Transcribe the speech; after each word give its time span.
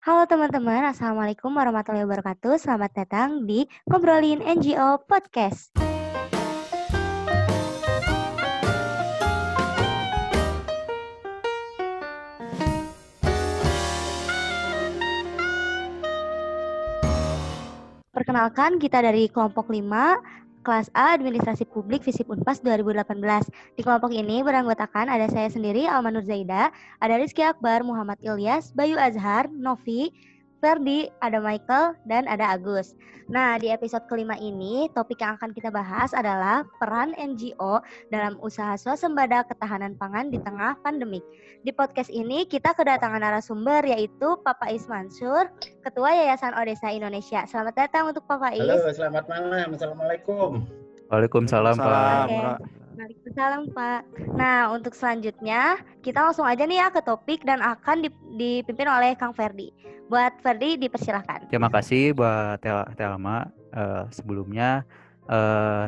Halo 0.00 0.24
teman-teman, 0.24 0.80
Assalamualaikum 0.88 1.52
warahmatullahi 1.52 2.08
wabarakatuh. 2.08 2.56
Selamat 2.56 3.04
datang 3.04 3.44
di 3.44 3.68
Ngobrolin 3.84 4.40
NGO 4.40 4.96
Podcast. 5.04 5.76
Perkenalkan, 18.08 18.80
kita 18.80 19.04
dari 19.04 19.28
kelompok 19.28 19.68
5 19.68 20.39
kelas 20.60 20.92
A 20.92 21.16
Administrasi 21.16 21.64
Publik 21.68 22.04
Visip 22.04 22.28
Unpas 22.28 22.60
2018. 22.60 23.48
Di 23.76 23.82
kelompok 23.82 24.12
ini 24.12 24.44
beranggotakan 24.44 25.08
ada 25.08 25.26
saya 25.28 25.48
sendiri 25.48 25.88
Alma 25.88 26.12
Nur 26.12 26.24
Zaida, 26.24 26.68
ada 27.00 27.14
Rizky 27.16 27.40
Akbar, 27.40 27.80
Muhammad 27.82 28.20
Ilyas, 28.20 28.72
Bayu 28.76 29.00
Azhar, 29.00 29.48
Novi, 29.48 30.12
Ferdi, 30.60 31.08
ada 31.24 31.40
Michael, 31.40 31.96
dan 32.04 32.28
ada 32.28 32.54
Agus. 32.54 32.92
Nah, 33.32 33.56
di 33.56 33.72
episode 33.72 34.04
kelima 34.12 34.36
ini, 34.36 34.92
topik 34.92 35.24
yang 35.24 35.40
akan 35.40 35.56
kita 35.56 35.72
bahas 35.72 36.12
adalah 36.12 36.68
peran 36.76 37.16
NGO 37.16 37.80
dalam 38.12 38.36
usaha 38.44 38.76
swasembada 38.76 39.48
ketahanan 39.48 39.96
pangan 39.96 40.28
di 40.28 40.36
tengah 40.44 40.76
pandemik. 40.84 41.24
Di 41.64 41.72
podcast 41.72 42.12
ini, 42.12 42.44
kita 42.44 42.76
kedatangan 42.76 43.24
narasumber 43.24 43.88
yaitu 43.88 44.36
Papa 44.44 44.68
Is 44.68 44.84
Mansur, 44.84 45.48
Ketua 45.80 46.12
Yayasan 46.12 46.52
Odesa 46.58 46.92
Indonesia. 46.92 47.48
Selamat 47.48 47.88
datang 47.88 48.12
untuk 48.12 48.28
Papa 48.28 48.52
Is. 48.52 48.66
Halo, 48.66 48.92
selamat 48.92 49.24
malam. 49.32 49.66
Assalamualaikum. 49.72 50.68
Waalaikumsalam, 51.08 51.74
Pak. 51.80 52.26
Oke. 52.28 52.79
Waalaikumsalam 53.00 53.72
Pak. 53.72 54.02
Nah 54.36 54.68
untuk 54.76 54.92
selanjutnya 54.92 55.80
kita 56.04 56.20
langsung 56.20 56.44
aja 56.44 56.68
nih 56.68 56.84
ya 56.84 56.92
ke 56.92 57.00
topik 57.00 57.48
dan 57.48 57.64
akan 57.64 58.12
dipimpin 58.36 58.84
oleh 58.84 59.16
Kang 59.16 59.32
Ferdi. 59.32 59.72
Buat 60.12 60.36
Ferdi 60.44 60.76
dipersilahkan. 60.76 61.48
Terima 61.48 61.72
kasih 61.72 62.12
buat 62.12 62.60
Tel 62.60 62.84
Telma. 63.00 63.48
Uh, 63.70 64.04
sebelumnya 64.12 64.82
uh, 65.30 65.86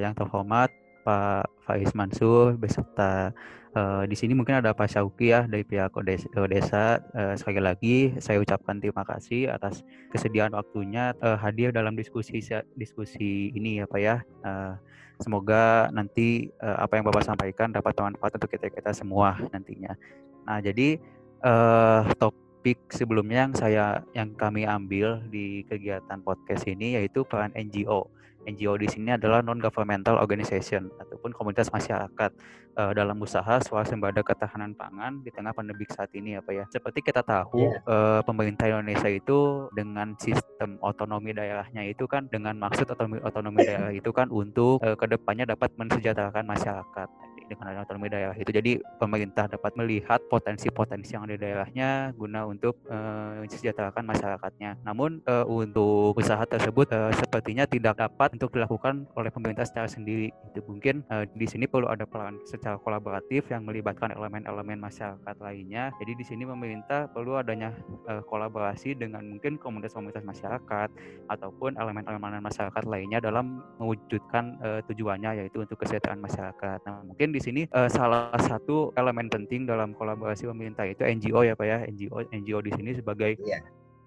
yang 0.00 0.16
terhormat 0.16 0.72
Pak 1.04 1.46
Faiz 1.68 1.92
Mansur 1.92 2.56
beserta 2.56 3.36
uh, 3.76 4.02
di 4.08 4.16
sini 4.16 4.32
mungkin 4.32 4.58
ada 4.58 4.72
Pak 4.72 4.88
Syauki 4.90 5.30
ya 5.30 5.46
dari 5.46 5.62
pihak 5.62 5.94
Odesa. 5.94 6.98
Uh, 7.14 7.38
sekali 7.38 7.62
lagi 7.62 8.18
saya 8.18 8.42
ucapkan 8.42 8.82
terima 8.82 9.06
kasih 9.06 9.52
atas 9.52 9.86
kesediaan 10.10 10.56
waktunya 10.58 11.14
uh, 11.22 11.38
hadir 11.38 11.70
dalam 11.70 11.94
diskusi 11.94 12.42
diskusi 12.74 13.54
ini 13.54 13.78
ya 13.78 13.86
Pak 13.86 14.00
ya. 14.02 14.16
Uh, 14.42 14.74
Semoga 15.18 15.90
nanti 15.90 16.50
uh, 16.62 16.78
apa 16.82 16.98
yang 16.98 17.04
Bapak 17.06 17.26
sampaikan 17.26 17.74
dapat 17.74 17.94
bermanfaat 17.94 18.38
untuk 18.38 18.50
kita 18.54 18.70
kita 18.70 18.94
semua 18.94 19.34
nantinya. 19.50 19.98
Nah, 20.46 20.62
jadi 20.62 21.02
uh, 21.42 22.06
topik 22.16 22.78
sebelumnya 22.94 23.50
yang 23.50 23.54
saya 23.54 23.84
yang 24.14 24.30
kami 24.38 24.62
ambil 24.62 25.18
di 25.26 25.66
kegiatan 25.66 26.22
podcast 26.22 26.70
ini 26.70 26.94
yaitu 26.94 27.26
peran 27.26 27.50
NGO. 27.54 28.06
NGO 28.46 28.78
di 28.78 28.86
sini 28.86 29.14
adalah 29.14 29.42
non 29.42 29.58
governmental 29.58 30.20
organization 30.20 30.92
ataupun 31.00 31.34
komunitas 31.34 31.72
masyarakat 31.74 32.30
uh, 32.78 32.92
dalam 32.94 33.18
usaha 33.18 33.58
swasembada 33.64 34.22
ketahanan 34.22 34.72
pangan 34.78 35.20
di 35.24 35.30
tengah 35.34 35.50
pandemi 35.50 35.84
saat 35.90 36.12
ini 36.14 36.38
apa 36.38 36.54
ya. 36.54 36.64
Seperti 36.70 37.02
kita 37.02 37.26
tahu 37.26 37.58
yeah. 37.58 37.66
Iya. 37.68 37.78
uh, 37.84 38.20
pemerintah 38.24 38.66
Indonesia 38.70 39.10
itu 39.10 39.68
dengan 39.74 40.14
sistem 40.16 40.78
otonomi 40.80 41.34
daerahnya 41.34 41.84
itu 41.84 42.06
kan 42.06 42.30
dengan 42.30 42.56
maksud 42.56 42.88
otonomi 42.88 43.18
otonomi 43.20 43.60
daerah 43.66 43.92
itu 43.92 44.10
kan 44.14 44.30
untuk 44.30 44.80
uh, 44.80 44.94
ke 44.94 45.06
depannya 45.10 45.44
dapat 45.48 45.74
mensejahterakan 45.76 46.46
masyarakat 46.46 47.08
dengan 47.48 47.72
adanya 47.72 47.84
otonomi 47.88 48.12
daerah 48.12 48.36
itu. 48.36 48.50
Jadi 48.52 48.78
pemerintah 49.00 49.48
dapat 49.48 49.72
melihat 49.74 50.20
potensi-potensi 50.28 51.16
yang 51.16 51.24
ada 51.24 51.34
di 51.34 51.42
daerahnya 51.42 52.12
guna 52.14 52.44
untuk 52.44 52.76
uh, 52.92 53.40
mensejahterakan 53.42 54.04
masyarakatnya. 54.04 54.76
Namun 54.84 55.24
uh, 55.24 55.48
untuk 55.48 56.14
usaha 56.20 56.44
tersebut 56.44 56.92
uh, 56.92 57.12
sepertinya 57.16 57.64
tidak 57.64 57.98
dapat 57.98 58.36
untuk 58.36 58.52
dilakukan 58.52 59.08
oleh 59.16 59.32
pemerintah 59.32 59.64
secara 59.64 59.88
sendiri. 59.88 60.28
Itu 60.52 60.60
mungkin 60.68 61.02
uh, 61.08 61.24
di 61.24 61.46
sini 61.48 61.64
perlu 61.64 61.88
ada 61.88 62.04
peran 62.04 62.38
secara 62.44 62.76
kolaboratif 62.76 63.48
yang 63.48 63.64
melibatkan 63.64 64.12
elemen-elemen 64.12 64.78
masyarakat 64.78 65.36
lainnya. 65.40 65.90
Jadi 65.98 66.12
di 66.14 66.24
sini 66.24 66.44
pemerintah 66.44 67.08
perlu 67.08 67.40
adanya 67.40 67.72
uh, 68.06 68.20
kolaborasi 68.28 68.94
dengan 68.94 69.24
mungkin 69.24 69.56
komunitas-komunitas 69.56 70.22
masyarakat 70.26 70.88
ataupun 71.32 71.80
elemen-elemen 71.80 72.44
masyarakat 72.44 72.84
lainnya 72.84 73.18
dalam 73.22 73.64
mewujudkan 73.80 74.58
uh, 74.60 74.80
tujuannya 74.84 75.44
yaitu 75.44 75.62
untuk 75.62 75.80
kesejahteraan 75.80 76.20
masyarakat. 76.20 76.78
Nah, 76.84 77.02
mungkin 77.06 77.30
di 77.30 77.37
sini 77.40 77.62
uh, 77.74 77.90
salah 77.90 78.34
satu 78.38 78.90
elemen 78.94 79.30
penting 79.32 79.64
dalam 79.64 79.94
kolaborasi 79.96 80.46
pemerintah 80.46 80.86
itu 80.86 81.02
NGO 81.02 81.42
ya 81.46 81.54
Pak 81.58 81.66
ya. 81.66 81.78
NGO 81.86 82.26
NGO 82.30 82.58
di 82.62 82.72
sini 82.74 82.90
sebagai 82.94 83.38
yeah. 83.42 83.62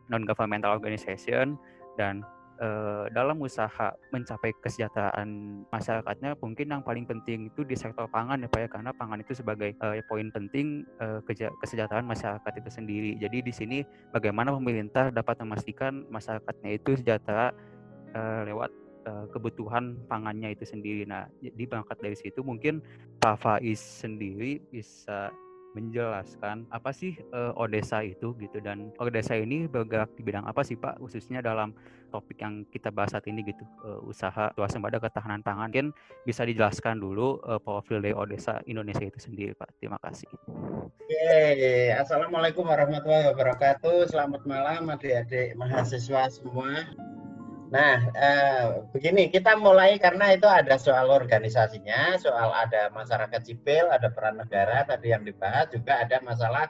non 0.08 0.24
governmental 0.24 0.72
organization 0.76 1.56
dan 2.00 2.24
uh, 2.62 3.10
dalam 3.12 3.42
usaha 3.42 3.92
mencapai 4.14 4.54
kesejahteraan 4.62 5.62
masyarakatnya 5.74 6.38
mungkin 6.40 6.68
yang 6.72 6.82
paling 6.86 7.04
penting 7.10 7.50
itu 7.50 7.66
di 7.66 7.74
sektor 7.74 8.06
pangan 8.08 8.46
ya 8.46 8.48
Pak 8.48 8.60
ya 8.62 8.68
karena 8.70 8.92
pangan 8.96 9.20
itu 9.20 9.34
sebagai 9.36 9.74
uh, 9.82 9.98
poin 10.08 10.30
penting 10.30 10.86
uh, 11.02 11.20
kesejahteraan 11.62 12.06
masyarakat 12.06 12.54
itu 12.62 12.70
sendiri. 12.70 13.12
Jadi 13.18 13.38
di 13.42 13.54
sini 13.54 13.78
bagaimana 14.14 14.54
pemerintah 14.54 15.10
dapat 15.10 15.42
memastikan 15.42 16.06
masyarakatnya 16.14 16.78
itu 16.78 16.96
sejahtera 16.96 17.52
uh, 18.14 18.42
lewat 18.46 18.81
uh, 19.08 19.26
kebutuhan 19.30 19.98
pangannya 20.06 20.54
itu 20.54 20.66
sendiri. 20.68 21.06
Nah, 21.08 21.28
di 21.42 21.64
berangkat 21.66 21.98
dari 22.02 22.18
situ 22.18 22.42
mungkin 22.42 22.82
Pak 23.22 23.42
Faiz 23.42 23.80
sendiri 23.80 24.62
bisa 24.70 25.30
menjelaskan 25.72 26.68
apa 26.68 26.92
sih 26.92 27.16
uh, 27.32 27.56
Odesa 27.56 28.04
itu 28.04 28.36
gitu 28.44 28.60
dan 28.60 28.92
Odesa 29.00 29.40
ini 29.40 29.72
bergerak 29.72 30.12
di 30.20 30.22
bidang 30.24 30.44
apa 30.44 30.68
sih 30.68 30.76
Pak 30.76 31.00
khususnya 31.00 31.40
dalam 31.40 31.72
topik 32.12 32.44
yang 32.44 32.68
kita 32.68 32.92
bahas 32.92 33.16
saat 33.16 33.24
ini 33.32 33.40
gitu 33.48 33.64
uh, 33.88 34.04
usaha 34.04 34.52
swasembada 34.60 35.00
ketahanan 35.00 35.40
pangan 35.40 35.72
mungkin 35.72 35.96
bisa 36.28 36.44
dijelaskan 36.44 37.00
dulu 37.00 37.40
uh, 37.48 37.56
profil 37.56 38.04
dari 38.04 38.12
Odesa 38.12 38.60
Indonesia 38.68 39.08
itu 39.08 39.20
sendiri 39.20 39.56
Pak 39.56 39.80
terima 39.80 39.96
kasih. 40.04 40.28
Oke, 41.08 41.96
Assalamualaikum 41.96 42.68
warahmatullahi 42.68 43.32
wabarakatuh. 43.32 44.12
Selamat 44.12 44.44
malam 44.44 44.92
adik-adik 44.92 45.56
mahasiswa 45.56 46.28
semua. 46.28 46.92
Nah, 47.72 47.96
eh, 48.12 48.64
begini 48.92 49.32
kita 49.32 49.56
mulai 49.56 49.96
karena 49.96 50.36
itu 50.36 50.44
ada 50.44 50.76
soal 50.76 51.08
organisasinya, 51.08 52.20
soal 52.20 52.52
ada 52.52 52.92
masyarakat 52.92 53.42
sipil, 53.48 53.88
ada 53.88 54.12
peran 54.12 54.44
negara 54.44 54.84
tadi 54.84 55.16
yang 55.16 55.24
dibahas, 55.24 55.72
juga 55.72 56.04
ada 56.04 56.20
masalah 56.20 56.68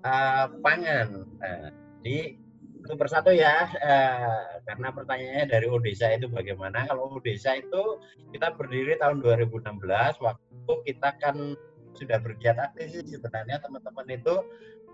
eh, 0.00 0.46
pangan. 0.64 1.08
Nah, 1.36 1.68
jadi 2.00 2.40
itu 2.80 2.92
persatu 2.96 3.36
ya, 3.36 3.68
eh, 3.68 4.64
karena 4.64 4.88
pertanyaannya 4.96 5.44
dari 5.44 5.68
Odesa 5.68 6.08
itu 6.16 6.32
bagaimana? 6.32 6.88
Kalau 6.88 7.20
Odesa 7.20 7.60
itu 7.60 8.00
kita 8.32 8.56
berdiri 8.56 8.96
tahun 8.96 9.20
2016, 9.20 10.16
waktu 10.24 10.72
kita 10.88 11.20
kan 11.20 11.52
sudah 11.92 12.16
bergiat 12.22 12.56
aktif 12.56 12.96
sih 12.96 13.04
sebenarnya 13.04 13.60
teman-teman 13.60 14.08
itu 14.08 14.34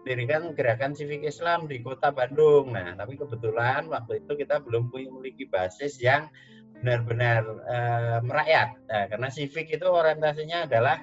mendirikan 0.06 0.55
gerakan 0.55 0.94
civic 0.94 1.27
Islam 1.27 1.67
di 1.67 1.83
kota 1.83 2.15
Bandung. 2.15 2.78
Nah, 2.78 2.94
tapi 2.94 3.19
kebetulan 3.19 3.91
waktu 3.91 4.22
itu 4.22 4.39
kita 4.39 4.62
belum 4.62 4.87
memiliki 4.94 5.50
basis 5.50 5.99
yang 5.99 6.31
benar-benar 6.78 7.43
uh, 7.67 8.19
merakyat. 8.22 8.78
Nah, 8.87 9.11
karena 9.11 9.27
civic 9.34 9.67
itu 9.75 9.83
orientasinya 9.83 10.71
adalah 10.71 11.03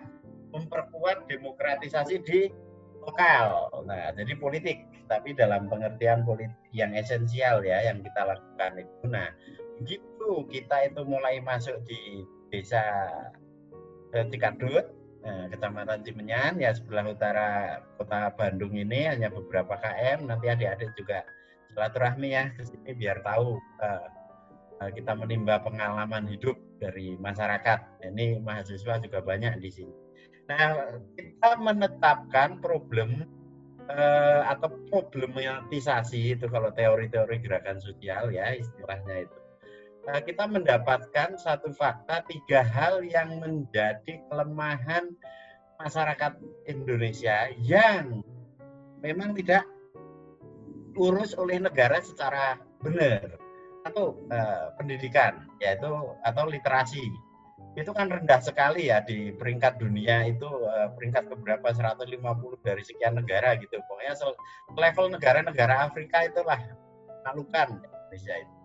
memperkuat 0.56 1.28
demokratisasi 1.28 2.24
di 2.24 2.48
lokal. 3.04 3.76
Nah, 3.84 4.16
jadi 4.16 4.40
politik, 4.40 4.88
tapi 5.12 5.36
dalam 5.36 5.68
pengertian 5.68 6.24
politik 6.24 6.56
yang 6.72 6.96
esensial 6.96 7.60
ya 7.60 7.84
yang 7.84 8.00
kita 8.00 8.24
lakukan 8.24 8.88
itu. 8.88 9.04
Nah, 9.12 9.28
begitu 9.84 10.48
kita 10.48 10.88
itu 10.88 11.04
mulai 11.04 11.44
masuk 11.44 11.76
di 11.84 12.24
desa 12.56 12.80
eh, 14.16 14.24
Tikadut, 14.32 14.88
Nah, 15.24 15.48
Kecamatan 15.48 16.04
Cimenyan 16.04 16.60
ya 16.60 16.76
sebelah 16.76 17.08
utara 17.08 17.80
kota 17.96 18.36
Bandung 18.36 18.76
ini 18.76 19.08
hanya 19.08 19.32
beberapa 19.32 19.80
km. 19.80 20.28
Nanti 20.28 20.52
adik-adik 20.52 20.92
juga 21.00 21.24
silaturahmi 21.72 22.30
ya 22.36 22.52
ke 22.52 22.68
sini 22.68 22.92
biar 22.92 23.24
tahu 23.24 23.56
uh, 23.80 24.92
kita 24.92 25.16
menimba 25.16 25.64
pengalaman 25.64 26.28
hidup 26.28 26.60
dari 26.76 27.16
masyarakat. 27.16 28.04
Ini 28.04 28.44
mahasiswa 28.44 29.00
juga 29.00 29.24
banyak 29.24 29.64
di 29.64 29.72
sini. 29.72 29.96
Nah, 30.52 31.00
kita 31.16 31.56
menetapkan 31.56 32.60
problem 32.60 33.24
uh, 33.88 34.42
atau 34.52 34.76
problematisasi 34.92 36.36
itu 36.36 36.52
kalau 36.52 36.68
teori-teori 36.76 37.40
gerakan 37.40 37.80
sosial 37.80 38.28
ya 38.28 38.52
istilahnya 38.52 39.24
itu 39.24 39.43
kita 40.04 40.44
mendapatkan 40.52 41.40
satu 41.40 41.72
fakta 41.72 42.28
tiga 42.28 42.60
hal 42.60 43.04
yang 43.08 43.40
menjadi 43.40 44.20
kelemahan 44.28 45.16
masyarakat 45.80 46.36
Indonesia 46.68 47.48
yang 47.64 48.20
memang 49.00 49.32
tidak 49.36 49.64
urus 51.00 51.34
oleh 51.40 51.58
negara 51.58 52.04
secara 52.04 52.60
benar 52.84 53.40
atau 53.84 54.16
uh, 54.32 54.76
pendidikan 54.80 55.48
yaitu 55.60 55.88
atau 56.24 56.48
literasi 56.48 57.04
itu 57.74 57.90
kan 57.90 58.06
rendah 58.06 58.38
sekali 58.38 58.94
ya 58.94 59.02
di 59.02 59.34
peringkat 59.34 59.82
dunia 59.82 60.30
itu 60.30 60.46
uh, 60.46 60.94
peringkat 60.94 61.26
keberapa 61.26 61.74
150 61.74 62.06
dari 62.62 62.84
sekian 62.86 63.18
negara 63.18 63.58
gitu. 63.58 63.82
Pokoknya 63.90 64.14
level 64.78 65.08
negara-negara 65.18 65.90
Afrika 65.90 66.22
itulah 66.22 66.62
malukan 67.26 67.82
Indonesia 67.82 68.36
itu. 68.46 68.63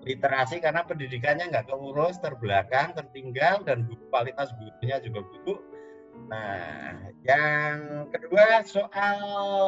Literasi 0.00 0.64
karena 0.64 0.80
pendidikannya 0.88 1.52
nggak 1.52 1.68
keurus, 1.68 2.16
terbelakang, 2.24 2.96
tertinggal 2.96 3.60
dan 3.68 3.84
kualitas 4.08 4.48
gurunya 4.56 4.96
juga 5.04 5.20
buruk. 5.28 5.60
Nah, 6.30 7.10
yang 7.24 8.06
kedua 8.12 8.62
soal 8.62 9.18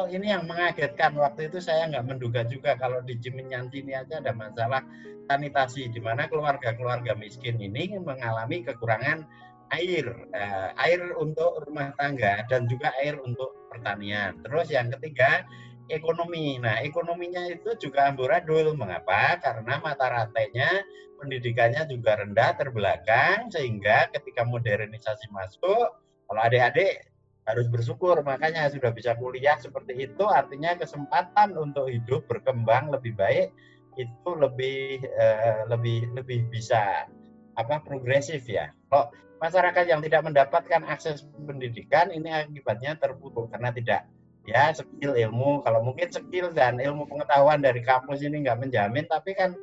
ini 0.09 0.31
yang 0.31 0.45
mengagetkan 0.45 1.17
waktu 1.17 1.49
itu 1.49 1.59
saya 1.59 1.89
nggak 1.89 2.05
menduga 2.05 2.41
juga 2.45 2.77
kalau 2.77 3.01
di 3.01 3.17
Ciminyanti 3.17 3.81
ini 3.83 3.93
aja 3.97 4.21
ada 4.21 4.33
masalah 4.35 4.81
sanitasi 5.27 5.89
di 5.89 6.01
mana 6.03 6.27
keluarga-keluarga 6.27 7.15
miskin 7.15 7.57
ini 7.57 7.95
mengalami 7.99 8.61
kekurangan 8.63 9.25
air, 9.73 10.05
eh, 10.35 10.69
air 10.77 11.01
untuk 11.17 11.65
rumah 11.65 11.95
tangga 11.97 12.45
dan 12.45 12.69
juga 12.69 12.93
air 13.01 13.17
untuk 13.17 13.55
pertanian. 13.73 14.37
Terus 14.45 14.69
yang 14.69 14.93
ketiga 14.93 15.47
ekonomi. 15.89 16.59
Nah, 16.59 16.79
ekonominya 16.83 17.47
itu 17.51 17.75
juga 17.79 18.07
amburadul. 18.11 18.75
Mengapa? 18.75 19.39
Karena 19.39 19.79
mata 19.79 20.07
rantainya 20.07 20.83
pendidikannya 21.19 21.87
juga 21.87 22.19
rendah, 22.19 22.51
terbelakang, 22.59 23.47
sehingga 23.47 24.11
ketika 24.11 24.43
modernisasi 24.43 25.31
masuk, 25.31 25.95
kalau 26.27 26.41
adik-adik 26.43 27.07
harus 27.43 27.67
bersyukur, 27.71 28.19
makanya 28.23 28.67
sudah 28.67 28.91
bisa 28.91 29.15
kuliah 29.15 29.55
seperti 29.55 30.07
itu, 30.07 30.23
artinya 30.27 30.75
kesempatan 30.75 31.55
untuk 31.55 31.87
hidup 31.91 32.27
berkembang 32.27 32.91
lebih 32.91 33.15
baik 33.15 33.51
itu 33.93 34.29
lebih 34.33 35.05
uh, 35.05 35.69
lebih 35.69 36.09
lebih 36.17 36.49
bisa 36.49 37.05
apa 37.53 37.77
progresif 37.85 38.41
ya. 38.49 38.73
Kalau 38.89 39.13
masyarakat 39.37 39.85
yang 39.85 40.01
tidak 40.01 40.25
mendapatkan 40.25 40.81
akses 40.87 41.27
pendidikan 41.45 42.09
ini 42.09 42.31
akibatnya 42.31 42.97
terpuruk 42.97 43.53
karena 43.53 43.69
tidak 43.69 44.09
ya 44.47 44.73
skill 44.75 45.15
ilmu. 45.15 45.63
Kalau 45.63 45.79
mungkin 45.83 46.09
skill 46.11 46.51
dan 46.51 46.79
ilmu 46.79 47.07
pengetahuan 47.07 47.63
dari 47.63 47.83
kampus 47.83 48.23
ini 48.23 48.43
nggak 48.43 48.59
menjamin, 48.67 49.05
tapi 49.07 49.35
kan 49.35 49.55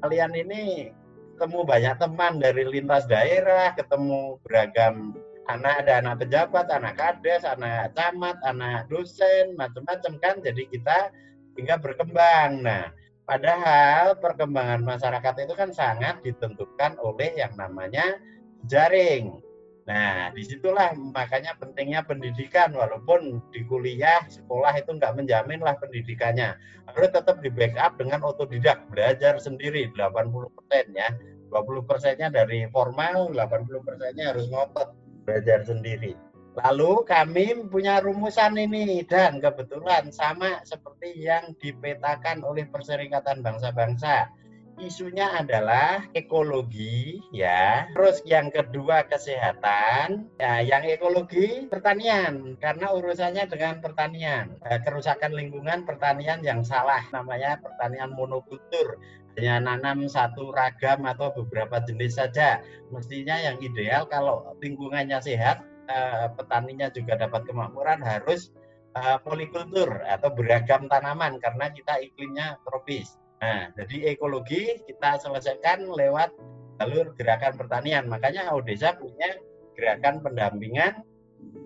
kalian 0.00 0.32
ini 0.36 0.92
ketemu 1.34 1.66
banyak 1.66 1.94
teman 1.98 2.38
dari 2.38 2.62
lintas 2.64 3.04
daerah, 3.10 3.74
ketemu 3.74 4.38
beragam 4.46 5.16
anak 5.44 5.84
ada 5.84 6.00
anak 6.00 6.24
pejabat, 6.24 6.66
anak 6.72 6.96
kades, 6.96 7.44
anak 7.44 7.92
camat, 7.92 8.40
anak 8.48 8.88
dosen, 8.88 9.52
macam-macam 9.60 10.12
kan. 10.22 10.34
Jadi 10.40 10.72
kita 10.72 11.12
hingga 11.60 11.76
berkembang. 11.76 12.64
Nah, 12.64 12.88
Padahal 13.24 14.20
perkembangan 14.20 14.84
masyarakat 14.84 15.48
itu 15.48 15.54
kan 15.56 15.72
sangat 15.72 16.20
ditentukan 16.20 17.00
oleh 17.00 17.32
yang 17.40 17.56
namanya 17.56 18.20
jaring. 18.68 19.40
Nah, 19.84 20.32
di 20.32 20.40
situlah 20.40 20.96
makanya 20.96 21.52
pentingnya 21.60 22.00
pendidikan. 22.08 22.72
Walaupun 22.72 23.44
di 23.52 23.60
kuliah, 23.68 24.24
sekolah 24.24 24.72
itu 24.80 24.96
nggak 24.96 25.12
menjamin 25.12 25.60
lah 25.60 25.76
pendidikannya. 25.76 26.56
Harus 26.88 27.10
tetap 27.12 27.44
di 27.44 27.52
backup 27.52 28.00
dengan 28.00 28.24
otodidak, 28.24 28.88
belajar 28.88 29.36
sendiri 29.36 29.92
80% 29.92 30.96
ya. 30.96 31.12
20 31.52 31.84
persennya 31.86 32.32
dari 32.32 32.64
formal, 32.72 33.30
80 33.36 33.84
persennya 33.84 34.32
harus 34.32 34.48
ngotot 34.48 34.96
belajar 35.28 35.62
sendiri. 35.62 36.16
Lalu 36.54 37.02
kami 37.02 37.66
punya 37.66 37.98
rumusan 37.98 38.54
ini 38.54 39.02
dan 39.02 39.42
kebetulan 39.42 40.14
sama 40.14 40.62
seperti 40.62 41.26
yang 41.26 41.50
dipetakan 41.58 42.46
oleh 42.46 42.62
Perserikatan 42.70 43.42
Bangsa-Bangsa. 43.42 44.30
Isunya 44.80 45.30
adalah 45.30 46.04
ekologi 46.18 47.22
ya. 47.30 47.86
Terus 47.94 48.20
yang 48.26 48.50
kedua 48.50 49.06
kesehatan, 49.06 50.28
ya 50.36 50.60
yang 50.62 50.82
ekologi 50.82 51.70
pertanian 51.70 52.58
karena 52.58 52.90
urusannya 52.90 53.46
dengan 53.46 53.78
pertanian. 53.78 54.58
Eh, 54.66 54.80
kerusakan 54.82 55.34
lingkungan 55.34 55.86
pertanian 55.86 56.42
yang 56.42 56.66
salah 56.66 57.02
namanya 57.14 57.58
pertanian 57.62 58.12
monokultur 58.14 58.98
hanya 59.34 59.58
nanam 59.58 60.06
satu 60.06 60.54
ragam 60.54 61.02
atau 61.06 61.34
beberapa 61.34 61.82
jenis 61.82 62.18
saja. 62.18 62.62
Mestinya 62.94 63.34
yang 63.38 63.58
ideal 63.58 64.06
kalau 64.06 64.54
lingkungannya 64.62 65.18
sehat 65.18 65.62
uh, 65.90 66.30
petaninya 66.38 66.88
juga 66.94 67.18
dapat 67.18 67.42
kemakmuran 67.46 67.98
harus 67.98 68.54
uh, 68.94 69.18
polikultur 69.20 70.02
atau 70.06 70.30
beragam 70.30 70.86
tanaman 70.86 71.42
karena 71.42 71.70
kita 71.74 71.98
iklimnya 71.98 72.62
tropis. 72.62 73.18
Nah, 73.44 73.68
jadi 73.76 74.16
ekologi 74.16 74.80
kita 74.88 75.20
selesaikan 75.20 75.84
lewat 75.84 76.32
jalur 76.80 77.12
gerakan 77.12 77.60
pertanian. 77.60 78.08
Makanya 78.08 78.48
Odesa 78.56 78.96
punya 78.96 79.36
gerakan 79.76 80.24
pendampingan 80.24 81.04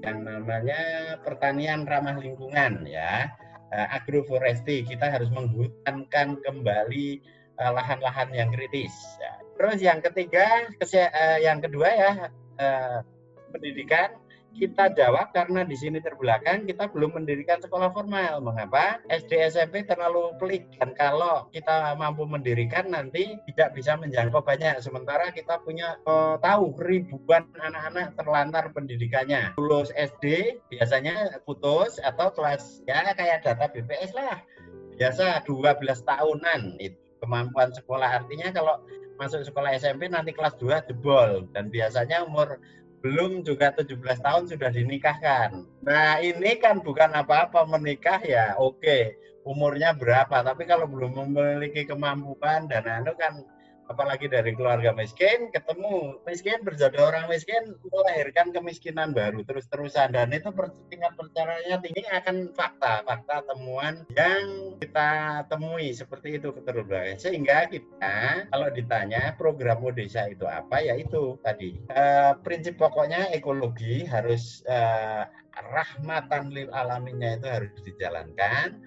yang 0.02 0.26
namanya 0.26 0.80
pertanian 1.22 1.86
ramah 1.86 2.18
lingkungan 2.18 2.82
ya. 2.82 3.30
Uh, 3.68 3.86
agroforestry 3.94 4.80
kita 4.82 5.06
harus 5.12 5.28
menghutankan 5.28 6.40
kembali 6.40 7.20
lahan-lahan 7.60 8.32
uh, 8.32 8.36
yang 8.42 8.50
kritis. 8.50 8.96
Ya. 9.22 9.38
Terus 9.54 9.78
yang 9.78 10.00
ketiga, 10.02 10.72
uh, 10.82 11.38
yang 11.38 11.62
kedua 11.62 11.88
ya 11.94 12.12
pendidikan 13.54 14.18
kita 14.56 14.90
jawab 14.96 15.30
karena 15.36 15.62
di 15.62 15.76
sini 15.76 16.00
terbelakang 16.00 16.64
kita 16.64 16.88
belum 16.88 17.20
mendirikan 17.20 17.60
sekolah 17.60 17.92
formal. 17.92 18.40
Mengapa? 18.40 19.02
SD 19.12 19.52
SMP 19.52 19.84
terlalu 19.84 20.34
pelik 20.40 20.66
dan 20.80 20.96
kalau 20.96 21.46
kita 21.52 21.92
mampu 21.98 22.24
mendirikan 22.24 22.88
nanti 22.88 23.36
tidak 23.52 23.76
bisa 23.76 23.94
menjangkau 24.00 24.40
banyak. 24.40 24.80
Sementara 24.80 25.28
kita 25.34 25.60
punya 25.62 26.00
oh, 26.08 26.40
tahu 26.40 26.74
ribuan 26.80 27.44
anak-anak 27.60 28.16
terlantar 28.16 28.64
pendidikannya. 28.72 29.54
Lulus 29.60 29.92
SD 29.94 30.58
biasanya 30.72 31.42
putus 31.44 32.00
atau 32.00 32.32
kelas 32.32 32.80
ya 32.88 33.04
kayak 33.14 33.44
data 33.44 33.68
BPS 33.68 34.16
lah. 34.16 34.40
Biasa 34.98 35.46
12 35.46 35.78
tahunan 36.02 36.82
itu 36.82 36.98
kemampuan 37.22 37.70
sekolah 37.74 38.22
artinya 38.22 38.50
kalau 38.54 38.78
masuk 39.18 39.42
sekolah 39.42 39.74
SMP 39.74 40.06
nanti 40.06 40.30
kelas 40.30 40.54
2 40.62 40.86
jebol 40.86 41.50
dan 41.50 41.68
biasanya 41.68 42.22
umur 42.22 42.62
belum 42.98 43.46
juga 43.46 43.70
17 43.70 43.94
tahun 44.18 44.44
sudah 44.50 44.70
dinikahkan. 44.74 45.62
Nah 45.86 46.18
ini 46.18 46.58
kan 46.58 46.82
bukan 46.82 47.14
apa-apa 47.14 47.62
menikah 47.66 48.18
ya 48.22 48.58
oke 48.58 49.14
umurnya 49.48 49.96
berapa 49.96 50.44
tapi 50.44 50.68
kalau 50.68 50.84
belum 50.84 51.32
memiliki 51.32 51.88
kemampuan 51.88 52.68
dan 52.68 52.84
anu 52.84 53.16
kan 53.16 53.40
apalagi 53.88 54.28
dari 54.28 54.52
keluarga 54.52 54.92
miskin 54.92 55.48
ketemu 55.50 56.20
miskin 56.28 56.60
berjodoh 56.62 57.08
orang 57.08 57.26
miskin 57.26 57.74
melahirkan 57.88 58.52
kemiskinan 58.52 59.16
baru 59.16 59.42
terus-terusan. 59.42 60.12
Dan 60.14 60.32
itu 60.36 60.52
tingkat 60.92 61.12
percaranya 61.16 61.80
tinggi 61.80 62.04
akan 62.08 62.52
fakta 62.52 63.02
fakta 63.08 63.44
temuan 63.48 64.04
yang 64.14 64.76
kita 64.78 65.42
temui. 65.48 65.90
Seperti 65.96 66.38
itu 66.38 66.52
keterbelakangan 66.52 67.18
sehingga 67.18 67.66
kita 67.72 68.48
kalau 68.52 68.68
ditanya 68.70 69.34
program 69.40 69.80
desa 69.94 70.28
itu 70.28 70.44
apa 70.44 70.82
ya 70.82 70.98
itu 70.98 71.38
tadi. 71.40 71.78
E, 71.88 72.04
prinsip 72.42 72.76
pokoknya 72.76 73.30
ekologi 73.32 74.04
harus 74.04 74.60
e, 74.66 74.78
rahmatan 75.58 76.50
lil 76.50 76.68
alaminnya 76.74 77.38
itu 77.38 77.46
harus 77.46 77.72
dijalankan 77.82 78.78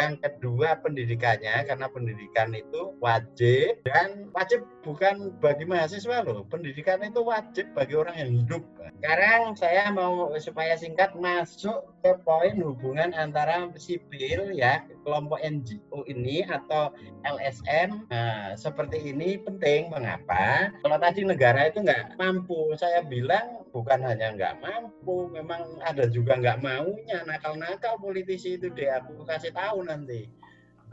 yang 0.00 0.16
kedua 0.18 0.80
pendidikannya 0.80 1.68
karena 1.68 1.86
pendidikan 1.92 2.50
itu 2.56 2.96
wajib 2.98 3.78
dan 3.84 4.32
wajib 4.32 4.64
bukan 4.80 5.36
bagi 5.38 5.68
mahasiswa 5.68 6.24
loh. 6.24 6.48
Pendidikan 6.48 7.04
itu 7.04 7.20
wajib 7.20 7.68
bagi 7.76 7.94
orang 7.94 8.16
yang 8.16 8.30
hidup. 8.42 8.62
Sekarang 8.98 9.52
saya 9.58 9.92
mau 9.92 10.32
supaya 10.40 10.74
singkat 10.80 11.12
masuk 11.18 11.91
ke 12.02 12.18
poin 12.26 12.58
hubungan 12.58 13.14
antara 13.14 13.70
sipil 13.78 14.50
ya 14.50 14.82
kelompok 15.06 15.38
NGO 15.38 16.02
ini 16.10 16.42
atau 16.42 16.90
LSM 17.22 18.10
nah, 18.10 18.58
seperti 18.58 19.14
ini 19.14 19.38
penting. 19.38 19.86
Mengapa? 19.94 20.74
Kalau 20.82 20.98
tadi 20.98 21.22
negara 21.22 21.70
itu 21.70 21.78
nggak 21.78 22.18
mampu, 22.18 22.74
saya 22.74 23.06
bilang 23.06 23.62
bukan 23.70 24.02
hanya 24.02 24.34
nggak 24.34 24.58
mampu, 24.58 25.30
memang 25.30 25.78
ada 25.86 26.10
juga 26.10 26.34
nggak 26.38 26.58
maunya 26.58 27.22
nakal-nakal 27.22 27.98
politisi 28.02 28.58
itu 28.58 28.66
deh. 28.74 28.90
Aku 28.90 29.22
kasih 29.22 29.54
tahu 29.54 29.86
nanti 29.86 30.26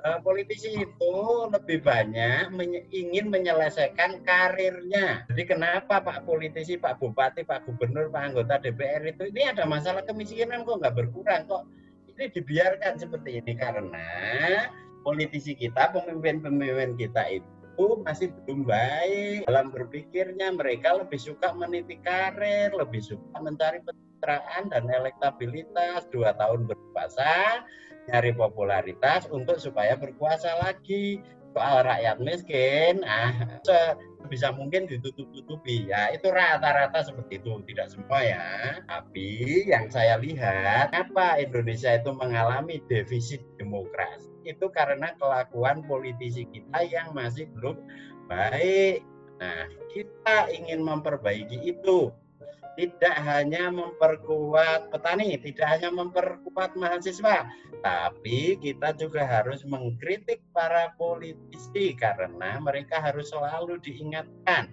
uh, 0.06 0.20
politisi 0.24 0.84
itu 0.84 1.16
lebih 1.52 1.84
banyak 1.84 2.52
menye 2.56 2.88
ingin 2.92 3.28
menyelesaikan 3.28 4.24
karirnya. 4.24 5.28
Jadi 5.32 5.44
kenapa 5.44 6.00
Pak 6.00 6.28
politisi, 6.28 6.80
Pak 6.80 7.00
Bupati, 7.00 7.44
Pak 7.44 7.68
Gubernur, 7.68 8.12
Pak 8.12 8.34
anggota 8.34 8.60
DPR 8.60 9.04
itu 9.08 9.28
ini 9.30 9.50
ada 9.50 9.68
masalah 9.68 10.04
kemiskinan 10.04 10.64
kok 10.64 10.80
nggak 10.80 10.96
berkurang 10.96 11.48
kok 11.48 11.68
ini 12.20 12.28
dibiarkan 12.36 13.00
seperti 13.00 13.40
ini 13.40 13.56
karena 13.56 14.08
politisi 15.08 15.56
kita, 15.56 15.96
pemimpin-pemimpin 15.96 17.00
kita 17.00 17.24
itu 17.32 17.86
masih 18.04 18.36
belum 18.44 18.68
baik 18.68 19.48
dalam 19.48 19.72
berpikirnya. 19.72 20.52
Mereka 20.52 21.00
lebih 21.00 21.16
suka 21.16 21.56
meniti 21.56 21.96
karir, 22.04 22.76
lebih 22.76 23.00
suka 23.00 23.40
mencari 23.40 23.80
pencitraan 23.80 24.68
dan 24.68 24.84
elektabilitas. 24.92 26.12
Dua 26.12 26.36
tahun 26.36 26.68
berkuasa, 26.68 27.64
nyari 28.10 28.34
popularitas 28.34 29.30
untuk 29.30 29.62
supaya 29.62 29.94
berkuasa 29.94 30.58
lagi. 30.66 31.22
Soal 31.50 31.82
rakyat 31.82 32.22
miskin 32.22 33.02
ah 33.10 33.34
bisa 34.30 34.54
mungkin 34.54 34.86
ditutup-tutupi. 34.86 35.90
Ya 35.90 36.14
itu 36.14 36.30
rata-rata 36.30 37.02
seperti 37.02 37.42
itu. 37.42 37.58
Tidak 37.66 37.88
semua 37.90 38.22
ya. 38.22 38.46
Tapi 38.86 39.66
yang 39.66 39.90
saya 39.90 40.22
lihat 40.22 40.94
apa 40.94 41.42
Indonesia 41.42 41.98
itu 41.98 42.14
mengalami 42.14 42.82
defisit 42.86 43.42
demokrasi? 43.58 44.30
Itu 44.46 44.70
karena 44.70 45.18
kelakuan 45.18 45.82
politisi 45.90 46.46
kita 46.50 46.86
yang 46.86 47.18
masih 47.18 47.50
belum 47.58 47.82
baik. 48.30 49.02
Nah 49.42 49.66
kita 49.90 50.54
ingin 50.54 50.86
memperbaiki 50.86 51.58
itu 51.66 52.14
tidak 52.80 53.12
hanya 53.28 53.68
memperkuat 53.68 54.88
petani, 54.88 55.36
tidak 55.36 55.68
hanya 55.68 55.92
memperkuat 55.92 56.80
mahasiswa, 56.80 57.44
tapi 57.84 58.56
kita 58.56 58.96
juga 58.96 59.28
harus 59.28 59.68
mengkritik 59.68 60.40
para 60.56 60.96
politisi 60.96 61.92
karena 62.00 62.56
mereka 62.64 63.04
harus 63.04 63.36
selalu 63.36 63.84
diingatkan. 63.84 64.72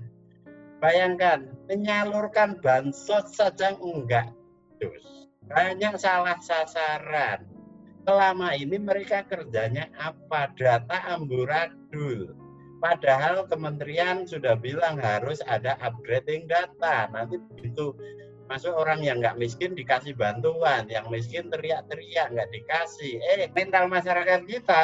Bayangkan, 0.79 1.51
menyalurkan 1.67 2.63
bansos 2.63 3.35
saja 3.35 3.75
enggak 3.75 4.31
terus. 4.79 5.27
Banyak 5.51 5.99
salah 5.99 6.39
sasaran. 6.39 7.43
Selama 8.07 8.55
ini 8.55 8.79
mereka 8.79 9.27
kerjanya 9.27 9.91
apa? 9.99 10.55
Data 10.55 11.11
amburadul 11.11 12.46
Padahal 12.87 13.51
kementerian 13.51 14.23
sudah 14.31 14.55
bilang 14.55 15.03
harus 15.03 15.43
ada 15.51 15.75
upgrading 15.83 16.47
data. 16.47 17.11
Nanti 17.11 17.35
begitu 17.51 17.99
masuk 18.47 18.71
orang 18.79 19.03
yang 19.03 19.19
nggak 19.19 19.43
miskin 19.43 19.75
dikasih 19.75 20.15
bantuan, 20.15 20.87
yang 20.87 21.11
miskin 21.11 21.51
teriak-teriak 21.51 22.31
nggak 22.31 22.47
dikasih. 22.55 23.19
Eh, 23.19 23.51
mental 23.59 23.91
masyarakat 23.91 24.47
kita 24.47 24.83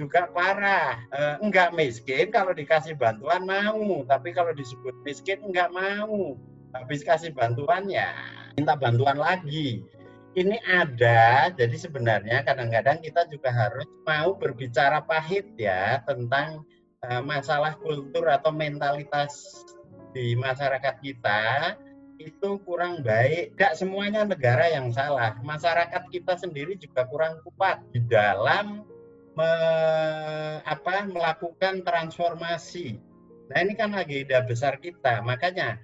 juga 0.00 0.32
parah. 0.32 0.96
Eh, 1.12 1.44
nggak 1.44 1.76
miskin 1.76 2.32
kalau 2.32 2.56
dikasih 2.56 2.96
bantuan 2.96 3.44
mau, 3.44 4.00
tapi 4.08 4.32
kalau 4.32 4.56
disebut 4.56 4.96
miskin 5.04 5.44
nggak 5.44 5.68
mau. 5.76 6.40
Habis 6.72 7.04
kasih 7.04 7.36
bantuan 7.36 7.84
ya 7.84 8.16
minta 8.56 8.80
bantuan 8.80 9.20
lagi. 9.20 9.84
Ini 10.32 10.56
ada, 10.64 11.52
jadi 11.52 11.76
sebenarnya 11.76 12.40
kadang-kadang 12.48 13.04
kita 13.04 13.28
juga 13.28 13.52
harus 13.52 13.84
mau 14.08 14.32
berbicara 14.32 15.04
pahit 15.04 15.44
ya 15.60 16.00
tentang 16.08 16.64
Eh, 17.02 17.18
masalah 17.18 17.74
kultur 17.82 18.30
atau 18.30 18.54
mentalitas 18.54 19.66
di 20.14 20.38
masyarakat 20.38 21.02
kita 21.02 21.74
itu 22.22 22.62
kurang 22.62 23.02
baik. 23.02 23.58
Tidak 23.58 23.74
semuanya 23.74 24.22
negara 24.22 24.70
yang 24.70 24.86
salah. 24.94 25.34
Masyarakat 25.42 25.98
kita 26.14 26.38
sendiri 26.38 26.78
juga 26.78 27.02
kurang 27.10 27.42
kuat 27.42 27.82
di 27.90 27.98
dalam 28.06 28.86
me, 29.34 29.50
apa, 30.62 31.10
melakukan 31.10 31.82
transformasi. 31.82 33.02
Nah 33.50 33.58
ini 33.58 33.74
kan 33.74 33.98
agenda 33.98 34.38
besar 34.46 34.78
kita. 34.78 35.26
Makanya 35.26 35.82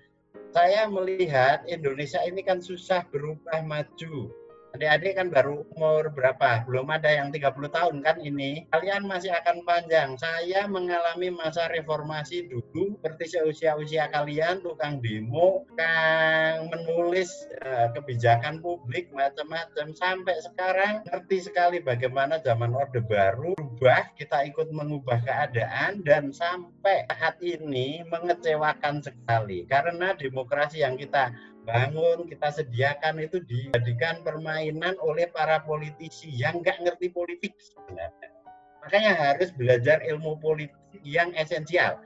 saya 0.54 0.86
melihat 0.86 1.66
Indonesia 1.66 2.22
ini 2.22 2.46
kan 2.46 2.62
susah 2.62 3.02
berubah 3.10 3.58
maju 3.66 4.30
adik-adik 4.74 5.14
kan 5.18 5.28
baru 5.32 5.64
umur 5.74 6.12
berapa? 6.12 6.64
Belum 6.68 6.88
ada 6.92 7.08
yang 7.08 7.32
30 7.32 7.54
tahun 7.70 7.96
kan 8.04 8.16
ini. 8.20 8.68
Kalian 8.68 9.08
masih 9.08 9.32
akan 9.32 9.64
panjang. 9.64 10.14
Saya 10.20 10.68
mengalami 10.68 11.32
masa 11.32 11.68
reformasi 11.72 12.48
dulu 12.48 12.98
seperti 12.98 13.38
seusia-usia 13.38 14.10
kalian, 14.12 14.60
tukang 14.60 15.00
demo, 15.00 15.64
tukang 15.72 16.68
menulis 16.68 17.30
uh, 17.64 17.90
kebijakan 17.96 18.60
publik 18.60 19.08
macam-macam. 19.14 19.94
Sampai 19.96 20.36
sekarang 20.44 21.04
ngerti 21.08 21.48
sekali 21.48 21.80
bagaimana 21.80 22.38
zaman 22.42 22.76
Orde 22.76 23.00
Baru 23.00 23.58
berubah, 23.78 24.10
kita 24.18 24.42
ikut 24.50 24.74
mengubah 24.74 25.22
keadaan 25.22 26.02
dan 26.02 26.34
sampai 26.34 27.06
saat 27.06 27.38
ini 27.38 28.02
mengecewakan 28.10 28.98
sekali. 28.98 29.62
Karena 29.70 30.18
demokrasi 30.18 30.82
yang 30.82 30.98
kita 30.98 31.30
bangun, 31.68 32.24
kita 32.24 32.48
sediakan 32.48 33.20
itu 33.20 33.44
dijadikan 33.44 34.24
permainan 34.24 34.96
oleh 35.04 35.28
para 35.28 35.60
politisi 35.60 36.32
yang 36.32 36.64
nggak 36.64 36.80
ngerti 36.80 37.12
politik 37.12 37.52
sebenarnya. 37.60 38.32
Makanya 38.80 39.12
harus 39.12 39.52
belajar 39.52 40.00
ilmu 40.00 40.40
politik 40.40 40.72
yang 41.04 41.36
esensial. 41.36 42.00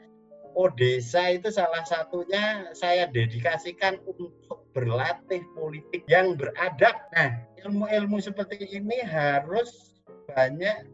Odesa 0.52 1.32
itu 1.32 1.48
salah 1.48 1.80
satunya 1.86 2.74
saya 2.76 3.08
dedikasikan 3.08 4.02
untuk 4.04 4.36
berlatih 4.76 5.40
politik 5.56 6.04
yang 6.10 6.36
beradab. 6.36 6.92
Nah, 7.16 7.40
ilmu-ilmu 7.64 8.20
seperti 8.20 8.60
ini 8.68 9.00
harus 9.00 10.02
banyak 10.28 10.84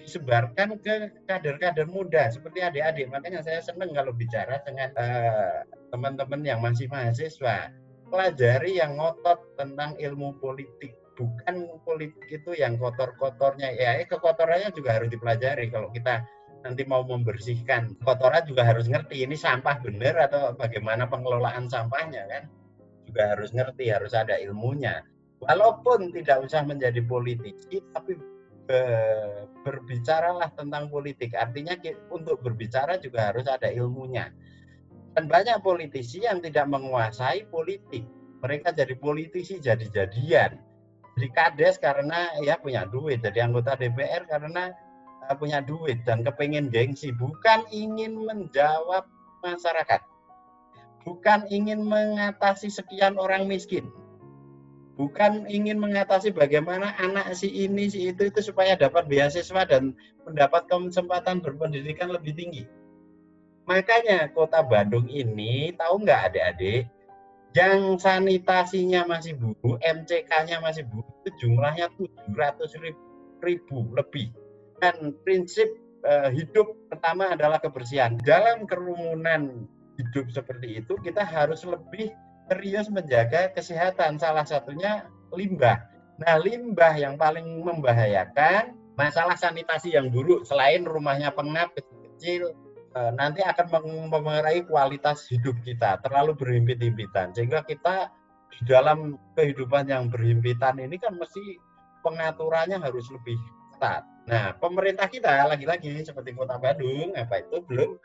disebarkan 0.00 0.80
ke 0.80 1.12
kader-kader 1.28 1.84
muda 1.84 2.32
seperti 2.32 2.64
adik-adik. 2.64 3.12
Makanya 3.12 3.44
saya 3.44 3.60
senang 3.60 3.92
kalau 3.92 4.16
bicara 4.16 4.64
dengan 4.64 4.88
eh, 4.96 5.60
teman-teman 5.92 6.40
uh, 6.40 6.48
yang 6.48 6.60
masih 6.64 6.88
mahasiswa 6.88 7.68
pelajari 8.12 8.76
yang 8.76 9.00
ngotot 9.00 9.56
tentang 9.56 9.96
ilmu 9.96 10.36
politik. 10.36 10.92
Bukan 11.16 11.80
politik 11.88 12.28
itu 12.28 12.52
yang 12.52 12.76
kotor-kotornya. 12.76 13.72
Ya 13.72 13.96
eh, 13.96 14.04
kekotorannya 14.04 14.76
juga 14.76 15.00
harus 15.00 15.08
dipelajari. 15.08 15.72
Kalau 15.72 15.88
kita 15.88 16.20
nanti 16.60 16.84
mau 16.84 17.02
membersihkan 17.02 17.96
kotoran 18.04 18.44
juga 18.46 18.62
harus 18.68 18.86
ngerti 18.86 19.24
ini 19.24 19.34
sampah 19.34 19.82
benar 19.82 20.28
atau 20.28 20.52
bagaimana 20.54 21.08
pengelolaan 21.08 21.72
sampahnya 21.72 22.28
kan? 22.28 22.44
Juga 23.08 23.32
harus 23.32 23.50
ngerti 23.56 23.88
harus 23.88 24.12
ada 24.12 24.36
ilmunya. 24.36 25.00
Walaupun 25.42 26.14
tidak 26.14 26.44
usah 26.44 26.62
menjadi 26.62 27.02
politisi 27.02 27.82
tapi 27.96 28.14
berbicaralah 29.66 30.48
tentang 30.54 30.88
politik. 30.88 31.34
Artinya 31.34 31.76
untuk 32.08 32.40
berbicara 32.40 32.96
juga 32.96 33.34
harus 33.34 33.44
ada 33.44 33.68
ilmunya 33.68 34.32
dan 35.12 35.28
banyak 35.28 35.60
politisi 35.60 36.24
yang 36.24 36.40
tidak 36.40 36.64
menguasai 36.72 37.44
politik. 37.52 38.04
Mereka 38.40 38.74
jadi 38.74 38.96
politisi 38.96 39.60
jadi-jadian. 39.60 40.58
Jadi 41.12 41.28
kades 41.36 41.76
karena 41.76 42.32
ya 42.40 42.56
punya 42.58 42.88
duit. 42.88 43.20
Jadi 43.20 43.38
anggota 43.44 43.76
DPR 43.76 44.24
karena 44.24 44.72
uh, 45.28 45.36
punya 45.36 45.60
duit 45.60 46.02
dan 46.08 46.24
kepingin 46.24 46.72
gengsi. 46.72 47.12
Bukan 47.12 47.68
ingin 47.70 48.16
menjawab 48.24 49.04
masyarakat. 49.44 50.00
Bukan 51.04 51.46
ingin 51.52 51.84
mengatasi 51.84 52.72
sekian 52.72 53.20
orang 53.20 53.46
miskin. 53.46 53.92
Bukan 54.96 55.48
ingin 55.48 55.80
mengatasi 55.80 56.32
bagaimana 56.32 56.94
anak 57.00 57.32
si 57.36 57.48
ini, 57.48 57.88
si 57.88 58.12
itu, 58.12 58.28
itu 58.28 58.40
supaya 58.44 58.76
dapat 58.76 59.08
beasiswa 59.08 59.64
dan 59.64 59.96
mendapat 60.28 60.68
kesempatan 60.68 61.40
berpendidikan 61.42 62.12
lebih 62.12 62.36
tinggi 62.36 62.64
Makanya 63.66 64.30
kota 64.34 64.60
Bandung 64.66 65.06
ini 65.06 65.70
tahu 65.78 66.02
nggak 66.02 66.20
adik-adik, 66.32 66.90
yang 67.52 68.00
sanitasinya 68.00 69.04
masih 69.04 69.36
buruk, 69.36 69.78
MCK-nya 69.84 70.58
masih 70.64 70.88
buruk, 70.88 71.12
itu 71.22 71.30
jumlahnya 71.46 71.92
700 72.32 72.82
ribu, 72.82 73.02
ribu 73.44 73.78
lebih. 73.92 74.32
Dan 74.80 75.14
prinsip 75.22 75.68
uh, 76.02 76.32
hidup 76.32 76.74
pertama 76.90 77.36
adalah 77.36 77.60
kebersihan. 77.62 78.18
Dalam 78.24 78.66
kerumunan 78.66 79.68
hidup 80.00 80.32
seperti 80.32 80.82
itu, 80.82 80.98
kita 81.04 81.22
harus 81.22 81.62
lebih 81.62 82.10
serius 82.50 82.90
menjaga 82.90 83.52
kesehatan. 83.54 84.18
Salah 84.18 84.42
satunya 84.42 85.06
limbah. 85.30 85.86
Nah, 86.18 86.40
limbah 86.40 86.98
yang 86.98 87.14
paling 87.14 87.62
membahayakan 87.62 88.74
masalah 88.98 89.38
sanitasi 89.38 89.94
yang 89.94 90.10
buruk 90.10 90.44
selain 90.44 90.84
rumahnya 90.84 91.32
pengap 91.32 91.72
Eh, 92.22 92.54
nanti 93.16 93.40
akan 93.40 93.66
mempengaruhi 94.12 94.68
kualitas 94.68 95.24
hidup 95.32 95.56
kita 95.64 96.00
terlalu 96.04 96.36
berhimpit-himpitan 96.36 97.32
sehingga 97.32 97.64
kita 97.64 98.12
di 98.52 98.60
dalam 98.68 99.16
kehidupan 99.32 99.88
yang 99.88 100.12
berhimpitan 100.12 100.76
ini 100.76 101.00
kan 101.00 101.16
mesti 101.16 101.56
pengaturannya 102.04 102.76
harus 102.76 103.08
lebih 103.08 103.38
ketat. 103.82 104.06
Nah, 104.22 104.54
pemerintah 104.54 105.10
kita 105.10 105.50
lagi-lagi 105.50 106.06
seperti 106.06 106.36
Kota 106.36 106.54
Bandung 106.54 107.10
apa 107.18 107.42
itu 107.42 107.58
belum 107.66 107.98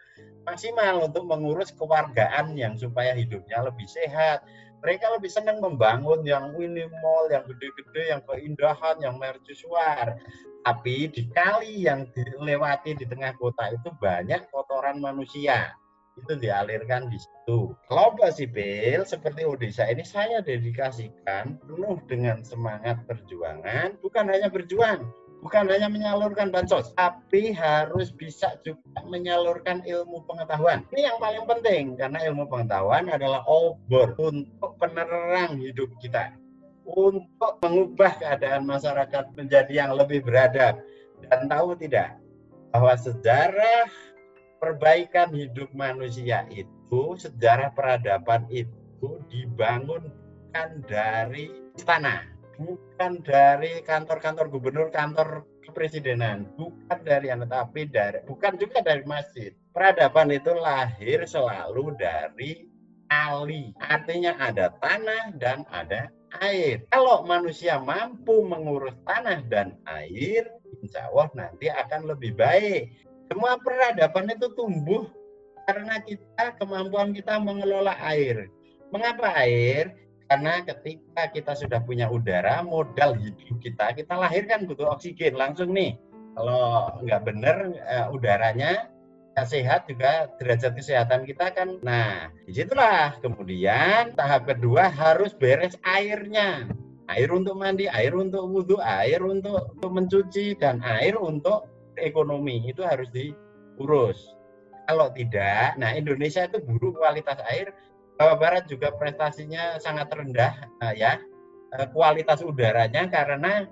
maksimal 0.50 1.06
untuk 1.06 1.29
mengurus 1.29 1.70
kewargaan 1.75 2.58
yang 2.58 2.74
supaya 2.74 3.13
hidupnya 3.13 3.62
lebih 3.62 3.86
sehat. 3.86 4.41
Mereka 4.81 5.10
lebih 5.17 5.31
senang 5.34 5.57
membangun 5.57 6.22
yang 6.22 6.53
ini 6.57 6.86
mall, 7.01 7.25
yang 7.34 7.43
gede-gede, 7.50 8.13
yang 8.13 8.22
keindahan, 8.25 8.98
yang 9.01 9.17
mercusuar 9.17 10.17
tapi 10.67 11.07
di 11.07 11.24
kali 11.31 11.88
yang 11.88 12.12
dilewati 12.12 12.91
di 13.00 13.07
tengah 13.07 13.31
kota 13.39 13.72
itu 13.72 13.88
banyak 14.03 14.51
kotoran 14.51 15.00
manusia 15.00 15.72
itu 16.19 16.36
dialirkan 16.36 17.07
di 17.07 17.15
situ. 17.15 17.72
Kelompok 17.88 18.36
sipil 18.36 19.07
seperti 19.07 19.48
Odesa 19.48 19.88
ini 19.88 20.03
saya 20.03 20.43
dedikasikan 20.43 21.55
penuh 21.63 22.03
dengan 22.12 22.43
semangat 22.43 23.00
perjuangan, 23.07 23.96
bukan 24.03 24.27
hanya 24.27 24.51
berjuang, 24.51 25.07
bukan 25.41 25.70
hanya 25.70 25.88
menyalurkan 25.88 26.50
bansos, 26.50 26.91
tapi 26.98 27.53
harus 27.53 28.10
bisa 28.13 28.58
juga 28.65 29.01
menyalurkan 29.06 29.86
ilmu 29.86 30.25
pengetahuan. 30.25 30.84
Ini 30.94 31.13
yang 31.13 31.17
paling 31.22 31.46
penting 31.46 31.84
karena 31.96 32.20
ilmu 32.29 32.50
pengetahuan 32.50 33.10
adalah 33.12 33.46
obor 33.46 34.17
untuk 34.17 34.77
penerang 34.82 35.62
hidup 35.62 35.89
kita. 36.01 36.34
Untuk 36.88 37.60
mengubah 37.60 38.15
keadaan 38.15 38.63
masyarakat 38.63 39.36
menjadi 39.36 39.74
yang 39.88 39.91
lebih 39.94 40.24
beradab. 40.24 40.79
Dan 41.17 41.50
tahu 41.50 41.74
tidak 41.75 42.15
bahwa 42.72 42.94
sejarah 42.96 43.89
perbaikan 44.62 45.34
hidup 45.34 45.67
manusia 45.74 46.46
itu, 46.53 47.17
sejarah 47.17 47.74
peradaban 47.74 48.46
itu 48.53 49.20
dibangun 49.27 50.13
bukan 50.58 50.82
dari 50.89 51.53
istana, 51.77 52.25
bukan 52.57 53.21
dari 53.21 53.85
kantor-kantor 53.85 54.49
gubernur, 54.49 54.89
kantor 54.89 55.45
kepresidenan, 55.63 56.49
bukan 56.57 56.99
dari 57.05 57.29
anak 57.29 57.53
tapi 57.53 57.85
dari 57.85 58.19
bukan 58.25 58.57
juga 58.57 58.81
dari 58.81 59.05
masjid. 59.05 59.53
Peradaban 59.71 60.33
itu 60.33 60.51
lahir 60.57 61.23
selalu 61.29 61.93
dari 61.95 62.65
kali. 63.07 63.71
Artinya 63.77 64.35
ada 64.41 64.73
tanah 64.81 65.37
dan 65.37 65.63
ada 65.69 66.09
air. 66.43 66.83
Kalau 66.91 67.23
manusia 67.23 67.79
mampu 67.79 68.43
mengurus 68.43 68.97
tanah 69.07 69.45
dan 69.47 69.77
air, 69.87 70.49
insya 70.83 71.07
Allah 71.13 71.29
nanti 71.37 71.71
akan 71.71 72.09
lebih 72.09 72.35
baik. 72.35 72.91
Semua 73.27 73.59
peradaban 73.59 74.31
itu 74.31 74.47
tumbuh 74.55 75.07
karena 75.67 75.99
kita 76.03 76.55
kemampuan 76.59 77.11
kita 77.11 77.39
mengelola 77.39 77.95
air. 77.99 78.47
Mengapa 78.91 79.35
air? 79.35 80.06
Karena 80.27 80.60
ketika 80.63 81.24
kita 81.31 81.53
sudah 81.55 81.79
punya 81.84 82.12
udara, 82.12 82.60
modal 82.60 83.15
hidup 83.15 83.63
kita, 83.63 83.96
kita 83.96 84.13
lahirkan 84.19 84.67
butuh 84.67 84.91
oksigen 84.91 85.39
langsung 85.39 85.72
nih. 85.72 85.96
Kalau 86.36 86.93
nggak 87.01 87.22
benar 87.24 87.55
uh, 87.88 88.13
udaranya, 88.13 88.91
sehat 89.46 89.86
juga 89.86 90.31
derajat 90.41 90.74
kesehatan 90.74 91.24
kita 91.24 91.53
kan. 91.53 91.77
Nah, 91.86 92.34
di 92.43 92.57
situlah 92.57 93.15
kemudian 93.22 94.17
tahap 94.17 94.50
kedua 94.50 94.89
harus 94.89 95.31
beres 95.38 95.77
airnya. 95.86 96.65
Air 97.07 97.31
untuk 97.31 97.55
mandi, 97.55 97.88
air 97.88 98.12
untuk 98.17 98.43
wudhu, 98.51 98.84
air 98.84 99.24
untuk, 99.24 99.72
untuk 99.79 99.91
mencuci, 99.96 100.60
dan 100.60 100.84
air 100.84 101.15
untuk 101.15 101.69
ekonomi. 101.96 102.67
Itu 102.67 102.84
harus 102.84 103.07
diurus. 103.15 104.36
Kalau 104.88 105.12
tidak, 105.15 105.79
nah 105.79 105.96
Indonesia 105.96 106.48
itu 106.48 106.60
buruk 106.63 107.00
kualitas 107.00 107.39
air. 107.48 107.72
Jawa 108.17 108.33
Barat 108.36 108.65
juga 108.65 108.89
prestasinya 108.97 109.77
sangat 109.77 110.09
rendah 110.09 110.53
ya. 110.97 111.21
Eh, 111.67 111.88
kualitas 111.91 112.39
udaranya 112.41 113.12
karena 113.12 113.67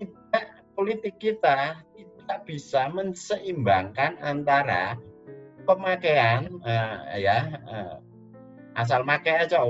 kita, 0.00 0.38
politik 0.72 1.14
kita 1.20 1.78
tidak 1.94 2.40
bisa 2.48 2.88
menseimbangkan 2.88 4.16
antara 4.24 4.96
pemakaian 5.68 6.48
uh, 6.64 7.04
ya 7.20 7.60
uh, 7.68 7.94
asal 8.80 9.04
pakai 9.04 9.44
aja 9.44 9.60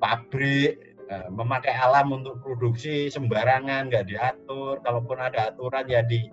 pabrik 0.00 0.96
memakai 1.28 1.76
alam 1.76 2.08
untuk 2.08 2.40
produksi 2.40 3.12
sembarangan 3.12 3.92
nggak 3.92 4.08
diatur 4.08 4.80
kalaupun 4.80 5.20
ada 5.20 5.52
aturan 5.52 5.84
ya 5.84 6.00
di 6.00 6.24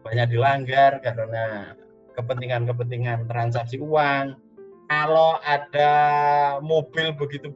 banyak 0.00 0.32
dilanggar 0.32 0.96
karena 1.04 1.76
kepentingan-kepentingan 2.16 3.28
transaksi 3.28 3.76
uang 3.76 4.32
kalau 4.88 5.40
ada 5.40 5.92
mobil 6.60 7.16
begitu 7.16 7.48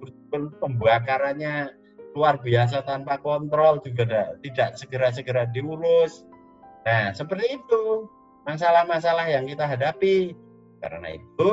pembakarannya 0.61 1.73
luar 2.17 2.41
biasa 2.41 2.83
tanpa 2.89 3.21
kontrol 3.21 3.79
juga 3.85 4.35
tidak 4.41 4.75
segera-segera 4.81 5.47
diurus. 5.53 6.25
Nah, 6.89 7.13
seperti 7.13 7.61
itu 7.61 8.09
masalah-masalah 8.49 9.29
yang 9.29 9.45
kita 9.45 9.69
hadapi. 9.69 10.33
Karena 10.81 11.15
itu, 11.15 11.53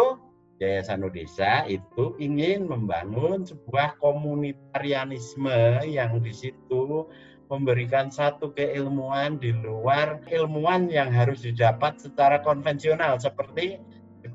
Yayasan 0.64 1.04
Desa 1.12 1.68
itu 1.68 2.16
ingin 2.16 2.72
membangun 2.72 3.44
sebuah 3.44 4.00
komunitarianisme 4.00 5.84
yang 5.84 6.24
di 6.24 6.32
situ 6.32 7.12
memberikan 7.52 8.10
satu 8.10 8.56
keilmuan 8.56 9.38
di 9.38 9.54
luar 9.54 10.24
ilmuwan 10.32 10.90
yang 10.90 11.12
harus 11.14 11.46
didapat 11.46 12.02
secara 12.02 12.42
konvensional 12.42 13.20
seperti 13.22 13.78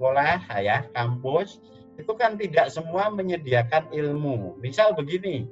sekolah, 0.01 0.41
ya, 0.65 0.89
kampus 0.97 1.61
itu 2.01 2.17
kan 2.17 2.41
tidak 2.41 2.73
semua 2.73 3.13
menyediakan 3.13 3.93
ilmu. 3.93 4.57
Misal 4.65 4.97
begini, 4.97 5.45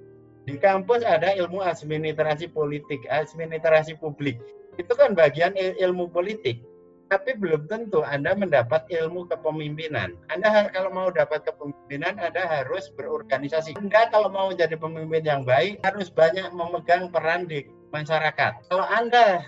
di 0.48 0.56
kampus 0.56 1.04
ada 1.04 1.36
ilmu 1.36 1.60
administrasi 1.60 2.48
politik, 2.48 3.04
administrasi 3.12 4.00
publik. 4.00 4.40
Itu 4.80 4.96
kan 4.96 5.12
bagian 5.12 5.52
ilmu 5.52 6.08
politik. 6.08 6.64
Tapi 7.12 7.36
belum 7.36 7.68
tentu 7.68 8.00
Anda 8.00 8.32
mendapat 8.32 8.88
ilmu 8.88 9.28
kepemimpinan. 9.28 10.16
Anda 10.32 10.72
kalau 10.72 10.92
mau 10.92 11.08
dapat 11.12 11.44
kepemimpinan, 11.44 12.16
Anda 12.16 12.48
harus 12.48 12.88
berorganisasi. 12.96 13.76
Anda 13.76 14.08
kalau 14.08 14.32
mau 14.32 14.48
jadi 14.52 14.76
pemimpin 14.76 15.24
yang 15.28 15.44
baik, 15.44 15.84
harus 15.84 16.08
banyak 16.08 16.48
memegang 16.56 17.12
peran 17.12 17.44
di 17.44 17.68
masyarakat. 17.92 18.72
Kalau 18.72 18.84
Anda 18.88 19.44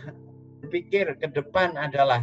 berpikir 0.61 1.17
ke 1.21 1.33
depan 1.33 1.77
adalah 1.81 2.21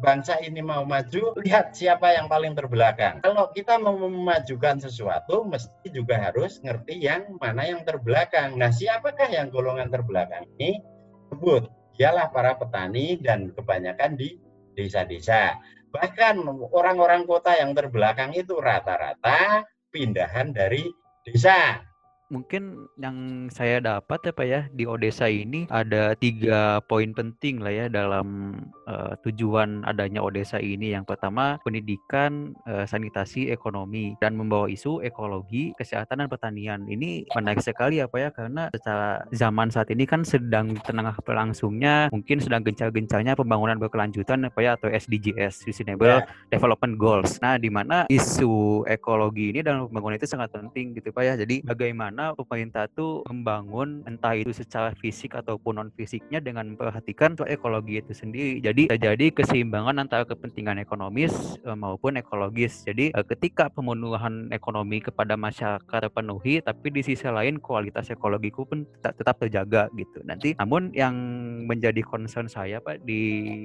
bangsa 0.00 0.40
ini 0.40 0.64
mau 0.64 0.82
maju, 0.84 1.36
lihat 1.40 1.76
siapa 1.76 2.16
yang 2.16 2.26
paling 2.26 2.56
terbelakang. 2.56 3.20
Kalau 3.20 3.52
kita 3.52 3.76
mau 3.76 3.94
memajukan 3.96 4.80
sesuatu, 4.80 5.44
mesti 5.44 5.88
juga 5.92 6.18
harus 6.18 6.60
ngerti 6.64 6.98
yang 7.00 7.36
mana 7.36 7.68
yang 7.68 7.84
terbelakang. 7.84 8.56
Nah, 8.56 8.72
siapakah 8.72 9.28
yang 9.28 9.52
golongan 9.52 9.92
terbelakang 9.92 10.48
ini? 10.56 10.80
Sebut, 11.28 11.68
dialah 12.00 12.32
para 12.32 12.56
petani 12.56 13.20
dan 13.20 13.52
kebanyakan 13.52 14.16
di 14.16 14.40
desa-desa. 14.72 15.60
Bahkan 15.92 16.44
orang-orang 16.72 17.24
kota 17.24 17.56
yang 17.56 17.72
terbelakang 17.76 18.32
itu 18.36 18.56
rata-rata 18.60 19.64
pindahan 19.92 20.52
dari 20.52 20.88
desa 21.24 21.80
mungkin 22.28 22.88
yang 23.00 23.48
saya 23.48 23.80
dapat 23.80 24.20
ya 24.28 24.32
Pak 24.36 24.46
ya 24.46 24.60
di 24.72 24.84
Odessa 24.84 25.32
ini 25.32 25.64
ada 25.72 26.12
tiga 26.12 26.80
poin 26.84 27.16
penting 27.16 27.64
lah 27.64 27.72
ya 27.72 27.86
dalam 27.88 28.52
uh, 28.88 29.12
tujuan 29.28 29.84
adanya 29.84 30.24
Odessa 30.24 30.56
ini. 30.58 30.96
Yang 30.96 31.14
pertama 31.14 31.60
pendidikan, 31.60 32.56
uh, 32.64 32.88
sanitasi, 32.88 33.52
ekonomi 33.52 34.16
dan 34.18 34.34
membawa 34.34 34.66
isu 34.72 35.04
ekologi, 35.04 35.76
kesehatan 35.76 36.24
dan 36.24 36.28
pertanian. 36.32 36.88
Ini 36.88 37.28
menarik 37.36 37.60
sekali 37.60 38.00
ya 38.00 38.08
Pak 38.08 38.18
ya 38.18 38.30
karena 38.32 38.62
secara 38.72 39.28
zaman 39.30 39.68
saat 39.68 39.92
ini 39.92 40.08
kan 40.08 40.24
sedang 40.24 40.74
tengah 40.82 41.14
berlangsungnya 41.20 42.08
mungkin 42.08 42.40
sedang 42.40 42.64
gencar-gencarnya 42.64 43.36
pembangunan 43.36 43.76
berkelanjutan 43.76 44.48
ya 44.48 44.50
Pak 44.50 44.62
ya 44.64 44.70
atau 44.80 44.88
SDGs 44.88 45.68
Sustainable 45.68 46.24
yeah. 46.24 46.48
Development 46.48 46.96
Goals. 46.96 47.36
Nah 47.44 47.60
di 47.60 47.68
mana 47.68 48.08
isu 48.08 48.82
ekologi 48.88 49.52
ini 49.52 49.60
dalam 49.60 49.90
pembangunan 49.90 50.16
itu 50.16 50.28
sangat 50.30 50.54
penting 50.54 50.96
gitu 50.96 51.12
Pak 51.12 51.22
ya. 51.22 51.34
Jadi 51.36 51.60
bagaimana 51.66 52.32
pemerintah 52.32 52.88
itu 52.88 53.26
membangun 53.28 54.06
entah 54.08 54.32
itu 54.32 54.54
secara 54.54 54.94
fisik 54.96 55.36
ataupun 55.36 55.78
non 55.78 55.90
fisiknya 55.94 56.40
dengan 56.40 56.74
memperhatikan 56.74 57.34
ekologi 57.50 57.98
itu 57.98 58.12
sendiri. 58.14 58.62
Jadi 58.62 58.77
terjadi 58.86 59.34
keseimbangan 59.34 59.98
antara 59.98 60.22
kepentingan 60.22 60.78
ekonomis 60.78 61.58
eh, 61.66 61.74
maupun 61.74 62.20
ekologis. 62.20 62.86
Jadi 62.86 63.10
eh, 63.10 63.26
ketika 63.26 63.66
pemenuhan 63.66 64.52
ekonomi 64.54 65.02
kepada 65.02 65.34
masyarakat 65.34 65.82
terpenuhi, 65.88 66.62
tapi 66.62 66.94
di 66.94 67.02
sisi 67.02 67.26
lain 67.26 67.58
kualitas 67.58 68.12
ekologiku 68.12 68.68
pun 68.68 68.86
tetap, 69.00 69.18
tetap 69.18 69.34
terjaga 69.40 69.82
gitu. 69.96 70.20
Nanti, 70.28 70.54
namun 70.60 70.92
yang 70.92 71.16
menjadi 71.64 72.04
concern 72.04 72.46
saya 72.46 72.78
Pak 72.84 73.02
di 73.08 73.22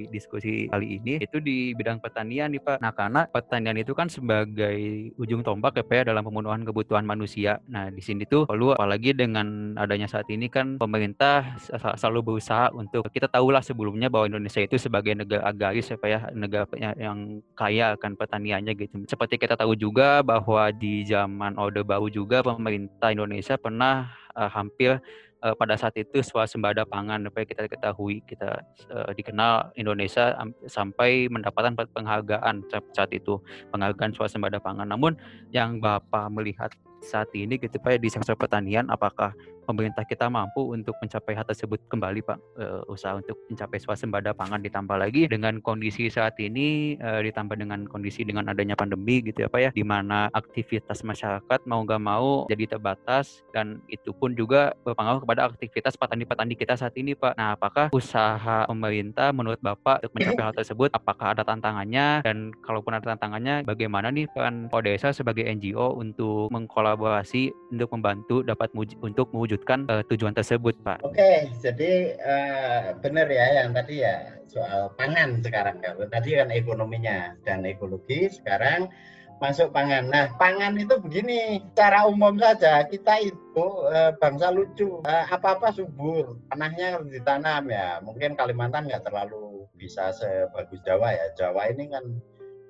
diskusi 0.08 0.72
kali 0.72 0.98
ini 1.04 1.20
itu 1.20 1.44
di 1.44 1.76
bidang 1.76 2.00
pertanian 2.00 2.54
nih 2.56 2.64
Pak. 2.64 2.78
Nah 2.80 2.96
karena 2.96 3.28
pertanian 3.28 3.76
itu 3.76 3.92
kan 3.92 4.08
sebagai 4.08 5.12
ujung 5.20 5.44
tombak 5.44 5.76
ya 5.76 5.84
Pak 5.84 5.96
ya 6.00 6.04
dalam 6.16 6.24
pemenuhan 6.24 6.64
kebutuhan 6.64 7.04
manusia. 7.04 7.60
Nah 7.68 7.92
di 7.92 8.00
sini 8.00 8.24
tuh 8.24 8.48
perlu 8.48 8.72
apalagi 8.74 9.12
dengan 9.12 9.76
adanya 9.76 10.08
saat 10.08 10.32
ini 10.32 10.48
kan 10.48 10.80
pemerintah 10.80 11.60
selalu 12.00 12.34
berusaha 12.36 12.72
untuk 12.72 13.04
kita 13.12 13.28
tahulah 13.28 13.60
sebelumnya 13.60 14.08
bahwa 14.08 14.32
Indonesia 14.32 14.64
itu 14.64 14.80
sebagai 14.80 15.03
negara 15.12 15.44
agraris 15.44 15.92
apa 15.92 16.08
ya 16.08 16.20
negara 16.32 16.64
yang 16.96 17.44
kaya 17.52 18.00
akan 18.00 18.16
pertaniannya 18.16 18.72
gitu. 18.80 19.04
Seperti 19.04 19.36
kita 19.36 19.60
tahu 19.60 19.76
juga 19.76 20.24
bahwa 20.24 20.72
di 20.72 21.04
zaman 21.04 21.60
Orde 21.60 21.84
Baru 21.84 22.08
juga 22.08 22.40
pemerintah 22.40 23.12
Indonesia 23.12 23.60
pernah 23.60 24.16
uh, 24.40 24.48
hampir 24.48 25.04
uh, 25.44 25.52
pada 25.60 25.76
saat 25.76 26.00
itu 26.00 26.24
swasembada 26.24 26.88
pangan 26.88 27.28
apa 27.28 27.44
yang 27.44 27.50
kita 27.52 27.62
ketahui 27.68 28.24
kita 28.24 28.64
uh, 28.88 29.12
dikenal 29.12 29.76
Indonesia 29.76 30.32
sampai 30.72 31.28
mendapatkan 31.28 31.76
penghargaan 31.76 32.64
saat 32.96 33.12
itu 33.12 33.44
penghargaan 33.76 34.16
swasembada 34.16 34.64
pangan. 34.64 34.88
Namun 34.88 35.20
yang 35.52 35.84
Bapak 35.84 36.32
melihat 36.32 36.72
saat 37.04 37.28
ini 37.36 37.60
gitu 37.60 37.76
Pak 37.84 38.00
ya, 38.00 38.00
di 38.00 38.08
sektor 38.08 38.40
pertanian 38.40 38.88
apakah 38.88 39.36
pemerintah 39.64 40.04
kita 40.06 40.28
mampu 40.28 40.76
untuk 40.76 40.96
mencapai 41.00 41.34
hal 41.34 41.48
tersebut 41.48 41.80
kembali 41.90 42.22
Pak 42.24 42.38
uh, 42.60 42.82
usaha 42.92 43.18
untuk 43.18 43.40
mencapai 43.50 43.80
swasembada 43.80 44.36
pangan 44.36 44.62
ditambah 44.62 44.96
lagi 44.96 45.26
dengan 45.28 45.60
kondisi 45.64 46.08
saat 46.12 46.38
ini 46.40 47.00
uh, 47.00 47.24
ditambah 47.24 47.58
dengan 47.58 47.88
kondisi 47.88 48.28
dengan 48.28 48.52
adanya 48.52 48.78
pandemi 48.78 49.24
gitu 49.24 49.46
ya 49.46 49.50
Pak 49.50 49.60
ya 49.60 49.70
di 49.74 49.84
mana 49.84 50.30
aktivitas 50.36 51.02
masyarakat 51.02 51.60
mau 51.66 51.82
nggak 51.84 52.02
mau 52.04 52.46
jadi 52.52 52.78
terbatas 52.78 53.44
dan 53.52 53.82
itu 53.90 54.14
pun 54.14 54.36
juga 54.36 54.76
berpengaruh 54.84 55.24
kepada 55.24 55.50
aktivitas 55.50 55.96
petani-petani 55.98 56.54
kita 56.54 56.78
saat 56.78 56.94
ini 57.00 57.16
Pak. 57.18 57.36
Nah 57.40 57.56
apakah 57.56 57.90
usaha 57.96 58.68
pemerintah 58.68 59.32
menurut 59.32 59.60
Bapak 59.64 60.04
untuk 60.04 60.14
mencapai 60.20 60.44
hal 60.44 60.56
tersebut 60.56 60.90
apakah 60.94 61.34
ada 61.34 61.44
tantangannya 61.46 62.22
dan 62.22 62.52
kalaupun 62.66 62.96
ada 62.96 63.16
tantangannya 63.16 63.64
bagaimana 63.66 64.14
nih 64.14 64.28
peran 64.32 64.68
Desa 64.84 65.16
sebagai 65.16 65.48
NGO 65.48 65.96
untuk 65.96 66.52
mengkolaborasi 66.52 67.56
untuk 67.72 67.90
membantu 67.96 68.44
dapat 68.44 68.74
untuk 68.76 69.32
mewujud 69.32 69.53
mewujudkan 69.54 69.86
uh, 69.86 70.02
tujuan 70.10 70.34
tersebut, 70.34 70.74
Pak. 70.82 71.06
Oke, 71.06 71.46
jadi 71.62 72.18
uh, 72.18 72.98
benar 72.98 73.30
ya 73.30 73.62
yang 73.62 73.70
tadi 73.78 74.02
ya 74.02 74.42
soal 74.50 74.90
pangan 74.98 75.46
sekarang 75.46 75.78
ya. 75.86 75.94
Tadi 76.10 76.30
kan 76.42 76.50
ekonominya 76.50 77.38
dan 77.46 77.62
ekologi, 77.62 78.34
sekarang 78.34 78.90
masuk 79.38 79.70
pangan. 79.70 80.10
Nah, 80.10 80.34
pangan 80.42 80.74
itu 80.82 80.98
begini, 80.98 81.62
secara 81.70 82.10
umum 82.10 82.34
saja 82.42 82.82
kita 82.90 83.22
itu 83.22 83.68
uh, 83.94 84.18
bangsa 84.18 84.50
lucu, 84.50 85.06
uh, 85.06 85.26
apa-apa 85.30 85.70
subur, 85.70 86.42
tanahnya 86.50 86.98
harus 86.98 87.14
ditanam 87.14 87.70
ya. 87.70 88.02
Mungkin 88.02 88.34
Kalimantan 88.34 88.90
nggak 88.90 89.06
terlalu 89.06 89.70
bisa 89.78 90.10
sebagus 90.18 90.82
Jawa 90.82 91.14
ya. 91.14 91.30
Jawa 91.38 91.70
ini 91.70 91.94
kan 91.94 92.10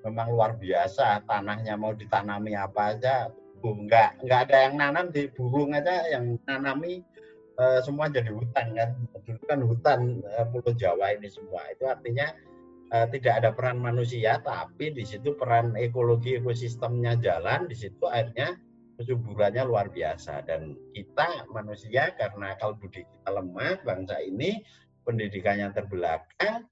memang 0.04 0.36
luar 0.36 0.60
biasa, 0.60 1.24
tanahnya 1.24 1.80
mau 1.80 1.96
ditanami 1.96 2.52
apa 2.52 2.92
aja 2.92 3.32
nggak 3.72 4.20
nggak 4.20 4.40
ada 4.50 4.56
yang 4.68 4.74
nanam 4.76 5.06
di 5.08 5.32
burung 5.32 5.72
aja 5.72 6.04
yang 6.12 6.36
nanami 6.44 7.00
uh, 7.56 7.80
semua 7.80 8.12
jadi 8.12 8.28
hutan 8.28 8.76
kan. 8.76 8.90
Dulu 9.24 9.42
kan 9.48 9.60
hutan 9.64 10.00
uh, 10.36 10.46
Pulau 10.52 10.76
Jawa 10.76 11.16
ini 11.16 11.28
semua. 11.32 11.64
Itu 11.72 11.88
artinya 11.88 12.28
uh, 12.92 13.06
tidak 13.08 13.40
ada 13.40 13.50
peran 13.56 13.80
manusia 13.80 14.42
tapi 14.44 14.92
di 14.92 15.04
situ 15.06 15.32
peran 15.38 15.72
ekologi 15.78 16.36
ekosistemnya 16.36 17.16
jalan 17.24 17.64
di 17.70 17.76
situ 17.78 18.04
akhirnya 18.04 18.60
kesuburannya 19.00 19.62
luar 19.64 19.88
biasa. 19.88 20.44
Dan 20.44 20.76
kita 20.92 21.48
manusia 21.48 22.12
karena 22.20 22.52
akal 22.52 22.76
budi 22.76 23.02
kita 23.02 23.30
lemah 23.32 23.80
bangsa 23.82 24.20
ini 24.20 24.60
pendidikannya 25.04 25.72
terbelakang 25.72 26.68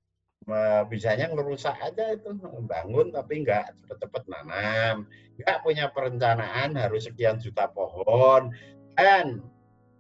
bisanya 0.91 1.31
ngerusak 1.31 1.79
aja 1.79 2.19
itu 2.19 2.35
membangun 2.35 3.15
tapi 3.15 3.47
nggak 3.47 3.79
cepet-cepet 3.87 4.27
nanam 4.27 5.07
nggak 5.43 5.61
punya 5.67 5.91
perencanaan 5.91 6.79
harus 6.79 7.11
sekian 7.11 7.43
juta 7.43 7.69
pohon. 7.71 8.55
Dan 8.95 9.43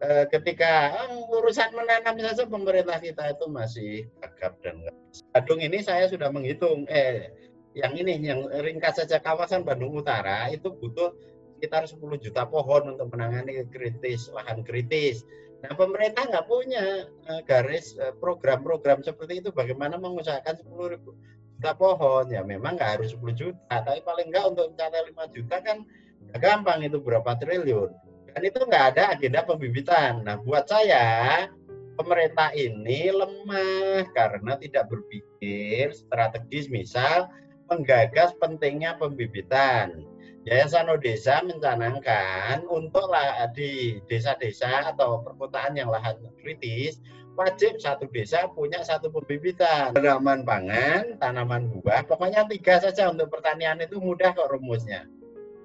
e, 0.00 0.26
ketika 0.31 0.94
oh, 1.11 1.42
urusan 1.42 1.74
menanam 1.74 2.18
saja 2.22 2.46
pemerintah 2.46 2.98
kita 2.98 3.35
itu 3.35 3.46
masih 3.50 3.92
gagap 4.20 4.59
dan 4.62 4.87
Bandung 5.35 5.61
ini 5.61 5.85
saya 5.85 6.09
sudah 6.09 6.33
menghitung 6.33 6.88
eh 6.88 7.31
yang 7.72 7.96
ini 7.96 8.20
yang 8.20 8.48
ringkas 8.48 9.00
saja 9.00 9.20
kawasan 9.20 9.64
Bandung 9.64 9.96
Utara 9.96 10.48
itu 10.52 10.72
butuh 10.76 11.16
sekitar 11.57 11.87
10 11.87 12.02
juta 12.18 12.42
pohon 12.44 12.96
untuk 12.96 13.09
menangani 13.14 13.62
kritis 13.70 14.28
lahan 14.35 14.66
kritis. 14.66 15.22
Nah, 15.62 15.70
pemerintah 15.78 16.26
nggak 16.26 16.50
punya 16.50 17.07
uh, 17.31 17.40
garis 17.46 17.94
uh, 18.02 18.11
program-program 18.18 19.07
seperti 19.07 19.38
itu. 19.38 19.55
Bagaimana 19.55 19.94
mengusahakan 19.94 20.59
10 20.59 20.92
ribu 20.98 21.14
juta 21.62 21.79
pohon. 21.79 22.27
Ya 22.27 22.42
memang 22.42 22.75
nggak 22.75 22.98
harus 22.98 23.14
10 23.14 23.38
juta, 23.38 23.75
tapi 23.87 24.03
paling 24.03 24.35
nggak 24.35 24.51
untuk 24.51 24.75
mencapai 24.75 25.14
5 25.14 25.31
juta 25.31 25.57
kan 25.62 25.87
nggak 26.27 26.40
gampang 26.42 26.83
itu 26.83 26.98
berapa 26.98 27.38
triliun. 27.38 27.94
Dan 28.35 28.42
itu 28.42 28.59
nggak 28.59 28.85
ada 28.98 29.14
agenda 29.14 29.46
pembibitan. 29.46 30.27
Nah, 30.27 30.42
buat 30.42 30.66
saya 30.66 31.46
pemerintah 31.94 32.51
ini 32.59 33.14
lemah 33.14 34.11
karena 34.11 34.59
tidak 34.59 34.90
berpikir 34.90 35.94
strategis 35.94 36.66
misal 36.66 37.31
menggagas 37.70 38.35
pentingnya 38.42 38.98
pembibitan 38.98 40.03
Yayasan 40.42 40.90
Odesa 40.90 41.38
mencanangkan 41.46 42.66
untuk 42.66 43.07
di 43.55 44.03
desa-desa 44.11 44.90
atau 44.90 45.22
perkotaan 45.22 45.79
yang 45.79 45.87
lahan 45.87 46.18
kritis 46.42 46.98
wajib 47.37 47.81
satu 47.81 48.05
desa 48.12 48.45
punya 48.53 48.85
satu 48.85 49.09
pembibitan 49.09 49.97
tanaman 49.97 50.45
pangan, 50.45 51.16
tanaman 51.16 51.68
buah, 51.73 52.05
pokoknya 52.05 52.45
tiga 52.49 52.81
saja 52.81 53.09
untuk 53.09 53.33
pertanian 53.33 53.81
itu 53.81 53.97
mudah 53.97 54.37
kok 54.37 54.53
rumusnya. 54.53 55.09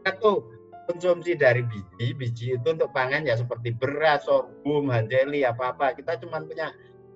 Satu 0.07 0.47
konsumsi 0.87 1.35
dari 1.35 1.67
biji, 1.67 2.15
biji 2.15 2.45
itu 2.55 2.67
untuk 2.71 2.95
pangan 2.95 3.27
ya 3.27 3.35
seperti 3.35 3.75
beras, 3.75 4.23
sorghum, 4.23 4.87
hanjeli 4.87 5.43
apa-apa. 5.43 5.91
Kita 5.99 6.15
cuma 6.23 6.39
punya 6.39 6.71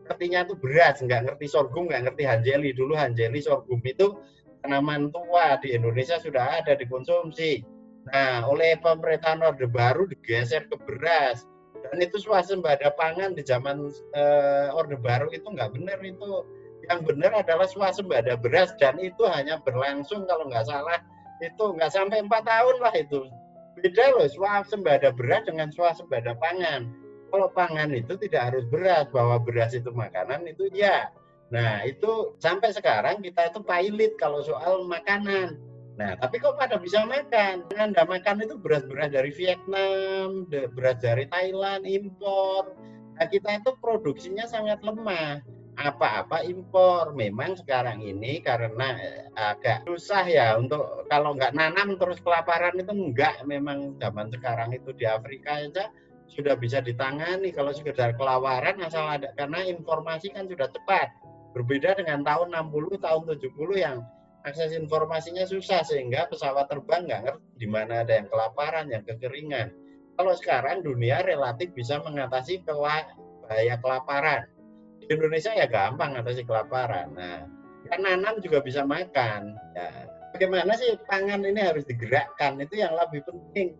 ngertinya 0.05 0.43
itu 0.43 0.53
beras, 0.59 0.99
nggak 0.99 1.31
ngerti 1.31 1.47
sorghum, 1.47 1.87
nggak 1.87 2.11
ngerti 2.11 2.23
hanjeli. 2.27 2.75
Dulu 2.75 2.93
hanjeli, 2.99 3.39
sorghum 3.39 3.79
itu 3.87 4.19
tanaman 4.61 5.09
tua 5.15 5.55
di 5.63 5.71
Indonesia 5.71 6.19
sudah 6.19 6.59
ada 6.59 6.75
dikonsumsi. 6.75 7.63
Nah, 8.11 8.43
oleh 8.49 8.75
pemerintahan 8.81 9.39
Orde 9.45 9.69
Baru 9.71 10.09
digeser 10.09 10.67
ke 10.67 10.75
beras. 10.75 11.47
Dan 11.81 11.97
itu 11.97 12.21
swasembada 12.21 12.93
pangan 12.93 13.33
di 13.33 13.41
zaman 13.41 13.89
uh, 14.13 14.77
Orde 14.77 14.97
Baru 14.99 15.29
itu 15.33 15.45
nggak 15.45 15.73
benar 15.73 15.99
itu. 16.05 16.45
Yang 16.89 16.99
benar 17.13 17.31
adalah 17.45 17.67
swasembada 17.69 18.37
beras 18.37 18.73
dan 18.81 18.97
itu 18.97 19.21
hanya 19.29 19.61
berlangsung 19.61 20.25
kalau 20.25 20.49
nggak 20.49 20.65
salah 20.65 20.97
itu 21.41 21.63
nggak 21.77 21.93
sampai 21.93 22.21
empat 22.21 22.45
tahun 22.45 22.77
lah 22.81 22.93
itu. 22.97 23.25
Beda 23.77 24.13
loh 24.13 24.27
swasembada 24.29 25.09
beras 25.13 25.45
dengan 25.45 25.69
swasembada 25.73 26.37
pangan. 26.37 26.89
Kalau 27.31 27.47
pangan 27.55 27.95
itu 27.95 28.19
tidak 28.19 28.51
harus 28.51 28.67
beras, 28.67 29.07
bahwa 29.07 29.39
beras 29.39 29.71
itu 29.71 29.87
makanan 29.87 30.43
itu 30.51 30.67
ya 30.75 31.07
Nah, 31.51 31.83
itu 31.83 32.33
sampai 32.39 32.71
sekarang 32.71 33.19
kita 33.19 33.51
itu 33.51 33.59
pilot 33.59 34.15
kalau 34.15 34.39
soal 34.39 34.87
makanan. 34.87 35.59
Nah, 35.99 36.15
tapi 36.17 36.39
kok 36.39 36.55
pada 36.55 36.79
bisa 36.79 37.03
makan? 37.03 37.67
Anda 37.75 38.07
makan 38.07 38.43
itu 38.43 38.55
beras-beras 38.55 39.11
dari 39.11 39.31
Vietnam, 39.35 40.47
beras 40.49 40.97
dari 41.03 41.27
Thailand, 41.27 41.83
impor. 41.83 42.75
Nah, 43.19 43.27
kita 43.27 43.59
itu 43.59 43.71
produksinya 43.83 44.47
sangat 44.47 44.79
lemah. 44.81 45.43
Apa-apa 45.79 46.43
impor. 46.47 47.15
Memang 47.15 47.59
sekarang 47.59 48.03
ini 48.03 48.43
karena 48.43 48.97
eh, 48.99 49.23
agak 49.35 49.87
susah 49.87 50.23
ya 50.27 50.47
untuk 50.59 51.07
kalau 51.07 51.35
nggak 51.35 51.55
nanam 51.55 51.95
terus 51.99 52.19
kelaparan 52.23 52.75
itu 52.79 52.91
enggak. 52.91 53.43
Memang 53.47 53.95
zaman 53.99 54.31
sekarang 54.31 54.75
itu 54.75 54.91
di 54.95 55.07
Afrika 55.07 55.59
aja 55.63 55.91
sudah 56.31 56.55
bisa 56.55 56.79
ditangani 56.79 57.51
kalau 57.51 57.75
sekedar 57.75 58.15
kelaparan 58.15 58.79
asal 58.79 59.03
ada 59.03 59.35
karena 59.35 59.67
informasi 59.67 60.31
kan 60.31 60.47
sudah 60.47 60.71
cepat 60.71 61.11
Berbeda 61.51 61.99
dengan 61.99 62.23
tahun 62.23 62.55
60, 62.55 63.03
tahun 63.03 63.23
70 63.27 63.75
yang 63.75 63.97
akses 64.41 64.73
informasinya 64.73 65.45
susah 65.45 65.85
sehingga 65.85 66.25
pesawat 66.29 66.69
terbang 66.69 67.05
nggak 67.05 67.21
ngerti 67.27 67.47
di 67.61 67.67
mana 67.69 68.01
ada 68.01 68.13
yang 68.17 68.27
kelaparan, 68.29 68.85
yang 68.89 69.03
kekeringan. 69.05 69.69
Kalau 70.17 70.33
sekarang 70.37 70.85
dunia 70.85 71.21
relatif 71.25 71.73
bisa 71.73 72.01
mengatasi 72.01 72.61
bahaya 72.65 73.75
kelaparan. 73.79 74.45
Di 75.01 75.09
Indonesia 75.09 75.53
ya 75.53 75.65
gampang 75.65 76.13
mengatasi 76.13 76.45
kelaparan. 76.45 77.13
Nah, 77.13 77.45
kan 77.89 77.99
nanam 78.01 78.37
juga 78.43 78.61
bisa 78.61 78.85
makan. 78.85 79.57
Ya, 79.73 80.05
bagaimana 80.35 80.77
sih 80.77 80.97
pangan 81.09 81.41
ini 81.45 81.61
harus 81.61 81.85
digerakkan? 81.89 82.61
Itu 82.61 82.77
yang 82.77 82.93
lebih 82.93 83.25
penting. 83.25 83.77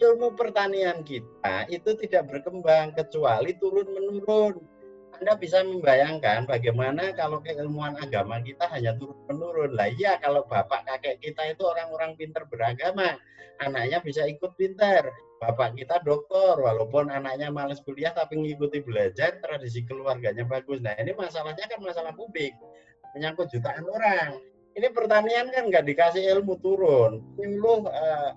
Ilmu 0.00 0.32
pertanian 0.32 1.04
kita 1.04 1.68
itu 1.68 1.92
tidak 2.00 2.32
berkembang 2.32 2.96
kecuali 2.96 3.52
turun 3.60 3.84
menurun 3.84 4.79
anda 5.20 5.36
bisa 5.36 5.60
membayangkan 5.60 6.48
bagaimana 6.48 7.12
kalau 7.12 7.44
keilmuan 7.44 7.92
agama 8.00 8.40
kita 8.40 8.64
hanya 8.72 8.96
turun 8.96 9.20
menurun. 9.28 9.76
Lah 9.76 9.92
iya 9.92 10.16
kalau 10.16 10.48
bapak 10.48 10.88
kakek 10.88 11.20
kita 11.20 11.52
itu 11.52 11.60
orang-orang 11.68 12.16
pinter 12.16 12.48
beragama, 12.48 13.20
anaknya 13.60 14.00
bisa 14.00 14.24
ikut 14.24 14.56
pinter. 14.56 15.12
Bapak 15.36 15.76
kita 15.76 16.00
dokter, 16.00 16.56
walaupun 16.56 17.12
anaknya 17.12 17.52
males 17.52 17.84
kuliah 17.84 18.16
tapi 18.16 18.40
ngikuti 18.40 18.80
belajar, 18.80 19.36
tradisi 19.44 19.84
keluarganya 19.84 20.48
bagus. 20.48 20.80
Nah 20.80 20.96
ini 20.96 21.12
masalahnya 21.12 21.68
kan 21.68 21.84
masalah 21.84 22.16
publik, 22.16 22.56
menyangkut 23.12 23.52
jutaan 23.52 23.84
orang. 23.92 24.40
Ini 24.72 24.88
pertanian 24.88 25.52
kan 25.52 25.68
nggak 25.68 25.84
dikasih 25.84 26.32
ilmu 26.32 26.56
turun. 26.64 27.20
Nyuluh 27.36 27.92
uh, 27.92 28.32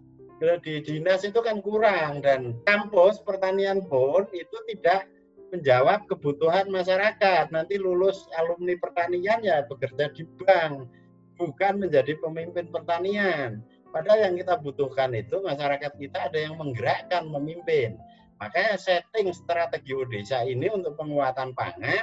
di 0.60 0.84
dinas 0.84 1.24
itu 1.24 1.40
kan 1.40 1.64
kurang 1.64 2.20
dan 2.20 2.60
kampus 2.68 3.24
pertanian 3.24 3.80
pun 3.88 4.28
itu 4.36 4.58
tidak 4.68 5.08
menjawab 5.54 6.10
kebutuhan 6.10 6.66
masyarakat. 6.74 7.54
Nanti 7.54 7.78
lulus 7.78 8.26
alumni 8.42 8.74
pertanian 8.82 9.40
ya 9.46 9.62
bekerja 9.70 10.10
di 10.10 10.26
bank, 10.42 10.90
bukan 11.38 11.74
menjadi 11.78 12.18
pemimpin 12.18 12.74
pertanian. 12.74 13.62
Padahal 13.94 14.26
yang 14.26 14.36
kita 14.42 14.58
butuhkan 14.58 15.14
itu 15.14 15.38
masyarakat 15.46 15.94
kita 15.94 16.34
ada 16.34 16.40
yang 16.42 16.58
menggerakkan, 16.58 17.30
memimpin. 17.30 18.02
Makanya 18.42 18.82
setting 18.82 19.30
strategi 19.30 19.94
desa 20.10 20.42
ini 20.42 20.66
untuk 20.74 20.98
penguatan 20.98 21.54
pangan 21.54 22.02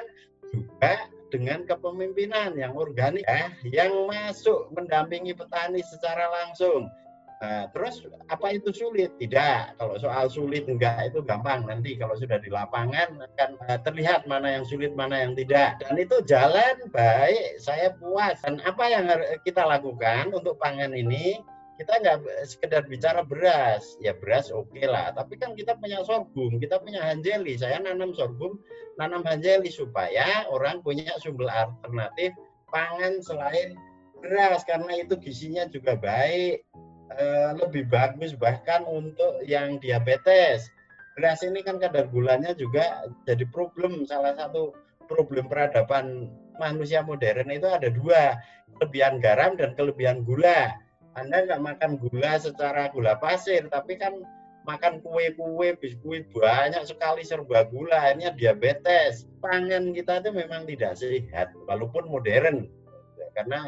juga 0.55 1.11
dengan 1.35 1.67
kepemimpinan 1.67 2.55
yang 2.55 2.79
organik 2.79 3.27
ya, 3.27 3.51
yang 3.67 4.07
masuk 4.07 4.71
mendampingi 4.71 5.35
petani 5.35 5.83
secara 5.83 6.31
langsung 6.31 6.87
Nah, 7.41 7.73
terus 7.73 8.05
apa 8.29 8.53
itu 8.53 8.69
sulit? 8.69 9.17
Tidak. 9.17 9.81
Kalau 9.81 9.97
soal 9.97 10.29
sulit 10.29 10.69
enggak 10.69 11.09
itu 11.09 11.25
gampang. 11.25 11.65
Nanti 11.65 11.97
kalau 11.97 12.13
sudah 12.13 12.37
di 12.37 12.53
lapangan 12.53 13.17
akan 13.17 13.51
uh, 13.65 13.81
terlihat 13.81 14.29
mana 14.29 14.61
yang 14.61 14.65
sulit, 14.69 14.93
mana 14.93 15.25
yang 15.25 15.33
tidak. 15.33 15.81
Dan 15.81 15.97
itu 15.97 16.21
jalan 16.29 16.77
baik, 16.93 17.57
saya 17.57 17.97
puas. 17.97 18.45
Dan 18.45 18.61
apa 18.61 18.85
yang 18.93 19.09
kita 19.41 19.65
lakukan 19.65 20.37
untuk 20.37 20.61
pangan 20.61 20.93
ini? 20.93 21.41
Kita 21.81 21.97
nggak 21.97 22.45
sekedar 22.45 22.85
bicara 22.85 23.25
beras, 23.25 23.97
ya 24.05 24.13
beras 24.13 24.53
oke 24.53 24.69
okay 24.77 24.85
lah. 24.85 25.17
Tapi 25.17 25.41
kan 25.41 25.57
kita 25.57 25.81
punya 25.81 26.05
sorghum, 26.05 26.61
kita 26.61 26.77
punya 26.77 27.01
hanjeli. 27.01 27.57
Saya 27.57 27.81
nanam 27.81 28.13
sorghum, 28.13 28.61
nanam 29.01 29.25
hanjeli 29.25 29.73
supaya 29.73 30.45
orang 30.53 30.85
punya 30.85 31.09
sumber 31.25 31.49
alternatif 31.49 32.37
pangan 32.69 33.25
selain 33.25 33.81
beras 34.21 34.61
karena 34.69 35.01
itu 35.01 35.17
gizinya 35.17 35.65
juga 35.73 35.97
baik 35.97 36.69
Eh, 37.19 37.51
lebih 37.59 37.91
bagus 37.91 38.39
bahkan 38.39 38.87
untuk 38.87 39.43
yang 39.43 39.83
diabetes. 39.83 40.71
beras 41.19 41.43
ini 41.43 41.61
kan 41.67 41.77
kadar 41.83 42.07
gulanya 42.07 42.55
juga 42.55 43.03
jadi 43.27 43.43
problem 43.51 44.07
salah 44.07 44.33
satu 44.39 44.73
problem 45.11 45.51
peradaban 45.51 46.31
manusia 46.57 47.03
modern 47.03 47.51
itu 47.51 47.67
ada 47.67 47.91
dua 47.91 48.39
kelebihan 48.79 49.19
garam 49.19 49.59
dan 49.59 49.75
kelebihan 49.75 50.23
gula. 50.23 50.71
Anda 51.19 51.51
nggak 51.51 51.61
makan 51.67 51.99
gula 51.99 52.39
secara 52.39 52.95
gula 52.95 53.19
pasir 53.19 53.67
tapi 53.67 53.99
kan 53.99 54.23
makan 54.63 55.03
kue-kue 55.03 55.75
biskuit 55.83 56.31
banyak 56.31 56.87
sekali 56.87 57.27
serba 57.27 57.67
gula 57.69 58.07
akhirnya 58.07 58.31
diabetes. 58.33 59.27
Pangan 59.43 59.91
kita 59.91 60.23
itu 60.23 60.31
memang 60.31 60.63
tidak 60.71 60.95
sehat 60.95 61.51
walaupun 61.67 62.07
modern. 62.07 62.71
Karena 63.35 63.67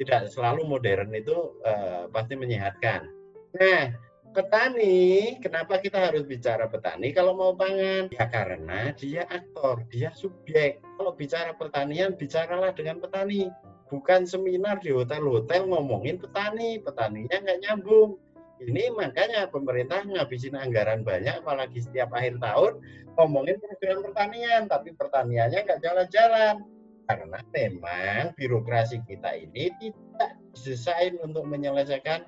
tidak 0.00 0.30
selalu 0.30 0.66
modern 0.66 1.10
itu 1.14 1.54
uh, 1.62 2.10
pasti 2.10 2.34
menyehatkan 2.34 3.06
nah 3.54 3.94
petani, 4.34 5.38
kenapa 5.38 5.78
kita 5.78 6.10
harus 6.10 6.26
bicara 6.26 6.66
petani 6.66 7.14
kalau 7.14 7.38
mau 7.38 7.54
pangan? 7.54 8.10
Ya 8.10 8.26
karena 8.26 8.90
dia 8.98 9.30
aktor, 9.30 9.86
dia 9.88 10.10
subjek. 10.10 10.82
Kalau 10.98 11.14
bicara 11.14 11.54
pertanian, 11.54 12.18
bicaralah 12.18 12.74
dengan 12.74 12.98
petani. 12.98 13.48
Bukan 13.88 14.26
seminar 14.26 14.82
di 14.82 14.90
hotel-hotel 14.90 15.70
ngomongin 15.70 16.18
petani, 16.18 16.82
petaninya 16.82 17.38
nggak 17.46 17.60
nyambung. 17.62 18.18
Ini 18.58 18.90
makanya 18.90 19.46
pemerintah 19.46 20.02
ngabisin 20.02 20.58
anggaran 20.58 21.06
banyak, 21.06 21.38
apalagi 21.46 21.78
setiap 21.78 22.10
akhir 22.10 22.42
tahun 22.42 22.82
ngomongin 23.14 23.62
program 23.62 24.02
pertanian, 24.02 24.62
tapi 24.66 24.90
pertaniannya 24.98 25.62
nggak 25.62 25.80
jalan-jalan. 25.82 26.66
Karena 27.04 27.40
memang 27.52 28.32
birokrasi 28.36 29.04
kita 29.04 29.36
ini 29.36 29.68
tidak 29.76 30.32
didesain 30.56 31.20
untuk 31.20 31.44
menyelesaikan 31.44 32.24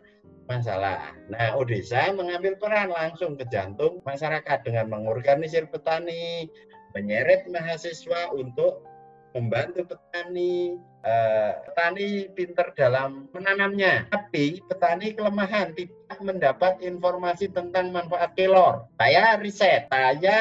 masalah. 0.47 1.17
Nah, 1.33 1.59
Odesa 1.59 2.15
mengambil 2.15 2.55
peran 2.61 2.93
langsung 2.93 3.35
ke 3.35 3.49
jantung 3.51 4.05
masyarakat 4.07 4.62
dengan 4.62 4.93
mengorganisir 4.93 5.67
petani, 5.67 6.47
menyeret 6.95 7.51
mahasiswa 7.51 8.31
untuk 8.37 8.87
membantu 9.35 9.85
petani. 9.97 10.79
Eh, 11.07 11.53
petani 11.71 12.07
pinter 12.35 12.75
dalam 12.75 13.31
menanamnya, 13.31 14.11
tapi 14.11 14.59
petani 14.67 15.15
kelemahan 15.15 15.71
tidak 15.71 15.96
mendapat 16.23 16.79
informasi 16.83 17.51
tentang 17.51 17.90
manfaat 17.90 18.33
kelor. 18.38 18.87
Saya 18.99 19.37
riset, 19.38 19.90
saya 19.90 20.40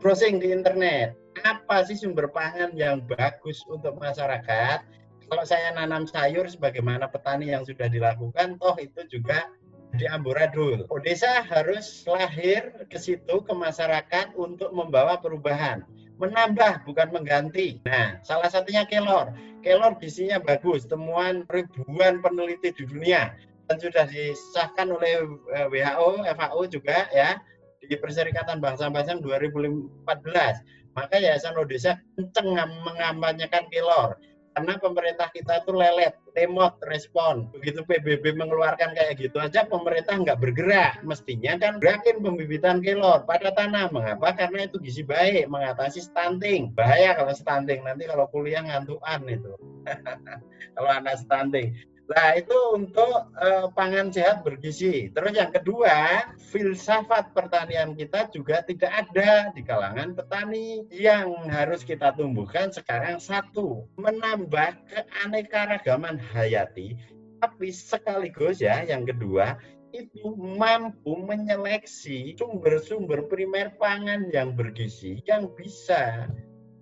browsing 0.00 0.40
di 0.40 0.50
internet. 0.52 1.14
Apa 1.44 1.84
sih 1.84 2.00
sumber 2.00 2.32
pangan 2.32 2.72
yang 2.72 3.04
bagus 3.04 3.60
untuk 3.68 4.00
masyarakat? 4.00 4.80
kalau 5.26 5.44
saya 5.44 5.74
nanam 5.74 6.06
sayur 6.06 6.46
sebagaimana 6.46 7.10
petani 7.10 7.50
yang 7.50 7.66
sudah 7.66 7.90
dilakukan, 7.90 8.58
toh 8.62 8.78
itu 8.78 9.02
juga 9.10 9.50
di 9.94 10.06
amburadul. 10.06 10.86
Odesa 10.90 11.42
harus 11.42 12.06
lahir 12.06 12.86
ke 12.86 12.98
situ 12.98 13.42
ke 13.42 13.52
masyarakat 13.54 14.34
untuk 14.38 14.70
membawa 14.70 15.18
perubahan, 15.18 15.82
menambah 16.22 16.86
bukan 16.86 17.10
mengganti. 17.10 17.82
Nah, 17.86 18.22
salah 18.22 18.50
satunya 18.50 18.86
kelor. 18.86 19.34
Kelor 19.66 19.98
gizinya 19.98 20.38
bagus, 20.38 20.86
temuan 20.86 21.42
ribuan 21.50 22.22
peneliti 22.22 22.70
di 22.70 22.84
dunia 22.86 23.34
dan 23.66 23.76
sudah 23.82 24.04
disahkan 24.06 24.90
oleh 24.90 25.26
eh, 25.54 25.66
WHO, 25.70 26.22
FAO 26.22 26.60
juga 26.70 27.06
ya 27.10 27.38
di 27.82 27.94
Perserikatan 27.98 28.58
Bangsa-Bangsa 28.58 29.18
2014. 29.22 30.96
Maka 30.96 31.20
Yayasan 31.20 31.60
Odesa 31.60 32.00
kenceng 32.16 32.56
mengampanyekan 32.56 33.68
kelor 33.68 34.16
karena 34.56 34.80
pemerintah 34.80 35.28
kita 35.36 35.60
itu 35.60 35.68
lelet, 35.76 36.16
remote 36.32 36.80
respon. 36.88 37.52
Begitu 37.52 37.84
PBB 37.84 38.40
mengeluarkan 38.40 38.96
kayak 38.96 39.20
gitu 39.20 39.36
aja, 39.36 39.68
pemerintah 39.68 40.16
nggak 40.16 40.40
bergerak. 40.40 41.04
Mestinya 41.04 41.60
kan 41.60 41.76
gerakin 41.76 42.24
pembibitan 42.24 42.80
kelor 42.80 43.28
pada 43.28 43.52
tanah. 43.52 43.92
Mengapa? 43.92 44.32
Karena 44.32 44.64
itu 44.64 44.80
gizi 44.80 45.04
baik, 45.04 45.52
mengatasi 45.52 46.08
stunting. 46.08 46.72
Bahaya 46.72 47.12
kalau 47.20 47.36
stunting, 47.36 47.84
nanti 47.84 48.08
kalau 48.08 48.32
kuliah 48.32 48.64
ngantuan 48.64 49.28
itu. 49.28 49.52
kalau 50.80 50.88
anak 50.88 51.20
stunting. 51.20 51.76
Nah, 52.06 52.38
itu 52.38 52.54
untuk 52.70 53.34
uh, 53.34 53.66
pangan 53.74 54.14
sehat 54.14 54.46
bergizi. 54.46 55.10
Terus 55.10 55.34
yang 55.34 55.50
kedua, 55.50 56.22
filsafat 56.38 57.34
pertanian 57.34 57.98
kita 57.98 58.30
juga 58.30 58.62
tidak 58.62 59.10
ada 59.10 59.50
di 59.50 59.66
kalangan 59.66 60.14
petani. 60.14 60.86
Yang 60.94 61.34
harus 61.50 61.82
kita 61.82 62.14
tumbuhkan 62.14 62.70
sekarang 62.70 63.18
satu, 63.18 63.90
menambah 63.98 64.78
keanekaragaman 64.86 66.22
hayati, 66.30 66.94
tapi 67.42 67.74
sekaligus 67.74 68.62
ya 68.62 68.86
yang 68.86 69.02
kedua, 69.02 69.58
itu 69.90 70.30
mampu 70.38 71.18
menyeleksi 71.26 72.38
sumber-sumber 72.38 73.26
primer 73.26 73.74
pangan 73.80 74.28
yang 74.30 74.54
bergizi 74.54 75.24
yang 75.24 75.50
bisa 75.58 76.30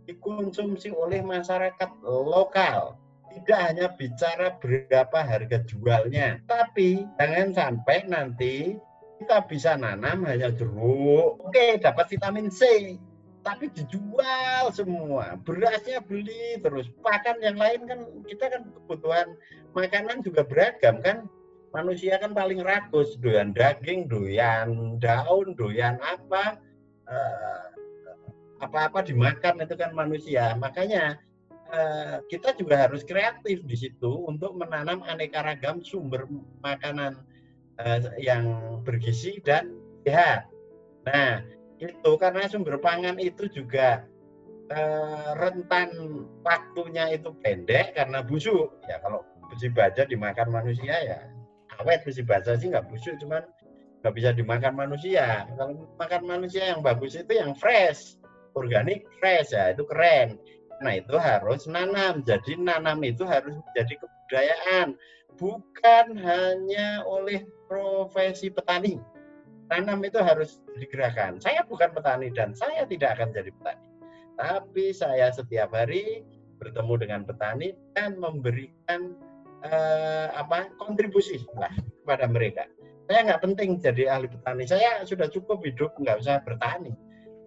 dikonsumsi 0.05 0.93
oleh 0.93 1.25
masyarakat 1.25 1.91
lokal 2.05 2.99
tidak 3.35 3.61
hanya 3.66 3.87
bicara 3.99 4.55
berapa 4.62 5.18
harga 5.18 5.59
jualnya, 5.66 6.38
tapi 6.47 7.03
jangan 7.18 7.51
sampai 7.51 8.07
nanti 8.07 8.79
kita 9.18 9.42
bisa 9.51 9.75
nanam 9.75 10.23
hanya 10.27 10.55
jeruk. 10.55 11.42
Oke, 11.42 11.83
dapat 11.83 12.14
vitamin 12.14 12.47
C, 12.51 12.94
tapi 13.44 13.68
dijual 13.70 14.70
semua. 14.70 15.37
Berasnya 15.42 16.01
beli 16.01 16.59
terus. 16.62 16.88
Pakan 17.03 17.42
yang 17.44 17.61
lain 17.61 17.85
kan 17.85 18.01
kita 18.25 18.44
kan 18.51 18.62
kebutuhan 18.70 19.37
makanan 19.77 20.25
juga 20.25 20.42
beragam 20.47 20.99
kan. 21.05 21.29
Manusia 21.75 22.23
kan 22.23 22.31
paling 22.31 22.62
rakus, 22.62 23.18
doyan 23.18 23.51
daging, 23.51 24.07
doyan 24.07 24.94
daun, 25.03 25.59
doyan 25.59 25.99
apa, 25.99 26.62
eh, 27.11 27.64
apa-apa 28.62 29.03
dimakan 29.03 29.59
itu 29.59 29.75
kan 29.75 29.90
manusia. 29.90 30.55
Makanya 30.55 31.18
Eh, 31.75 32.17
kita 32.31 32.55
juga 32.55 32.87
harus 32.87 33.03
kreatif 33.03 33.67
di 33.67 33.75
situ 33.75 34.13
untuk 34.31 34.55
menanam 34.55 35.03
aneka 35.11 35.43
ragam 35.43 35.83
sumber 35.83 36.23
makanan 36.63 37.19
uh, 37.83 37.99
yang 38.23 38.79
bergizi 38.87 39.43
dan 39.43 39.75
sehat. 40.07 40.47
Nah, 41.03 41.43
itu 41.83 42.11
karena 42.15 42.47
sumber 42.47 42.79
pangan 42.79 43.19
itu 43.19 43.51
juga 43.51 44.07
uh, 44.71 45.35
rentan 45.35 45.91
waktunya 46.47 47.11
itu 47.11 47.35
pendek 47.43 47.99
karena 47.99 48.23
busuk. 48.23 48.79
Ya 48.87 49.03
kalau 49.03 49.27
besi 49.51 49.67
baja 49.67 50.07
dimakan 50.07 50.55
manusia 50.55 50.95
ya 50.95 51.27
awet 51.83 52.07
besi 52.07 52.23
baja 52.23 52.55
sih 52.55 52.71
nggak 52.71 52.87
busuk, 52.87 53.19
cuman 53.19 53.43
nggak 54.05 54.15
bisa 54.15 54.31
dimakan 54.31 54.79
manusia. 54.79 55.43
Kalau 55.59 55.91
makan 55.99 56.23
manusia 56.23 56.71
yang 56.71 56.87
bagus 56.87 57.19
itu 57.19 57.35
yang 57.35 57.51
fresh, 57.59 58.15
organik 58.55 59.03
fresh 59.19 59.51
ya 59.51 59.75
itu 59.75 59.83
keren 59.91 60.39
Nah 60.85 61.01
itu 61.01 61.16
harus 61.16 61.64
nanam. 61.64 62.20
Jadi 62.20 62.61
nanam 62.61 63.01
itu 63.01 63.25
harus 63.25 63.57
menjadi 63.57 64.05
kebudayaan, 64.05 64.92
bukan 65.40 66.07
hanya 66.20 67.01
oleh 67.09 67.49
profesi 67.64 68.53
petani. 68.53 69.01
Tanam 69.73 70.05
itu 70.05 70.20
harus 70.20 70.61
digerakkan. 70.77 71.40
Saya 71.40 71.64
bukan 71.64 71.88
petani 71.97 72.29
dan 72.37 72.53
saya 72.53 72.85
tidak 72.85 73.16
akan 73.16 73.33
jadi 73.33 73.49
petani. 73.49 73.87
Tapi 74.37 74.85
saya 74.92 75.33
setiap 75.33 75.73
hari 75.73 76.20
bertemu 76.61 76.94
dengan 77.01 77.20
petani 77.25 77.73
dan 77.97 78.20
memberikan 78.20 79.16
eh, 79.64 80.29
apa 80.37 80.68
kontribusi 80.77 81.40
lah 81.57 81.73
kepada 82.05 82.29
mereka. 82.29 82.68
Saya 83.09 83.25
nggak 83.33 83.40
penting 83.40 83.81
jadi 83.81 84.12
ahli 84.12 84.29
petani. 84.29 84.68
Saya 84.68 85.01
sudah 85.09 85.33
cukup 85.33 85.64
hidup 85.64 85.97
nggak 85.97 86.20
usah 86.20 86.44
bertani 86.44 86.92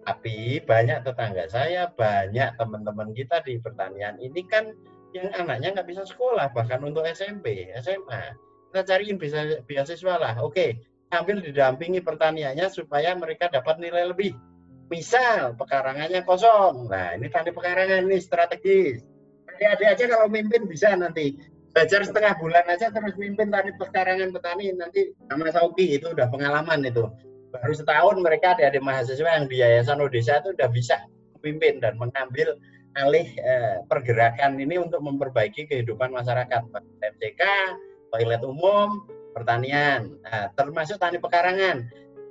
tapi 0.04 0.62
banyak 0.62 1.04
tetangga 1.04 1.48
saya, 1.50 1.90
banyak 1.92 2.54
teman-teman 2.56 3.10
kita 3.12 3.42
di 3.42 3.58
pertanian 3.60 4.16
ini 4.18 4.44
kan 4.46 4.72
yang 5.16 5.32
anaknya 5.34 5.80
nggak 5.80 5.88
bisa 5.88 6.04
sekolah, 6.04 6.52
bahkan 6.52 6.84
untuk 6.84 7.04
SMP, 7.08 7.72
SMA. 7.80 8.36
Kita 8.68 8.84
cariin 8.84 9.16
bisa 9.16 9.64
beasiswa 9.64 10.14
lah. 10.20 10.34
Oke, 10.44 10.76
ambil 11.08 11.40
didampingi 11.40 12.04
pertaniannya 12.04 12.68
supaya 12.68 13.16
mereka 13.16 13.48
dapat 13.48 13.80
nilai 13.80 14.12
lebih. 14.12 14.36
Misal 14.92 15.56
pekarangannya 15.56 16.24
kosong. 16.24 16.88
Nah, 16.88 17.16
ini 17.16 17.28
tani 17.32 17.52
pekarangan 17.52 18.08
ini 18.08 18.20
strategis. 18.20 19.04
Adik-adik 19.48 19.88
aja 19.88 20.04
kalau 20.12 20.28
mimpin 20.28 20.68
bisa 20.68 20.92
nanti 20.96 21.36
belajar 21.72 22.00
setengah 22.04 22.34
bulan 22.40 22.64
aja 22.68 22.88
terus 22.88 23.14
mimpin 23.20 23.52
tani 23.52 23.70
pekarangan 23.76 24.32
petani 24.32 24.72
nanti 24.74 25.12
sama 25.28 25.52
Sauki 25.52 26.00
itu 26.00 26.10
udah 26.10 26.26
pengalaman 26.26 26.80
itu 26.84 27.04
baru 27.52 27.74
setahun 27.74 28.16
mereka 28.20 28.56
adik-adik 28.56 28.84
mahasiswa 28.84 29.28
yang 29.28 29.46
di 29.48 29.60
Yayasan 29.64 30.00
Odesa 30.00 30.40
itu 30.44 30.52
sudah 30.52 30.70
bisa 30.70 30.96
memimpin 31.38 31.80
dan 31.80 31.96
mengambil 31.96 32.58
alih 32.98 33.28
eh, 33.38 33.78
pergerakan 33.86 34.58
ini 34.58 34.80
untuk 34.80 34.98
memperbaiki 35.04 35.70
kehidupan 35.70 36.10
masyarakat 36.10 36.62
MCK, 36.98 37.42
toilet 38.10 38.42
umum, 38.42 39.06
pertanian, 39.36 40.18
nah, 40.26 40.50
termasuk 40.58 40.98
tani 40.98 41.22
pekarangan. 41.22 41.86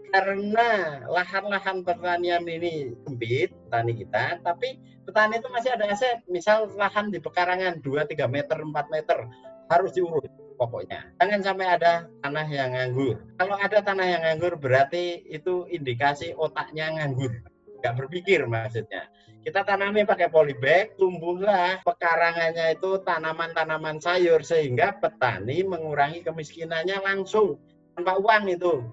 Karena 0.07 1.03
lahan-lahan 1.11 1.83
pertanian 1.83 2.47
ini 2.47 2.95
sempit, 3.03 3.51
petani 3.67 3.91
kita, 3.91 4.39
tapi 4.39 4.79
petani 5.03 5.39
itu 5.39 5.47
masih 5.51 5.75
ada 5.75 5.91
aset. 5.91 6.23
Misal 6.31 6.71
lahan 6.79 7.11
di 7.11 7.19
pekarangan 7.19 7.83
2-3 7.83 8.27
meter, 8.31 8.55
4 8.55 8.71
meter, 8.87 9.27
harus 9.67 9.91
diurus 9.91 10.31
pokoknya. 10.57 11.13
Jangan 11.21 11.41
sampai 11.45 11.67
ada 11.79 12.09
tanah 12.25 12.47
yang 12.49 12.73
nganggur. 12.73 13.21
Kalau 13.37 13.55
ada 13.55 13.79
tanah 13.79 14.07
yang 14.09 14.21
nganggur 14.25 14.57
berarti 14.57 15.23
itu 15.29 15.69
indikasi 15.69 16.33
otaknya 16.33 16.91
nganggur. 16.97 17.31
Nggak 17.79 17.95
berpikir 18.03 18.43
maksudnya. 18.49 19.05
Kita 19.45 19.63
tanami 19.63 20.03
pakai 20.03 20.27
polybag, 20.27 20.99
tumbuhlah 20.99 21.79
pekarangannya 21.87 22.75
itu 22.75 22.99
tanaman-tanaman 23.07 23.95
sayur 24.03 24.43
sehingga 24.43 24.99
petani 24.99 25.63
mengurangi 25.63 26.19
kemiskinannya 26.19 26.99
langsung 26.99 27.55
tanpa 27.95 28.19
uang 28.19 28.51
itu. 28.51 28.83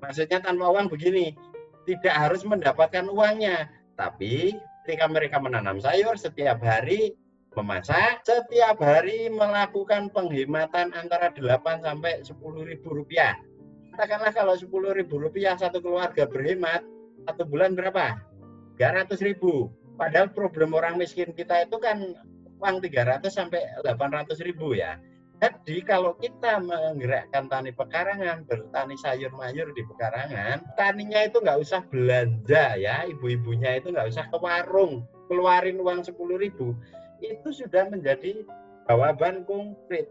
Maksudnya 0.00 0.40
tanpa 0.40 0.72
uang 0.72 0.88
begini, 0.88 1.36
tidak 1.84 2.14
harus 2.14 2.40
mendapatkan 2.46 3.04
uangnya, 3.04 3.68
tapi 4.00 4.56
ketika 4.88 5.04
mereka 5.12 5.36
menanam 5.36 5.76
sayur 5.76 6.16
setiap 6.16 6.64
hari 6.64 7.12
memasak 7.56 8.22
setiap 8.26 8.76
hari 8.82 9.32
melakukan 9.32 10.12
penghematan 10.12 10.92
antara 10.92 11.32
8 11.32 11.80
sampai 11.80 12.20
10 12.20 12.34
ribu 12.68 12.88
rupiah. 12.92 13.34
Katakanlah 13.94 14.32
kalau 14.36 14.54
10 14.54 14.68
ribu 14.94 15.16
rupiah 15.18 15.56
satu 15.56 15.80
keluarga 15.80 16.28
berhemat, 16.28 16.84
satu 17.24 17.42
bulan 17.48 17.72
berapa? 17.74 18.20
300 18.76 19.10
ribu. 19.24 19.72
Padahal 19.98 20.30
problem 20.30 20.76
orang 20.78 20.94
miskin 21.00 21.34
kita 21.34 21.66
itu 21.66 21.82
kan 21.82 22.14
uang 22.62 22.78
300 22.78 23.26
sampai 23.26 23.66
800 23.82 24.38
ribu 24.46 24.78
ya. 24.78 25.00
Jadi 25.38 25.86
kalau 25.86 26.18
kita 26.18 26.58
menggerakkan 26.58 27.46
tani 27.46 27.70
pekarangan, 27.70 28.42
bertani 28.42 28.98
sayur 28.98 29.30
mayur 29.38 29.70
di 29.70 29.86
pekarangan, 29.86 30.66
taninya 30.74 31.30
itu 31.30 31.38
nggak 31.38 31.62
usah 31.62 31.86
belanja 31.86 32.74
ya, 32.74 33.06
ibu-ibunya 33.06 33.78
itu 33.78 33.94
nggak 33.94 34.10
usah 34.10 34.26
ke 34.26 34.38
warung, 34.42 35.06
keluarin 35.30 35.78
uang 35.78 36.02
10 36.02 36.18
ribu 36.42 36.74
itu 37.22 37.48
sudah 37.50 37.90
menjadi 37.90 38.46
jawaban 38.86 39.44
konkret. 39.44 40.08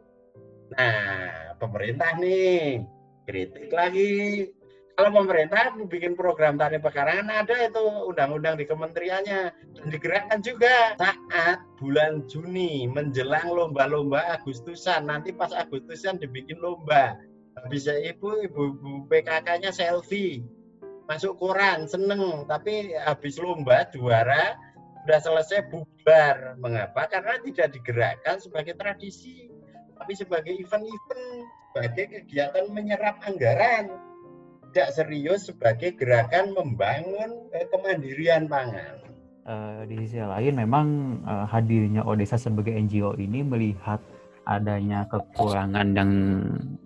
Nah, 0.76 1.56
pemerintah 1.58 2.20
nih 2.20 2.84
kritik 3.28 3.72
lagi. 3.72 4.48
Kalau 4.98 5.14
pemerintah 5.14 5.78
bikin 5.86 6.18
program 6.18 6.58
tani 6.58 6.82
pekarangan 6.82 7.30
ada 7.30 7.70
itu 7.70 7.86
undang-undang 8.10 8.58
di 8.58 8.66
kementeriannya. 8.66 9.54
Dan 9.78 9.94
digerakkan 9.94 10.42
juga. 10.42 10.98
Saat 10.98 11.62
bulan 11.78 12.26
Juni 12.26 12.90
menjelang 12.90 13.46
lomba-lomba 13.46 14.26
Agustusan 14.34 15.06
nanti 15.06 15.30
pas 15.30 15.54
Agustusan 15.54 16.18
dibikin 16.18 16.58
lomba. 16.58 17.14
Bisa 17.70 17.94
ibu 17.94 18.42
ibu, 18.42 18.74
ibu 18.74 18.92
PKK-nya 19.06 19.70
selfie. 19.70 20.42
Masuk 21.06 21.38
koran 21.38 21.86
seneng. 21.86 22.50
Tapi 22.50 22.98
habis 22.98 23.38
lomba 23.38 23.86
juara 23.94 24.58
sudah 25.08 25.24
selesai 25.24 25.72
bubar. 25.72 26.60
Mengapa? 26.60 27.08
Karena 27.08 27.40
tidak 27.40 27.72
digerakkan 27.80 28.44
sebagai 28.44 28.76
tradisi, 28.76 29.48
tapi 29.96 30.12
sebagai 30.20 30.52
event-event, 30.52 31.48
sebagai 31.72 32.06
kegiatan 32.12 32.68
menyerap 32.76 33.16
anggaran. 33.24 33.96
Tidak 34.76 34.92
serius 34.92 35.48
sebagai 35.48 35.96
gerakan 35.96 36.52
membangun 36.52 37.48
eh, 37.56 37.64
kemandirian 37.72 38.52
pangan. 38.52 39.00
Uh, 39.48 39.88
di 39.88 39.96
sisi 40.04 40.20
lain 40.20 40.60
memang 40.60 40.88
uh, 41.24 41.48
hadirnya 41.48 42.04
Odessa 42.04 42.36
sebagai 42.36 42.76
NGO 42.76 43.16
ini 43.16 43.48
melihat 43.48 44.04
adanya 44.48 45.04
kekurangan 45.12 45.92
yang 45.92 46.12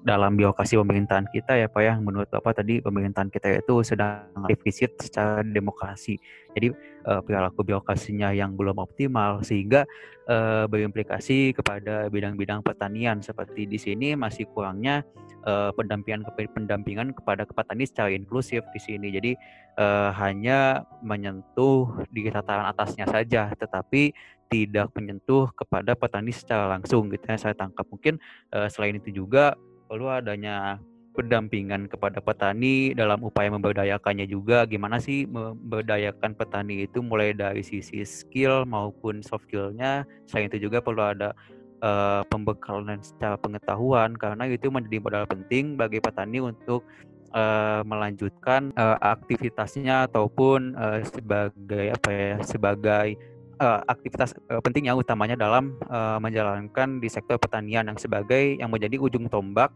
dalam 0.02 0.34
biokasi 0.34 0.82
pemerintahan 0.82 1.30
kita 1.30 1.54
ya 1.62 1.69
Pak 1.69 1.82
ya. 1.86 1.93
Menurut 2.02 2.26
Bapak 2.34 2.58
tadi 2.58 2.82
pemerintahan 2.82 3.30
kita 3.30 3.62
itu 3.62 3.86
sedang 3.86 4.26
defisit 4.50 4.97
secara 4.97 5.45
demokrasi. 5.45 6.17
Jadi 6.58 6.74
uh, 7.06 7.21
perilaku 7.21 7.62
biokasinya 7.62 8.34
yang 8.34 8.58
belum 8.58 8.82
optimal 8.82 9.45
sehingga 9.45 9.86
uh, 10.26 10.65
berimplikasi 10.65 11.54
kepada 11.54 12.10
bidang-bidang 12.10 12.65
pertanian. 12.65 13.21
Seperti 13.21 13.69
di 13.69 13.78
sini 13.78 14.17
masih 14.17 14.50
kurangnya 14.50 15.06
uh, 15.45 15.69
pendampingan 15.78 16.26
pendampingan 16.34 17.13
kepada 17.13 17.45
petani 17.45 17.86
secara 17.86 18.10
inklusif 18.10 18.65
di 18.74 18.82
sini. 18.82 19.13
Jadi 19.13 19.38
uh, 19.78 20.10
hanya 20.17 20.82
menyentuh 21.06 22.10
di 22.10 22.26
tataran 22.34 22.65
atasnya 22.74 23.06
saja. 23.06 23.54
Tetapi 23.54 24.12
tidak 24.51 24.91
menyentuh 24.93 25.47
kepada 25.55 25.95
petani 25.95 26.35
secara 26.35 26.67
langsung 26.67 27.07
gitu 27.07 27.23
ya 27.23 27.39
saya 27.39 27.55
tangkap. 27.55 27.87
Mungkin 27.87 28.19
uh, 28.51 28.67
selain 28.67 28.99
itu 28.99 29.23
juga 29.23 29.55
perlu 29.87 30.11
adanya 30.11 30.77
pendampingan 31.11 31.91
kepada 31.91 32.23
petani 32.23 32.95
dalam 32.95 33.23
upaya 33.23 33.51
memberdayakannya 33.51 34.27
juga. 34.27 34.67
Gimana 34.67 34.99
sih 34.99 35.27
memberdayakan 35.27 36.35
petani 36.35 36.87
itu 36.87 36.99
mulai 36.99 37.31
dari 37.35 37.63
sisi 37.63 38.03
skill 38.03 38.67
maupun 38.67 39.23
soft 39.23 39.47
skillnya? 39.47 40.03
Selain 40.27 40.51
itu 40.51 40.67
juga 40.67 40.83
perlu 40.83 41.03
ada 41.03 41.31
uh, 41.83 42.23
pembekalan 42.27 42.99
secara 43.03 43.35
pengetahuan 43.39 44.15
karena 44.15 44.47
itu 44.47 44.67
menjadi 44.71 44.97
modal 44.99 45.25
penting 45.27 45.75
bagi 45.75 45.99
petani 45.99 46.39
untuk 46.39 46.87
uh, 47.35 47.83
melanjutkan 47.83 48.71
uh, 48.79 48.95
aktivitasnya 49.03 50.07
ataupun 50.07 50.75
uh, 50.79 50.99
sebagai 51.03 51.91
apa 51.91 52.09
ya 52.11 52.35
sebagai 52.43 53.07
uh, 53.62 53.80
aktivitas 53.86 54.34
uh, 54.50 54.60
penting 54.65 54.89
utamanya 54.97 55.38
dalam 55.38 55.78
uh, 55.86 56.17
menjalankan 56.17 56.97
di 56.97 57.08
sektor 57.08 57.38
pertanian 57.38 57.86
yang 57.86 58.00
sebagai 58.02 58.58
yang 58.58 58.74
menjadi 58.74 58.97
ujung 58.97 59.30
tombak 59.30 59.69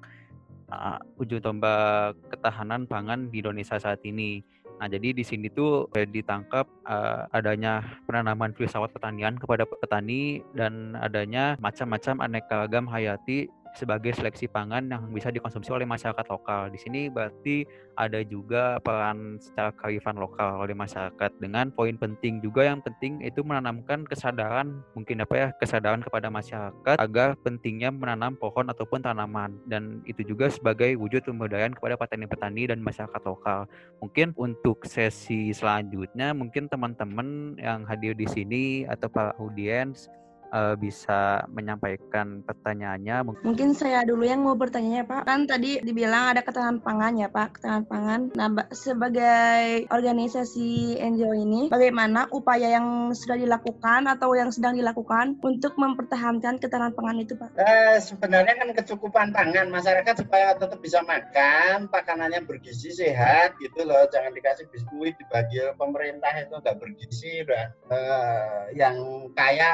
uh, 0.74 0.98
ujung 1.22 1.40
tombak 1.40 2.18
ketahanan 2.34 2.90
pangan 2.90 3.30
di 3.30 3.46
Indonesia 3.46 3.78
saat 3.78 4.02
ini. 4.02 4.42
Nah, 4.76 4.92
jadi 4.92 5.16
di 5.16 5.24
sini 5.24 5.48
tuh 5.48 5.88
ditangkap 5.96 6.68
uh, 6.84 7.32
adanya 7.32 7.80
penanaman 8.04 8.52
filsafat 8.52 8.92
pertanian 8.92 9.40
kepada 9.40 9.64
petani 9.64 10.44
dan 10.52 11.00
adanya 11.00 11.56
macam-macam 11.64 12.20
aneka 12.20 12.68
ragam 12.68 12.84
hayati 12.92 13.48
sebagai 13.76 14.16
seleksi 14.16 14.48
pangan 14.48 14.88
yang 14.88 15.04
bisa 15.12 15.30
dikonsumsi 15.30 15.70
oleh 15.70 15.86
masyarakat 15.86 16.26
lokal. 16.32 16.72
Di 16.72 16.80
sini 16.80 17.12
berarti 17.12 17.68
ada 17.96 18.24
juga 18.24 18.80
peran 18.80 19.40
secara 19.40 19.72
kearifan 19.76 20.20
lokal 20.20 20.64
oleh 20.64 20.76
masyarakat 20.76 21.32
dengan 21.40 21.72
poin 21.72 21.96
penting 21.96 22.44
juga 22.44 22.68
yang 22.68 22.80
penting 22.84 23.24
itu 23.24 23.44
menanamkan 23.44 24.04
kesadaran 24.08 24.84
mungkin 24.96 25.24
apa 25.24 25.34
ya 25.36 25.48
kesadaran 25.60 26.04
kepada 26.04 26.28
masyarakat 26.28 26.96
agar 27.00 27.40
pentingnya 27.44 27.92
menanam 27.92 28.36
pohon 28.36 28.68
ataupun 28.72 29.04
tanaman 29.04 29.56
dan 29.68 30.04
itu 30.08 30.24
juga 30.28 30.52
sebagai 30.52 30.96
wujud 31.00 31.24
pemberdayaan 31.24 31.76
kepada 31.76 31.96
petani-petani 31.96 32.72
dan 32.72 32.80
masyarakat 32.84 33.22
lokal. 33.24 33.68
Mungkin 34.00 34.36
untuk 34.36 34.84
sesi 34.88 35.52
selanjutnya 35.56 36.32
mungkin 36.36 36.68
teman-teman 36.68 37.60
yang 37.60 37.84
hadir 37.88 38.16
di 38.16 38.28
sini 38.28 38.84
atau 38.88 39.08
para 39.08 39.32
audiens 39.40 40.08
uh, 40.56 40.76
bisa 40.80 41.44
menyampaikan 41.52 42.40
pertanyaannya. 42.48 43.44
Mungkin 43.44 43.76
saya 43.76 44.08
dulu 44.08 44.24
yang 44.24 44.48
mau 44.48 44.56
bertanya 44.56 45.04
ya 45.04 45.06
Pak. 45.06 45.28
Kan 45.28 45.44
tadi 45.52 45.84
dibilang 45.84 46.32
ada 46.32 46.42
ketahanan 46.42 46.80
pangan 46.80 47.20
ya 47.20 47.28
Pak, 47.28 47.60
ketahanan 47.60 47.86
pangan. 47.86 48.22
Nah, 48.40 48.48
sebagai 48.72 49.86
organisasi 49.92 50.96
NGO 51.04 51.36
ini, 51.36 51.68
bagaimana 51.68 52.32
upaya 52.32 52.72
yang 52.72 53.12
sudah 53.12 53.36
dilakukan 53.36 54.08
atau 54.08 54.32
yang 54.34 54.50
sedang 54.56 54.80
dilakukan 54.80 55.36
untuk 55.44 55.76
mempertahankan 55.76 56.64
ketahanan 56.64 56.96
pangan 56.96 57.18
itu 57.20 57.36
Pak? 57.36 57.50
Eh, 57.60 58.00
sebenarnya 58.00 58.56
kan 58.56 58.72
kecukupan 58.72 59.36
pangan 59.36 59.68
masyarakat 59.68 60.24
supaya 60.24 60.56
tetap 60.56 60.80
bisa 60.80 61.04
makan, 61.04 61.92
makanannya 61.92 62.48
bergizi 62.48 62.96
sehat 62.96 63.60
gitu 63.60 63.84
loh. 63.84 64.08
Jangan 64.08 64.32
dikasih 64.32 64.72
biskuit 64.72 65.18
dibagi 65.20 65.60
pemerintah 65.76 66.32
itu 66.40 66.56
nggak 66.56 66.78
bergizi 66.80 67.44
udah 67.44 67.66
eh, 67.92 68.64
yang 68.78 68.96
kaya 69.34 69.74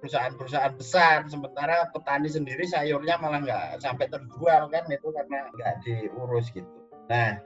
perusahaan-perusahaan 0.00 0.74
besar. 0.74 1.28
Sementara 1.28 1.92
petani 1.92 2.26
sendiri 2.26 2.64
sayurnya 2.66 3.20
malah 3.20 3.44
nggak 3.44 3.84
sampai 3.84 4.08
terjual 4.08 4.72
kan 4.72 4.84
itu 4.88 5.08
karena 5.12 5.46
nggak 5.52 5.74
diurus 5.84 6.48
gitu. 6.50 6.66
Nah 7.12 7.38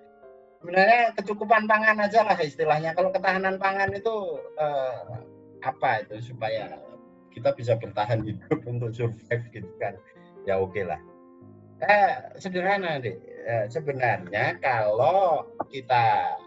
sebenarnya 0.62 1.12
kecukupan 1.18 1.66
pangan 1.66 1.98
aja 2.00 2.24
lah 2.24 2.38
istilahnya. 2.38 2.94
Kalau 2.94 3.10
ketahanan 3.10 3.58
pangan 3.58 3.90
itu 3.92 4.40
eh, 4.56 5.20
apa 5.66 6.06
itu 6.06 6.32
supaya 6.32 6.78
kita 7.34 7.50
bisa 7.58 7.74
bertahan 7.76 8.22
hidup 8.22 8.62
untuk 8.70 8.94
survive 8.94 9.44
gitu 9.50 9.70
kan? 9.82 9.98
Ya 10.46 10.56
oke 10.56 10.72
okay 10.72 10.86
lah. 10.86 11.00
Eh, 11.84 12.38
sederhana 12.38 13.02
deh 13.02 13.18
eh, 13.44 13.66
sebenarnya 13.68 14.56
kalau 14.62 15.44
kita 15.68 16.38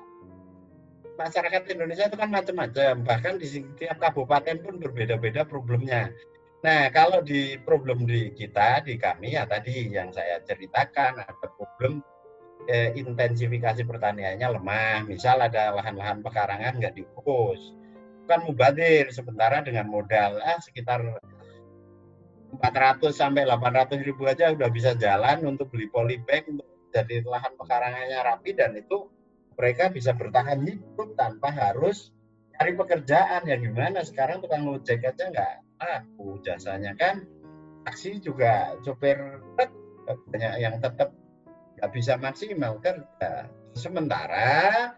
masyarakat 1.17 1.63
Indonesia 1.73 2.06
itu 2.08 2.17
kan 2.17 2.30
macam-macam, 2.30 2.93
bahkan 3.03 3.34
di 3.41 3.47
setiap 3.49 3.97
kabupaten 3.97 4.62
pun 4.62 4.77
berbeda-beda 4.77 5.43
problemnya. 5.43 6.13
Nah, 6.62 6.89
kalau 6.93 7.21
di 7.21 7.58
problem 7.62 8.06
di 8.06 8.34
kita, 8.34 8.82
di 8.86 8.97
kami 8.97 9.38
ya 9.38 9.45
tadi 9.45 9.89
yang 9.89 10.10
saya 10.13 10.41
ceritakan 10.45 11.21
ada 11.21 11.47
problem 11.53 12.01
eh, 12.69 12.93
intensifikasi 12.97 13.86
pertaniannya 13.86 14.47
lemah. 14.58 15.06
Misal 15.06 15.41
ada 15.41 15.73
lahan-lahan 15.73 16.21
pekarangan 16.21 16.77
nggak 16.82 16.94
diurus, 16.98 17.62
bukan 18.25 18.39
mubadir. 18.50 19.10
Sementara 19.13 19.62
dengan 19.62 19.85
modal 19.89 20.42
ah, 20.42 20.58
sekitar 20.62 21.02
400 22.58 23.12
sampai 23.12 23.44
800 23.46 24.02
ribu 24.02 24.25
aja 24.25 24.50
udah 24.56 24.69
bisa 24.71 24.96
jalan 24.96 25.44
untuk 25.46 25.69
beli 25.69 25.92
polybag 25.92 26.48
untuk 26.48 26.65
jadi 26.96 27.21
lahan 27.27 27.54
pekarangannya 27.60 28.19
rapi 28.23 28.56
dan 28.56 28.73
itu 28.79 29.12
mereka 29.58 29.89
bisa 29.89 30.13
bertahan 30.13 30.62
hidup 30.63 31.17
tanpa 31.17 31.49
harus 31.51 32.13
cari 32.58 32.77
pekerjaan 32.77 33.45
ya 33.49 33.58
gimana 33.58 34.05
sekarang 34.05 34.41
tukang 34.41 34.65
ojek 34.69 35.01
aja 35.03 35.29
nggak 35.29 35.53
aku 35.77 36.41
jasanya 36.41 36.93
kan 36.97 37.25
taksi 37.85 38.21
juga 38.21 38.77
sopir 38.81 39.17
banyak 40.08 40.53
yang 40.63 40.79
tetap 40.79 41.12
nggak 41.77 41.91
bisa 41.93 42.17
maksimal 42.17 42.81
kerja. 42.81 43.51
Sementara, 43.77 44.97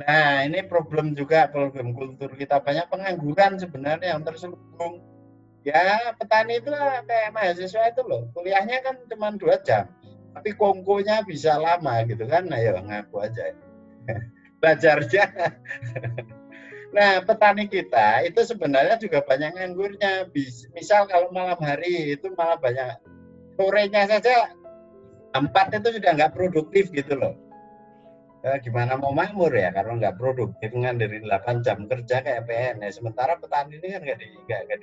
nah 0.00 0.40
ini 0.48 0.64
problem 0.64 1.12
juga 1.12 1.52
problem 1.52 1.92
kultur 1.92 2.32
kita 2.32 2.64
banyak 2.64 2.88
pengangguran 2.88 3.60
sebenarnya 3.60 4.16
yang 4.16 4.24
terselubung. 4.24 5.04
Ya 5.66 6.14
petani 6.16 6.62
itu 6.62 6.70
kayak 6.70 7.34
mahasiswa 7.34 7.90
itu 7.90 8.02
loh, 8.06 8.30
kuliahnya 8.32 8.86
kan 8.86 8.96
cuma 9.10 9.34
dua 9.34 9.58
jam, 9.66 9.90
tapi 10.32 10.54
kongkonya 10.54 11.26
bisa 11.26 11.58
lama 11.58 12.06
gitu 12.06 12.24
kan. 12.24 12.46
Nah 12.46 12.56
ya 12.62 12.78
ngaku 12.78 13.18
aja. 13.20 13.50
Belajarnya 14.60 15.24
Nah, 16.96 17.20
petani 17.20 17.68
kita 17.68 18.24
itu 18.24 18.40
sebenarnya 18.40 18.96
juga 18.96 19.20
banyak 19.20 19.52
nganggurnya. 19.52 20.32
Misal 20.72 21.04
kalau 21.04 21.28
malam 21.28 21.60
hari 21.60 22.16
itu 22.16 22.32
malah 22.32 22.56
banyak 22.56 22.96
sorenya 23.60 24.08
saja 24.08 24.48
empat 25.36 25.76
itu 25.76 26.00
sudah 26.00 26.10
nggak 26.16 26.32
produktif 26.32 26.88
gitu 26.96 27.20
loh. 27.20 27.36
Eh, 28.46 28.62
gimana 28.62 28.94
mau 28.94 29.10
makmur 29.10 29.50
ya 29.50 29.74
kalau 29.74 29.98
nggak 29.98 30.16
produktif 30.16 30.70
kan 30.70 30.96
dari 30.96 31.18
8 31.20 31.66
jam 31.66 31.84
kerja 31.84 32.24
kayak 32.24 32.48
PNS. 32.48 33.02
Sementara 33.02 33.36
petani 33.36 33.76
ini 33.76 33.92
kan 33.92 34.00
nggak 34.00 34.18
di, 34.22 34.28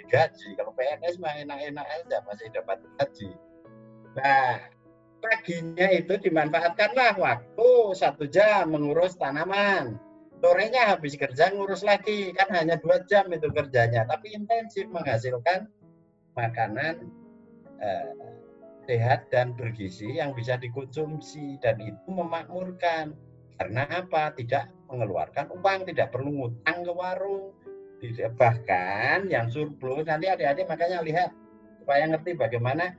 digaji. 0.05 0.49
Kalau 0.53 0.69
PNS 0.77 1.17
mah 1.17 1.33
enak-enak 1.47 1.87
aja 1.87 2.17
masih 2.29 2.51
dapat 2.53 2.77
gaji. 3.01 3.29
Nah, 4.13 4.69
paginya 5.23 5.87
itu 5.95 6.19
dimanfaatkanlah 6.19 7.15
waktu 7.15 7.69
satu 7.95 8.27
jam 8.27 8.75
mengurus 8.75 9.15
tanaman. 9.15 9.95
Sorenya 10.43 10.91
habis 10.91 11.15
kerja 11.15 11.55
ngurus 11.55 11.87
lagi. 11.87 12.35
Kan 12.35 12.51
hanya 12.51 12.75
dua 12.75 12.99
jam 13.07 13.31
itu 13.31 13.47
kerjanya. 13.47 14.03
Tapi 14.03 14.35
intensif 14.35 14.83
menghasilkan 14.91 15.71
makanan 16.35 17.07
eh, 17.79 18.11
sehat 18.83 19.31
dan 19.31 19.55
bergizi 19.55 20.19
yang 20.19 20.35
bisa 20.35 20.59
dikonsumsi. 20.59 21.63
Dan 21.63 21.79
itu 21.79 22.09
memakmurkan. 22.11 23.15
Karena 23.55 23.87
apa? 23.87 24.35
Tidak 24.35 24.91
mengeluarkan 24.91 25.55
uang 25.55 25.87
tidak 25.87 26.11
perlu 26.11 26.35
ngutang 26.35 26.83
ke 26.83 26.91
warung. 26.91 27.55
Tidak 28.03 28.35
bahkan 28.35 29.31
yang 29.31 29.47
surplus 29.47 30.03
nanti 30.03 30.27
adik-adik 30.27 30.67
makanya 30.67 30.99
lihat 30.99 31.31
supaya 31.79 32.03
ngerti 32.11 32.35
bagaimana 32.35 32.91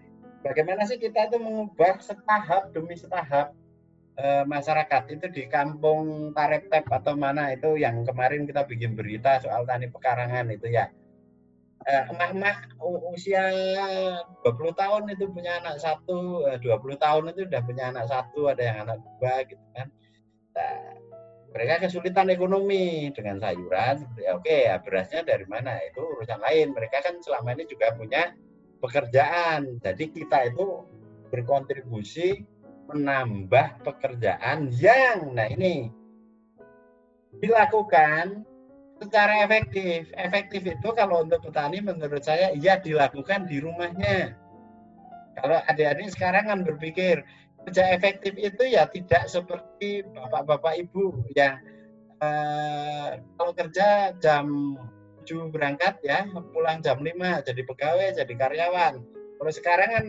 bagaimana 0.45 0.85
sih 0.85 1.01
kita 1.01 1.33
itu 1.33 1.41
mengubah 1.41 1.99
setahap 2.05 2.71
demi 2.77 2.95
setahap 2.95 3.57
Eh, 4.15 4.45
masyarakat 4.47 5.11
itu 5.11 5.27
di 5.35 5.43
kampung 5.51 6.31
Tareptep 6.31 6.87
atau 6.87 7.19
mana 7.19 7.51
itu 7.51 7.75
yang 7.75 8.07
kemarin 8.07 8.47
kita 8.47 8.63
bikin 8.63 8.95
berita 8.95 9.43
soal 9.43 9.67
tani 9.67 9.91
pekarangan 9.91 10.55
itu 10.55 10.71
ya 10.71 10.87
eh, 11.83 12.05
emak-emak 12.15 12.79
usia 13.11 13.51
20 14.47 14.55
tahun 14.79 15.11
itu 15.11 15.27
punya 15.35 15.59
anak 15.59 15.83
satu, 15.83 16.47
20 16.47 16.63
eh, 16.63 16.99
tahun 17.03 17.25
itu 17.35 17.41
sudah 17.51 17.63
punya 17.67 17.85
anak 17.91 18.07
satu, 18.07 18.55
ada 18.55 18.63
yang 18.63 18.79
anak 18.87 19.03
dua 19.03 19.35
gitu 19.51 19.65
kan. 19.75 19.91
Nah, 20.55 20.79
mereka 21.51 21.75
kesulitan 21.83 22.31
ekonomi 22.31 23.11
dengan 23.11 23.43
sayuran, 23.43 23.99
ya 24.23 24.39
oke 24.39 24.57
ya 24.71 24.79
berasnya 24.79 25.27
dari 25.27 25.47
mana 25.51 25.75
itu 25.91 25.99
urusan 25.99 26.39
lain. 26.39 26.71
Mereka 26.71 27.03
kan 27.03 27.19
selama 27.19 27.59
ini 27.59 27.67
juga 27.67 27.91
punya 27.99 28.31
pekerjaan, 28.79 29.79
jadi 29.83 30.05
kita 30.11 30.55
itu 30.55 30.87
berkontribusi 31.31 32.47
menambah 32.91 33.81
pekerjaan 33.81 34.69
yang 34.77 35.33
nah 35.33 35.49
ini 35.49 35.89
dilakukan 37.41 38.45
secara 39.01 39.43
efektif. 39.43 40.13
Efektif 40.15 40.63
itu 40.65 40.89
kalau 40.95 41.25
untuk 41.25 41.43
petani 41.43 41.83
menurut 41.83 42.23
saya 42.23 42.55
iya 42.55 42.79
dilakukan 42.79 43.51
di 43.51 43.59
rumahnya. 43.59 44.37
Kalau 45.35 45.59
adik-adik 45.67 46.15
sekarang 46.15 46.47
kan 46.47 46.61
berpikir 46.63 47.27
kerja 47.65 47.97
efektif 47.97 48.37
itu 48.39 48.63
ya 48.71 48.87
tidak 48.87 49.27
seperti 49.27 50.05
bapak-bapak 50.15 50.85
ibu 50.85 51.25
yang 51.35 51.59
eh, 52.23 53.19
kalau 53.41 53.53
kerja 53.57 54.15
jam 54.21 54.77
7 55.25 55.49
berangkat 55.49 55.99
ya 56.05 56.29
pulang 56.53 56.85
jam 56.85 57.01
5 57.01 57.49
jadi 57.49 57.63
pegawai 57.65 58.09
jadi 58.21 58.35
karyawan. 58.37 58.95
Kalau 59.41 59.53
sekarang 59.53 59.91
kan 59.91 60.07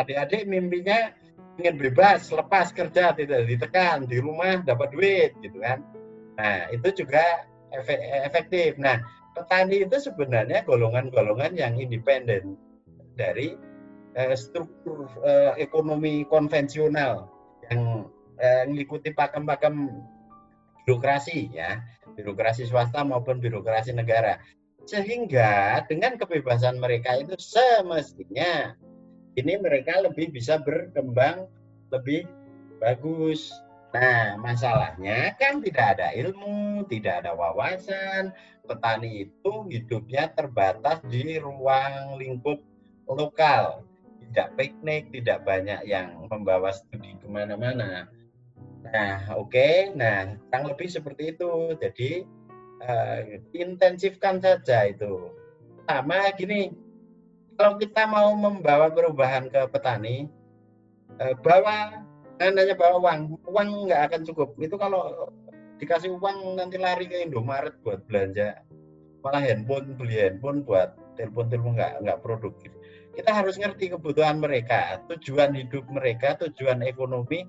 adik-adik 0.00 0.48
mimpinya 0.48 1.12
ingin 1.56 1.76
bebas 1.80 2.28
lepas 2.32 2.72
kerja 2.72 3.16
tidak 3.16 3.48
ditekan 3.48 4.04
di 4.04 4.20
rumah 4.20 4.60
dapat 4.64 4.92
duit 4.92 5.32
gitu 5.40 5.60
kan. 5.60 5.84
Nah 6.36 6.68
itu 6.72 7.04
juga 7.04 7.48
efektif. 8.28 8.76
Nah 8.76 9.00
petani 9.36 9.84
itu 9.84 9.96
sebenarnya 10.00 10.64
golongan-golongan 10.64 11.56
yang 11.56 11.76
independen 11.76 12.56
dari 13.16 13.56
eh, 14.16 14.36
struktur 14.36 15.08
eh, 15.24 15.60
ekonomi 15.60 16.24
konvensional 16.28 17.28
yang 17.68 18.08
eh, 18.40 18.64
mengikuti 18.68 19.12
pakem-pakem 19.12 19.92
birokrasi 20.84 21.50
ya 21.52 21.82
birokrasi 22.16 22.64
swasta 22.66 23.04
maupun 23.04 23.38
birokrasi 23.38 23.92
negara 23.92 24.40
sehingga 24.86 25.82
dengan 25.90 26.16
kebebasan 26.16 26.80
mereka 26.80 27.18
itu 27.20 27.34
semestinya 27.36 28.74
ini 29.36 29.60
mereka 29.60 30.00
lebih 30.00 30.32
bisa 30.32 30.56
berkembang 30.56 31.44
lebih 31.92 32.24
bagus. 32.80 33.52
Nah, 33.92 34.36
masalahnya 34.36 35.32
kan 35.40 35.64
tidak 35.64 35.96
ada 35.96 36.12
ilmu, 36.12 36.84
tidak 36.88 37.24
ada 37.24 37.32
wawasan. 37.32 38.32
Petani 38.66 39.28
itu 39.28 39.52
hidupnya 39.70 40.32
terbatas 40.36 41.00
di 41.06 41.40
ruang 41.40 42.18
lingkup 42.20 42.60
lokal. 43.08 43.86
Tidak 44.26 44.58
piknik, 44.58 45.14
tidak 45.14 45.46
banyak 45.46 45.86
yang 45.86 46.26
membawa 46.28 46.74
studi 46.74 47.14
ke 47.16 47.28
mana-mana. 47.30 48.10
Nah, 48.90 49.34
oke. 49.34 49.50
Okay. 49.50 49.90
Nah, 49.94 50.36
kurang 50.48 50.64
lebih 50.70 50.88
seperti 50.90 51.34
itu. 51.34 51.74
Jadi, 51.78 52.10
uh, 52.82 53.18
intensifkan 53.56 54.38
saja 54.38 54.86
itu. 54.90 55.32
Sama 55.86 56.30
gini, 56.34 56.74
kalau 57.56 57.80
kita 57.80 58.04
mau 58.06 58.34
membawa 58.36 58.92
perubahan 58.92 59.48
ke 59.48 59.60
petani, 59.72 60.28
eh, 61.22 61.34
bawa 61.40 62.04
hanya 62.36 62.76
bawa 62.76 63.00
uang, 63.00 63.20
uang 63.48 63.68
nggak 63.88 64.02
akan 64.12 64.20
cukup. 64.28 64.52
Itu 64.60 64.76
kalau 64.76 65.32
dikasih 65.80 66.16
uang 66.20 66.56
nanti 66.60 66.76
lari 66.76 67.08
ke 67.08 67.24
Indomaret 67.24 67.76
buat 67.80 68.04
belanja, 68.04 68.60
malah 69.24 69.42
handphone 69.44 69.96
beli 69.96 70.20
handphone 70.20 70.64
buat 70.64 70.96
telepon-telepon 71.16 71.80
nggak 71.80 71.92
nggak 72.04 72.20
produktif. 72.20 72.70
Kita 73.16 73.32
harus 73.32 73.56
ngerti 73.56 73.96
kebutuhan 73.96 74.36
mereka, 74.36 75.00
tujuan 75.08 75.56
hidup 75.56 75.88
mereka, 75.88 76.36
tujuan 76.36 76.84
ekonomi, 76.84 77.48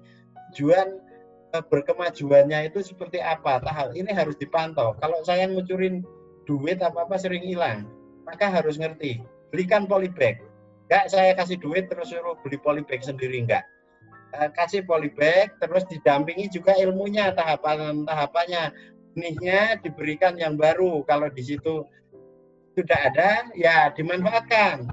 tujuan 0.52 0.88
eh, 0.88 1.07
berkemajuannya 1.52 2.68
itu 2.72 2.84
seperti 2.84 3.24
apa. 3.24 3.64
Tahap 3.64 3.96
ini 3.96 4.12
harus 4.12 4.36
dipantau. 4.36 4.94
Kalau 5.00 5.24
saya 5.24 5.48
ngucurin 5.48 6.04
duit 6.48 6.80
apa 6.84 7.08
apa 7.08 7.16
sering 7.20 7.44
hilang, 7.44 7.88
maka 8.28 8.52
harus 8.52 8.76
ngerti 8.80 9.24
belikan 9.52 9.88
polybag. 9.88 10.40
Enggak 10.88 11.06
saya 11.12 11.32
kasih 11.36 11.60
duit 11.60 11.92
terus 11.92 12.12
suruh 12.12 12.40
beli 12.44 12.60
polybag 12.60 13.04
sendiri 13.04 13.44
enggak. 13.44 13.64
Eh, 14.36 14.50
kasih 14.56 14.84
polybag 14.84 15.56
terus 15.60 15.88
didampingi 15.88 16.52
juga 16.52 16.76
ilmunya 16.76 17.32
tahapan-tahapannya. 17.36 18.72
Benihnya 19.18 19.82
diberikan 19.82 20.38
yang 20.38 20.56
baru. 20.60 21.02
Kalau 21.10 21.28
di 21.34 21.42
situ 21.42 21.84
sudah 22.78 23.00
ada 23.10 23.50
ya 23.58 23.90
dimanfaatkan. 23.96 24.88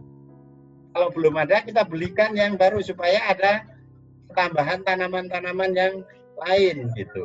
Kalau 0.94 1.09
belum 1.11 1.34
ada 1.36 1.61
kita 1.61 1.82
belikan 1.84 2.32
yang 2.38 2.55
baru 2.55 2.78
supaya 2.80 3.20
ada 3.28 3.66
tambahan 4.32 4.80
tanaman-tanaman 4.86 5.74
yang 5.74 5.92
lain 6.43 6.91
gitu. 6.97 7.22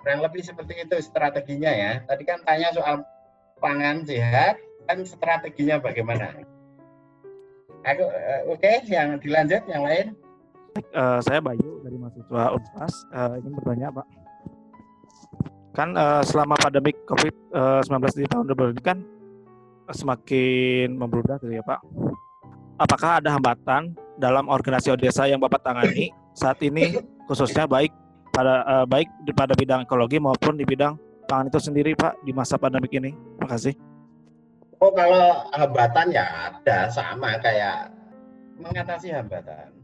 Kurang 0.00 0.20
lebih 0.24 0.40
seperti 0.40 0.80
itu 0.80 0.96
strateginya 1.04 1.68
ya. 1.68 1.92
Tadi 2.08 2.22
kan 2.24 2.40
tanya 2.48 2.72
soal 2.72 3.04
pangan 3.60 4.02
sehat, 4.08 4.56
kan 4.88 5.04
strateginya 5.04 5.76
bagaimana? 5.76 6.32
Aku 7.84 8.04
uh, 8.04 8.40
oke, 8.48 8.60
okay, 8.60 8.84
yang 8.88 9.16
dilanjut 9.20 9.64
yang 9.68 9.84
lain. 9.84 10.06
Uh, 10.96 11.18
saya 11.24 11.42
Bayu 11.42 11.80
dari 11.82 11.96
mahasiswa 11.98 12.54
Unpas 12.54 12.94
uh, 13.12 13.34
ingin 13.40 13.52
bertanya 13.56 13.88
Pak. 13.92 14.06
Kan 15.76 15.88
uh, 15.96 16.22
selama 16.24 16.56
pandemi 16.60 16.92
COVID-19 17.08 18.04
di 18.16 18.26
tahun 18.28 18.44
2020 18.52 18.74
ini 18.76 18.82
kan 18.84 18.98
semakin 19.90 20.88
membludak 20.94 21.42
gitu 21.42 21.60
ya 21.60 21.64
Pak. 21.64 21.80
Apakah 22.80 23.20
ada 23.20 23.36
hambatan 23.36 23.92
dalam 24.16 24.48
organisasi 24.48 24.96
desa 24.96 25.28
yang 25.28 25.36
Bapak 25.36 25.60
tangani 25.60 26.16
saat 26.32 26.56
ini 26.64 26.96
khususnya 27.28 27.68
baik 27.68 27.92
pada 28.32 28.64
uh, 28.64 28.86
baik 28.88 29.04
di 29.28 29.36
pada 29.36 29.52
bidang 29.52 29.84
ekologi 29.84 30.16
maupun 30.16 30.56
di 30.56 30.64
bidang 30.64 30.96
pangan 31.28 31.52
itu 31.52 31.60
sendiri 31.60 31.92
Pak 31.92 32.24
di 32.24 32.32
masa 32.32 32.56
pandemi 32.56 32.88
ini? 32.96 33.12
Terima 33.12 33.48
kasih. 33.52 33.76
Oh 34.80 34.88
kalau 34.96 35.44
hambatan 35.52 36.08
ya 36.08 36.24
ada 36.56 36.88
sama 36.88 37.36
kayak 37.44 37.92
mengatasi 38.56 39.12
hambatan 39.12 39.76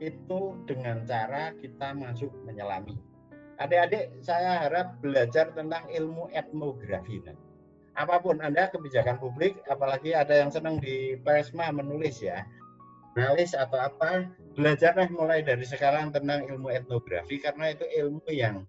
itu 0.00 0.56
dengan 0.64 1.04
cara 1.04 1.52
kita 1.52 1.92
masuk 1.92 2.32
menyelami. 2.48 2.96
Adik-adik 3.60 4.24
saya 4.24 4.64
harap 4.64 4.96
belajar 5.04 5.52
tentang 5.52 5.84
ilmu 5.92 6.32
etnografi. 6.32 7.20
Nah, 7.28 7.36
apa 7.98 8.22
pun 8.22 8.38
Anda 8.38 8.70
kebijakan 8.70 9.18
publik, 9.18 9.58
apalagi 9.66 10.14
ada 10.14 10.30
yang 10.30 10.54
senang 10.54 10.78
di 10.78 11.18
Persma 11.18 11.74
menulis 11.74 12.22
ya, 12.22 12.46
analis 13.18 13.58
atau 13.58 13.74
apa, 13.82 14.30
belajarlah 14.54 15.10
mulai 15.10 15.42
dari 15.42 15.66
sekarang 15.66 16.14
tentang 16.14 16.46
ilmu 16.46 16.70
etnografi 16.70 17.42
karena 17.42 17.74
itu 17.74 17.82
ilmu 17.90 18.22
yang 18.30 18.62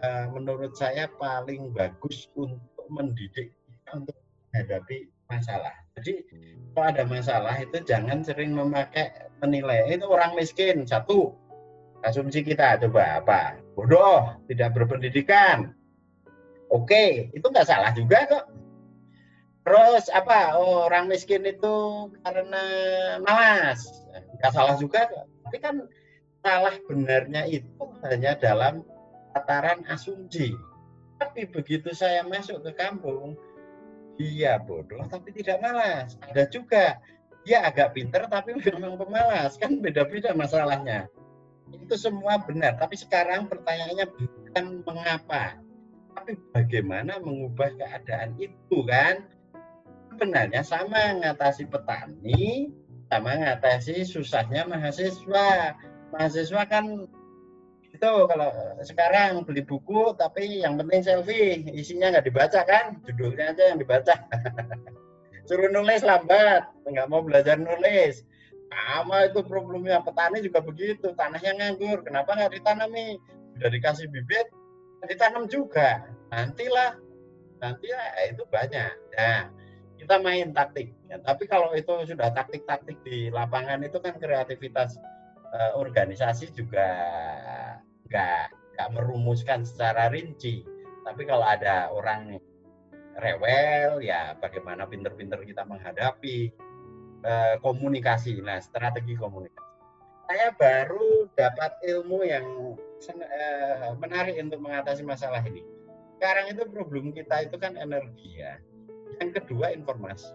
uh, 0.00 0.32
menurut 0.32 0.72
saya 0.72 1.12
paling 1.20 1.76
bagus 1.76 2.32
untuk 2.32 2.88
mendidik 2.88 3.52
kita 3.52 3.90
untuk 4.00 4.16
menghadapi 4.48 5.12
masalah. 5.28 5.76
Jadi 6.00 6.24
kalau 6.72 6.86
ada 6.88 7.04
masalah 7.04 7.54
itu 7.60 7.76
jangan 7.84 8.24
sering 8.24 8.56
memakai 8.56 9.12
menilai 9.44 9.92
itu 9.92 10.08
orang 10.08 10.32
miskin 10.34 10.88
satu 10.88 11.36
asumsi 12.00 12.40
kita 12.40 12.80
coba 12.80 13.20
apa? 13.20 13.60
Bodoh 13.76 14.40
tidak 14.48 14.72
berpendidikan. 14.72 15.76
Oke 16.72 17.28
itu 17.36 17.44
nggak 17.44 17.68
salah 17.68 17.92
juga 17.92 18.24
kok 18.26 18.44
terus 19.60 20.08
apa 20.10 20.56
oh, 20.56 20.88
orang 20.88 21.06
miskin 21.10 21.44
itu 21.44 22.08
karena 22.24 22.64
malas. 23.20 23.84
Nggak 24.40 24.52
salah 24.52 24.76
juga 24.80 25.06
tapi 25.44 25.56
kan 25.60 25.84
salah 26.40 26.74
benarnya 26.88 27.44
itu 27.48 27.84
hanya 28.06 28.36
dalam 28.40 28.82
tataran 29.36 29.84
asumsi. 29.92 30.56
Tapi 31.20 31.44
begitu 31.52 31.92
saya 31.92 32.24
masuk 32.24 32.64
ke 32.64 32.72
kampung 32.76 33.36
dia 34.16 34.56
bodoh 34.60 35.04
tapi 35.12 35.32
tidak 35.36 35.60
malas. 35.60 36.16
Ada 36.24 36.48
juga 36.48 36.96
dia 37.44 37.64
agak 37.64 37.92
pinter 37.96 38.24
tapi 38.28 38.56
memang 38.64 38.96
pemalas. 38.96 39.60
Kan 39.60 39.84
beda-beda 39.84 40.32
masalahnya. 40.32 41.08
Itu 41.70 41.94
semua 42.00 42.40
benar 42.42 42.80
tapi 42.80 42.96
sekarang 42.96 43.46
pertanyaannya 43.46 44.06
bukan 44.08 44.82
mengapa 44.82 45.60
tapi 46.14 46.36
bagaimana 46.50 47.22
mengubah 47.22 47.70
keadaan 47.78 48.34
itu 48.36 48.78
kan 48.86 49.24
sebenarnya 50.20 50.60
sama 50.60 51.16
mengatasi 51.16 51.64
petani 51.64 52.68
sama 53.08 53.40
mengatasi 53.40 54.04
susahnya 54.04 54.68
mahasiswa. 54.68 55.80
Mahasiswa 56.12 56.62
kan 56.68 57.08
itu 57.88 58.12
kalau 58.28 58.52
sekarang 58.84 59.48
beli 59.48 59.64
buku 59.64 60.12
tapi 60.20 60.60
yang 60.60 60.76
penting 60.76 61.00
selfie. 61.00 61.64
Isinya 61.72 62.12
nggak 62.12 62.28
dibaca 62.28 62.60
kan? 62.68 63.00
Judulnya 63.08 63.56
aja 63.56 63.72
yang 63.72 63.80
dibaca. 63.80 64.12
Suruh 65.48 65.72
nulis 65.72 66.04
lambat 66.04 66.68
nggak 66.84 67.08
mau 67.08 67.24
belajar 67.24 67.56
nulis. 67.56 68.20
Sama 68.68 69.24
itu 69.24 69.40
problemnya 69.40 70.04
petani 70.04 70.44
juga 70.44 70.60
begitu. 70.60 71.16
Tanahnya 71.16 71.56
nganggur 71.56 72.04
kenapa 72.04 72.36
nggak 72.36 72.60
ditanami? 72.60 73.16
Sudah 73.56 73.72
dikasih 73.72 74.12
bibit 74.12 74.52
ditanam 75.08 75.48
juga. 75.48 76.04
Nantilah 76.28 77.00
nanti 77.64 77.88
ya 77.88 78.28
itu 78.28 78.44
banyak. 78.52 78.92
Nah 79.16 79.59
kita 80.00 80.16
main 80.24 80.56
taktik 80.56 80.96
ya, 81.12 81.20
tapi 81.20 81.44
kalau 81.44 81.76
itu 81.76 82.08
sudah 82.08 82.32
taktik-taktik 82.32 82.96
di 83.04 83.28
lapangan 83.28 83.84
itu 83.84 84.00
kan 84.00 84.16
kreativitas 84.16 84.96
uh, 85.52 85.76
organisasi 85.76 86.50
juga 86.56 86.88
nggak 88.08 88.44
nggak 88.76 88.88
merumuskan 88.96 89.62
secara 89.62 90.08
rinci 90.08 90.64
tapi 91.04 91.28
kalau 91.28 91.44
ada 91.44 91.92
orang 91.92 92.40
rewel 93.20 94.00
ya 94.00 94.32
bagaimana 94.40 94.88
pinter-pinter 94.88 95.44
kita 95.44 95.68
menghadapi 95.68 96.48
Eh, 97.20 97.56
komunikasi. 97.60 98.40
Nah, 98.40 98.64
strategi 98.64 99.12
komunikasi. 99.12 99.68
Saya 100.24 100.54
baru 100.56 101.28
dapat 101.36 101.74
ilmu 101.84 102.22
yang 102.22 102.46
uh, 102.78 103.92
menarik 103.98 104.38
untuk 104.40 104.62
mengatasi 104.62 105.02
masalah 105.04 105.42
ini. 105.44 105.60
Sekarang 106.16 106.48
itu 106.48 106.62
problem 106.70 107.10
kita 107.12 107.50
itu 107.50 107.58
kan 107.60 107.74
energi 107.76 108.40
ya. 108.40 108.56
Yang 109.20 109.30
kedua 109.44 109.76
informasi. 109.76 110.32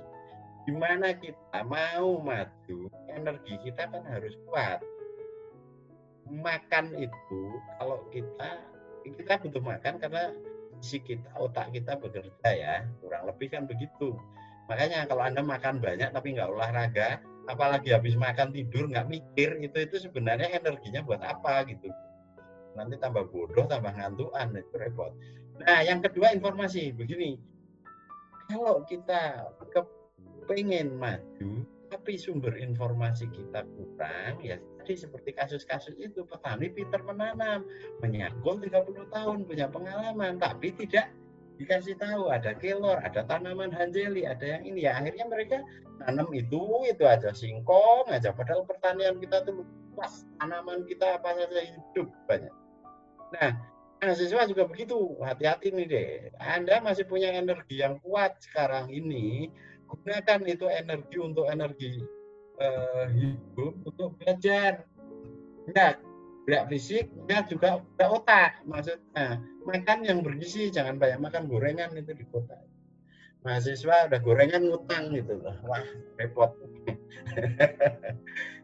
Gimana 0.65 1.13
kita 1.17 1.61
mau 1.65 2.21
maju, 2.21 2.79
energi 3.09 3.53
kita 3.65 3.89
kan 3.89 4.01
harus 4.09 4.33
kuat. 4.49 4.81
Makan 6.25 6.97
itu 6.97 7.41
kalau 7.77 8.01
kita 8.09 8.49
kita 9.05 9.33
butuh 9.45 9.61
makan 9.61 10.01
karena 10.01 10.33
isi 10.81 10.97
kita, 10.97 11.29
otak 11.37 11.69
kita 11.69 11.93
bekerja 12.01 12.49
ya, 12.49 12.75
kurang 12.97 13.29
lebih 13.29 13.53
kan 13.53 13.69
begitu 13.69 14.17
Makanya 14.65 15.05
kalau 15.05 15.23
Anda 15.25 15.41
makan 15.45 15.77
banyak 15.77 16.09
tapi 16.09 16.33
nggak 16.33 16.49
olahraga, 16.49 17.21
apalagi 17.45 17.93
habis 17.93 18.17
makan 18.17 18.49
tidur 18.49 18.89
nggak 18.89 19.05
mikir, 19.05 19.61
itu 19.61 19.77
itu 19.77 19.95
sebenarnya 20.09 20.49
energinya 20.49 21.05
buat 21.05 21.21
apa 21.21 21.69
gitu. 21.69 21.89
Nanti 22.73 22.97
tambah 22.97 23.29
bodoh, 23.29 23.69
tambah 23.69 23.93
ngantuan, 23.93 24.57
itu 24.57 24.75
repot. 24.75 25.13
Nah, 25.61 25.85
yang 25.85 26.03
kedua 26.03 26.33
informasi 26.33 26.91
begini. 26.91 27.37
Kalau 28.45 28.85
kita 28.85 29.49
kepengen 29.73 30.97
maju, 31.01 31.65
tapi 31.89 32.17
sumber 32.17 32.53
informasi 32.57 33.29
kita 33.33 33.65
kurang, 33.65 34.41
ya 34.41 34.61
tadi 34.81 34.93
seperti 34.93 35.33
kasus-kasus 35.33 35.97
itu, 35.97 36.25
petani 36.29 36.69
pinter 36.69 37.01
menanam, 37.01 37.65
menyangkul 38.05 38.61
30 38.61 39.09
tahun, 39.09 39.37
punya 39.49 39.65
pengalaman, 39.69 40.37
tapi 40.37 40.73
tidak 40.77 41.09
dikasih 41.55 41.95
tahu 41.95 42.29
ada 42.29 42.51
kelor, 42.59 42.99
ada 42.99 43.23
tanaman 43.23 43.71
hanjeli, 43.71 44.27
ada 44.27 44.59
yang 44.59 44.63
ini 44.67 44.85
ya 44.85 44.99
akhirnya 44.99 45.25
mereka 45.27 45.63
tanam 46.03 46.27
itu 46.35 46.83
itu 46.83 47.03
aja 47.07 47.31
singkong 47.31 48.11
aja 48.11 48.35
padahal 48.35 48.67
pertanian 48.67 49.15
kita 49.23 49.47
tuh 49.47 49.63
luas 49.95 50.27
tanaman 50.35 50.83
kita 50.83 51.15
apa 51.15 51.31
saja 51.31 51.61
hidup 51.63 52.11
banyak. 52.27 52.51
Nah 53.31 53.55
mahasiswa 54.05 54.45
juga 54.45 54.63
begitu. 54.69 55.17
Hati-hati 55.19 55.73
nih 55.73 55.85
deh 55.89 56.09
Anda 56.37 56.79
masih 56.79 57.09
punya 57.09 57.33
energi 57.33 57.81
yang 57.81 57.97
kuat 57.99 58.37
sekarang 58.45 58.93
ini 58.93 59.49
gunakan 59.85 60.41
itu 60.49 60.65
energi 60.69 61.17
untuk 61.21 61.45
energi 61.49 62.01
uh, 62.61 63.09
hidup 63.09 63.73
untuk 63.85 64.13
belajar. 64.21 64.85
Enggak, 65.65 65.97
gerak 66.45 66.65
fisik 66.69 67.09
ya 67.25 67.41
juga 67.49 67.81
ada 67.81 68.05
otak 68.13 68.61
maksudnya. 68.69 69.41
Makan 69.65 70.05
yang 70.05 70.21
bergizi 70.21 70.69
jangan 70.69 71.01
banyak 71.01 71.17
makan 71.17 71.49
gorengan 71.49 71.97
itu 71.97 72.13
di 72.13 72.25
kota. 72.29 72.61
Mahasiswa 73.41 74.09
udah 74.09 74.19
gorengan 74.21 74.69
ngutang 74.69 75.13
gitu 75.13 75.41
loh. 75.41 75.57
Wah 75.65 75.85
repot. 76.21 76.53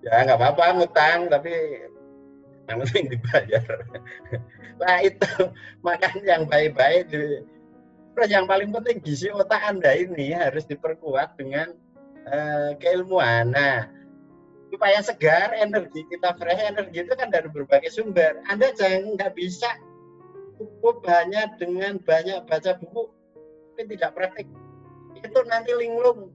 Ya 0.02 0.26
nggak 0.26 0.42
apa-apa 0.42 0.82
ngutang 0.82 1.30
tapi 1.30 1.54
yang 2.72 2.80
penting 2.88 3.12
dibayar. 3.12 3.68
Nah 4.80 4.98
itu. 5.04 5.30
Makan 5.84 6.14
yang 6.24 6.44
baik-baik 6.48 7.12
terus 7.12 8.28
yang 8.28 8.46
paling 8.50 8.72
penting 8.72 9.00
gizi 9.00 9.32
otak 9.32 9.62
anda 9.64 9.92
ini 9.96 10.36
harus 10.36 10.68
diperkuat 10.68 11.36
dengan 11.36 11.76
uh, 12.28 12.76
keilmuan. 12.80 13.52
Nah 13.52 13.88
supaya 14.72 15.04
segar 15.04 15.52
energi 15.52 16.08
kita 16.08 16.32
fresh 16.40 16.64
energi 16.64 17.04
itu 17.04 17.14
kan 17.14 17.28
dari 17.28 17.52
berbagai 17.52 17.92
sumber. 17.92 18.40
Anda 18.48 18.72
jangan 18.76 19.20
nggak 19.20 19.36
bisa 19.36 19.68
cukup 20.56 21.04
hanya 21.12 21.52
dengan 21.60 22.00
banyak 22.00 22.46
baca 22.48 22.78
buku 22.80 23.12
tapi 23.74 23.98
tidak 23.98 24.12
praktik 24.16 24.48
itu 25.18 25.40
nanti 25.48 25.72
linglung. 25.76 26.32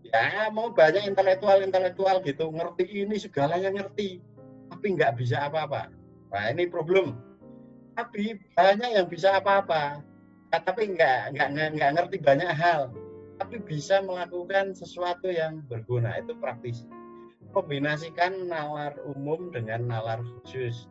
Ya 0.00 0.48
mau 0.50 0.72
banyak 0.72 1.06
intelektual 1.06 1.62
intelektual 1.62 2.18
gitu 2.24 2.50
ngerti 2.50 3.06
ini 3.06 3.20
segalanya 3.20 3.70
ngerti 3.70 4.18
tapi 4.80 4.96
nggak 4.96 5.20
bisa 5.20 5.44
apa-apa 5.52 5.92
nah 6.32 6.44
ini 6.48 6.64
problem 6.64 7.20
tapi 8.00 8.40
banyak 8.56 8.96
yang 8.96 9.06
bisa 9.12 9.36
apa-apa 9.36 10.00
tapi 10.48 10.96
nggak 10.96 11.36
nggak 11.36 11.76
nggak 11.76 11.90
ngerti 12.00 12.16
banyak 12.24 12.48
hal 12.48 12.88
tapi 13.36 13.60
bisa 13.60 14.00
melakukan 14.00 14.72
sesuatu 14.72 15.28
yang 15.28 15.60
berguna 15.68 16.16
itu 16.16 16.32
praktisi 16.40 16.88
kombinasikan 17.50 18.46
nalar 18.46 18.94
umum 19.06 19.50
dengan 19.50 19.90
nalar 19.90 20.22
khusus. 20.22 20.86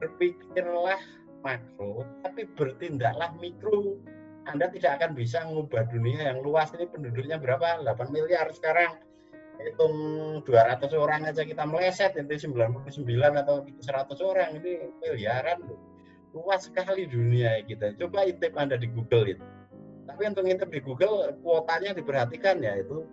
Berpikirlah 0.00 1.00
makro, 1.40 2.04
tapi 2.20 2.44
bertindaklah 2.56 3.32
mikro. 3.40 3.96
Anda 4.44 4.68
tidak 4.68 5.00
akan 5.00 5.16
bisa 5.16 5.40
mengubah 5.48 5.88
dunia 5.88 6.28
yang 6.32 6.44
luas 6.44 6.68
ini 6.76 6.84
penduduknya 6.84 7.40
berapa? 7.40 7.80
8 7.80 8.12
miliar 8.12 8.52
sekarang. 8.52 9.00
Hitung 9.60 9.94
200 10.42 10.90
orang 10.98 11.30
aja 11.30 11.46
kita 11.46 11.64
meleset, 11.64 12.18
itu 12.18 12.50
99 12.50 12.90
atau 13.38 13.62
100 13.62 14.18
orang, 14.26 14.58
ini 14.58 14.90
miliaran 14.98 15.62
loh. 15.64 15.80
Luas 16.34 16.66
sekali 16.66 17.06
dunia 17.06 17.62
kita. 17.62 17.94
Coba 17.94 18.26
intip 18.26 18.58
Anda 18.58 18.74
di 18.74 18.90
Google 18.90 19.38
itu. 19.38 19.44
Tapi 20.04 20.22
untuk 20.26 20.44
intip 20.50 20.68
di 20.68 20.82
Google, 20.82 21.32
kuotanya 21.40 21.94
diperhatikan 21.94 22.60
ya 22.60 22.76
itu 22.76 23.06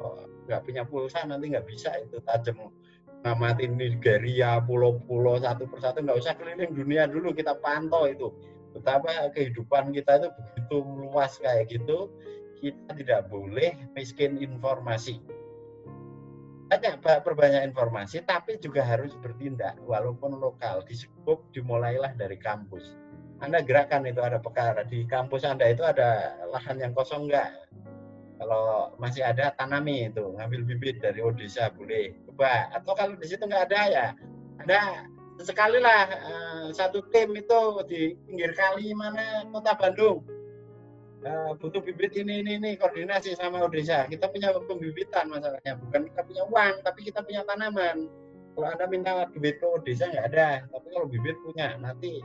oh, 0.00 0.24
nggak 0.48 0.64
punya 0.64 0.82
pulsa 0.88 1.22
nanti 1.28 1.52
nggak 1.52 1.68
bisa 1.68 1.92
itu 2.00 2.18
tajam 2.24 2.72
ngamatin 3.26 3.74
Nigeria 3.74 4.62
pulau-pulau 4.62 5.42
satu 5.42 5.66
persatu 5.66 6.00
nggak 6.00 6.18
usah 6.22 6.34
keliling 6.38 6.72
dunia 6.72 7.10
dulu 7.10 7.34
kita 7.34 7.58
pantau 7.58 8.06
itu 8.06 8.30
betapa 8.72 9.28
kehidupan 9.34 9.90
kita 9.90 10.22
itu 10.22 10.28
begitu 10.32 10.76
luas 10.80 11.36
kayak 11.42 11.66
gitu 11.68 12.08
kita 12.62 12.90
tidak 12.94 13.20
boleh 13.30 13.74
miskin 13.94 14.38
informasi 14.38 15.18
banyak 16.68 17.00
perbanyak 17.00 17.64
informasi 17.72 18.20
tapi 18.28 18.60
juga 18.60 18.84
harus 18.84 19.16
bertindak 19.18 19.80
walaupun 19.88 20.36
lokal 20.36 20.84
di 20.84 20.92
skup 20.92 21.48
dimulailah 21.56 22.12
dari 22.14 22.36
kampus 22.36 22.92
Anda 23.40 23.64
gerakan 23.64 24.04
itu 24.04 24.20
ada 24.20 24.36
perkara 24.36 24.84
di 24.84 25.08
kampus 25.08 25.48
Anda 25.48 25.72
itu 25.72 25.80
ada 25.80 26.36
lahan 26.52 26.76
yang 26.82 26.92
kosong 26.92 27.30
enggak? 27.30 27.70
Kalau 28.38 28.94
masih 29.02 29.26
ada 29.26 29.50
tanami 29.58 30.10
itu, 30.10 30.22
ngambil 30.38 30.62
bibit 30.62 31.02
dari 31.02 31.18
Odisha 31.18 31.74
boleh. 31.74 32.14
Coba. 32.22 32.70
Atau 32.70 32.94
kalau 32.94 33.18
di 33.18 33.26
situ 33.26 33.42
nggak 33.42 33.66
ada 33.70 33.80
ya, 33.90 34.06
ada 34.62 35.06
sekali 35.42 35.78
lah 35.78 36.06
uh, 36.10 36.66
satu 36.74 37.02
tim 37.14 37.30
itu 37.38 37.60
di 37.86 38.18
pinggir 38.26 38.54
kali 38.58 38.90
mana 38.94 39.46
kota 39.54 39.74
Bandung 39.78 40.26
uh, 41.24 41.50
butuh 41.58 41.82
bibit 41.82 42.14
ini 42.14 42.44
ini 42.44 42.60
ini 42.60 42.70
koordinasi 42.78 43.34
sama 43.34 43.64
Odisha 43.64 44.06
kita 44.06 44.30
punya 44.30 44.54
pembibitan 44.54 45.30
masalahnya. 45.32 45.74
Bukan 45.80 46.06
kita 46.12 46.20
punya 46.26 46.42
uang 46.46 46.74
tapi 46.84 47.00
kita 47.06 47.20
punya 47.24 47.42
tanaman. 47.48 48.06
Kalau 48.58 48.68
anda 48.74 48.86
minta 48.90 49.26
bibit 49.30 49.62
ke 49.62 49.66
Odisha 49.66 50.10
nggak 50.10 50.26
ada. 50.34 50.48
Tapi 50.70 50.86
kalau 50.90 51.06
bibit 51.06 51.38
punya 51.42 51.74
nanti 51.78 52.22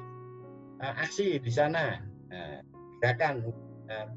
uh, 0.82 0.94
aksi 1.02 1.42
di 1.42 1.52
sana. 1.52 2.02
Uh, 2.34 2.60
gerakan 3.04 3.52
uh, 3.92 4.08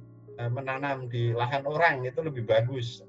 menanam 0.46 1.10
di 1.10 1.34
lahan 1.34 1.66
orang 1.66 2.06
itu 2.06 2.22
lebih 2.22 2.46
bagus. 2.46 3.02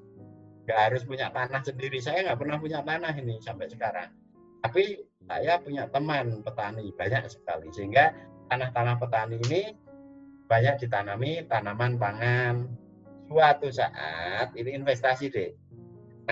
Nggak 0.66 0.78
harus 0.90 1.02
punya 1.06 1.30
tanah 1.30 1.62
sendiri. 1.62 2.02
Saya 2.02 2.26
nggak 2.28 2.38
pernah 2.42 2.58
punya 2.60 2.82
tanah 2.82 3.14
ini 3.16 3.40
sampai 3.40 3.70
sekarang. 3.70 4.10
Tapi 4.58 5.06
saya 5.28 5.60
punya 5.62 5.86
teman 5.88 6.42
petani 6.42 6.90
banyak 6.92 7.30
sekali. 7.30 7.70
Sehingga 7.72 8.10
tanah-tanah 8.50 8.94
petani 8.98 9.38
ini 9.48 9.62
banyak 10.48 10.88
ditanami 10.88 11.44
tanaman 11.46 12.00
pangan. 12.00 12.66
Suatu 13.28 13.68
saat 13.68 14.56
ini 14.56 14.72
investasi 14.72 15.28
deh. 15.28 15.52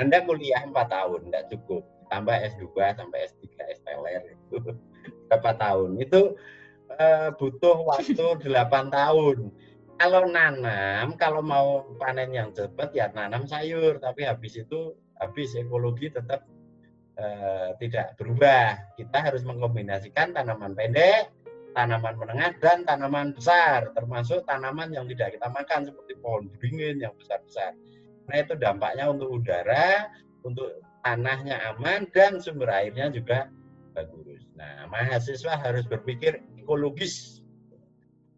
Anda 0.00 0.24
kuliah 0.24 0.64
empat 0.64 0.88
tahun 0.88 1.28
tidak 1.28 1.44
cukup. 1.52 1.84
Tambah 2.08 2.36
S2 2.56 2.72
sampai 2.96 3.18
S3 3.28 3.44
STLR 3.80 4.22
itu. 4.32 4.56
Berapa 5.28 5.52
tahun? 5.60 6.00
Itu 6.00 6.40
uh, 6.96 7.28
butuh 7.36 7.84
waktu 7.84 8.16
8 8.40 8.88
tahun. 8.88 9.52
Kalau 9.96 10.28
nanam 10.28 11.16
kalau 11.16 11.40
mau 11.40 11.88
panen 11.96 12.28
yang 12.32 12.52
cepat 12.52 12.92
ya 12.96 13.12
nanam 13.12 13.44
sayur. 13.44 14.00
Tapi 14.00 14.24
habis 14.24 14.56
itu 14.56 14.92
habis 15.16 15.56
ekologi 15.56 16.12
tetap 16.12 16.44
eh, 17.16 17.72
tidak 17.80 18.16
berubah. 18.20 18.92
Kita 18.96 19.24
harus 19.24 19.40
mengkombinasikan 19.48 20.36
tanaman 20.36 20.76
pendek, 20.76 21.32
tanaman 21.76 22.16
menengah, 22.16 22.56
dan 22.64 22.88
tanaman 22.88 23.36
besar, 23.36 23.92
termasuk 23.92 24.48
tanaman 24.48 24.96
yang 24.96 25.04
tidak 25.12 25.36
kita 25.36 25.52
makan 25.52 25.84
seperti 25.84 26.16
pohon 26.24 26.48
beringin 26.56 27.04
yang 27.04 27.12
besar-besar. 27.20 27.76
Nah 28.26 28.36
itu 28.40 28.56
dampaknya 28.56 29.12
untuk 29.12 29.28
udara, 29.36 30.08
untuk 30.40 30.80
tanahnya 31.04 31.60
aman, 31.76 32.08
dan 32.16 32.40
sumber 32.40 32.72
airnya 32.72 33.12
juga 33.12 33.52
bagus. 33.92 34.48
Nah 34.56 34.88
mahasiswa 34.88 35.52
harus 35.60 35.84
berpikir 35.84 36.40
ekologis, 36.56 37.44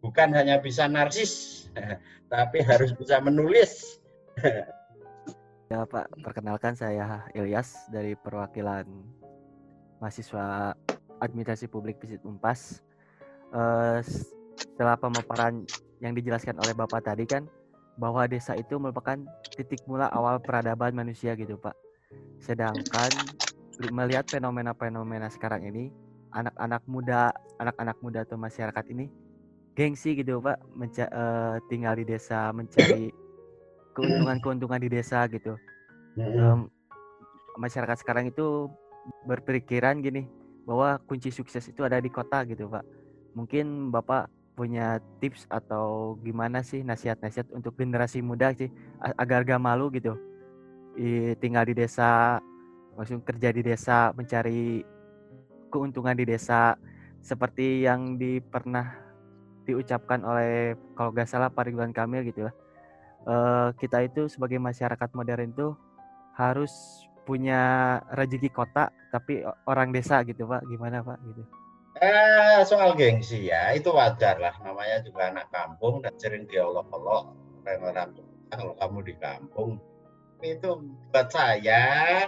bukan 0.03 0.35
hanya 0.35 0.59
bisa 0.59 0.91
narsis, 0.91 1.65
tapi 2.33 2.59
harus 2.67 2.91
bisa 2.91 3.23
menulis. 3.23 4.03
Ya 5.69 5.85
Pak, 5.85 6.25
perkenalkan 6.25 6.73
saya 6.73 7.29
Ilyas 7.37 7.93
dari 7.93 8.17
perwakilan 8.17 8.89
mahasiswa 10.01 10.73
Administrasi 11.21 11.69
Publik 11.69 12.01
Visit 12.01 12.25
Unpas. 12.25 12.81
Uh, 13.49 13.97
setelah 14.05 14.93
pemaparan 14.93 15.65
yang 15.99 16.13
dijelaskan 16.13 16.55
oleh 16.61 16.71
Bapak 16.77 17.01
tadi 17.01 17.25
kan 17.25 17.49
bahwa 17.97 18.23
desa 18.29 18.55
itu 18.55 18.77
merupakan 18.77 19.17
titik 19.57 19.83
mula 19.89 20.07
awal 20.13 20.39
peradaban 20.39 20.93
manusia 20.95 21.33
gitu 21.35 21.57
Pak. 21.57 21.73
Sedangkan 22.39 23.09
melihat 23.91 24.29
fenomena-fenomena 24.29 25.27
sekarang 25.27 25.65
ini 25.67 25.89
anak-anak 26.31 26.85
muda, 26.85 27.33
anak-anak 27.57 27.97
muda 27.99 28.19
atau 28.23 28.37
masyarakat 28.37 28.85
ini 28.93 29.09
gengsi 29.73 30.13
gitu 30.13 30.39
Pak, 30.39 30.61
menca- 30.77 31.11
uh, 31.11 31.57
tinggal 31.67 31.97
di 31.97 32.05
desa 32.05 32.53
mencari 32.53 33.09
keuntungan-keuntungan 33.97 34.79
di 34.79 34.89
desa 34.93 35.25
gitu. 35.27 35.57
Um, 36.15 36.71
masyarakat 37.59 37.99
sekarang 37.99 38.31
itu 38.31 38.71
berpikiran 39.27 39.99
gini 39.99 40.27
bahwa 40.63 41.01
kunci 41.03 41.33
sukses 41.33 41.65
itu 41.67 41.81
ada 41.83 41.99
di 41.99 42.07
kota 42.07 42.45
gitu 42.47 42.69
pak. 42.69 42.85
Mungkin 43.33 43.93
bapak 43.93 44.29
punya 44.57 44.99
tips 45.23 45.47
atau 45.47 46.19
gimana 46.19 46.59
sih 46.59 46.83
nasihat-nasihat 46.83 47.47
untuk 47.55 47.79
generasi 47.79 48.19
muda 48.19 48.51
sih 48.51 48.67
agar 48.99 49.47
gak 49.47 49.61
malu 49.63 49.87
gitu. 49.93 50.19
I, 50.99 51.37
tinggal 51.39 51.63
di 51.63 51.77
desa 51.79 52.43
langsung 52.99 53.23
kerja 53.23 53.55
di 53.55 53.63
desa 53.63 54.11
mencari 54.11 54.83
keuntungan 55.71 56.17
di 56.17 56.27
desa 56.27 56.75
seperti 57.23 57.87
yang 57.87 58.19
di 58.19 58.43
pernah 58.43 58.99
diucapkan 59.63 60.19
oleh 60.27 60.75
kalau 60.97 61.15
gak 61.15 61.29
salah 61.29 61.47
Pak 61.47 61.71
Ridwan 61.71 61.95
Kamil 61.95 62.27
gitu 62.27 62.49
lah 62.49 62.55
uh, 63.27 63.69
kita 63.75 64.05
itu 64.05 64.27
sebagai 64.31 64.61
masyarakat 64.61 65.09
modern 65.11 65.51
itu 65.51 65.67
harus 66.37 66.71
punya 67.27 67.95
rezeki 68.15 68.49
kota 68.49 68.89
tapi 69.11 69.43
orang 69.67 69.91
desa 69.91 70.23
gitu 70.23 70.47
pak. 70.47 70.63
Gimana 70.65 71.03
pak? 71.03 71.19
Gitu 71.27 71.43
eh 71.99 72.59
soal 72.63 72.95
gengsi 72.95 73.51
ya 73.51 73.75
itu 73.75 73.91
wajar 73.91 74.39
lah. 74.39 74.55
Namanya 74.63 75.03
juga 75.03 75.31
anak 75.31 75.51
kampung 75.51 75.99
dan 76.03 76.15
sering 76.15 76.47
diolok-olok 76.47 77.35
kalau 78.49 78.73
kamu 78.81 78.99
di 79.05 79.15
kampung 79.21 79.77
itu 80.41 80.81
buat 81.11 81.27
saya 81.29 82.25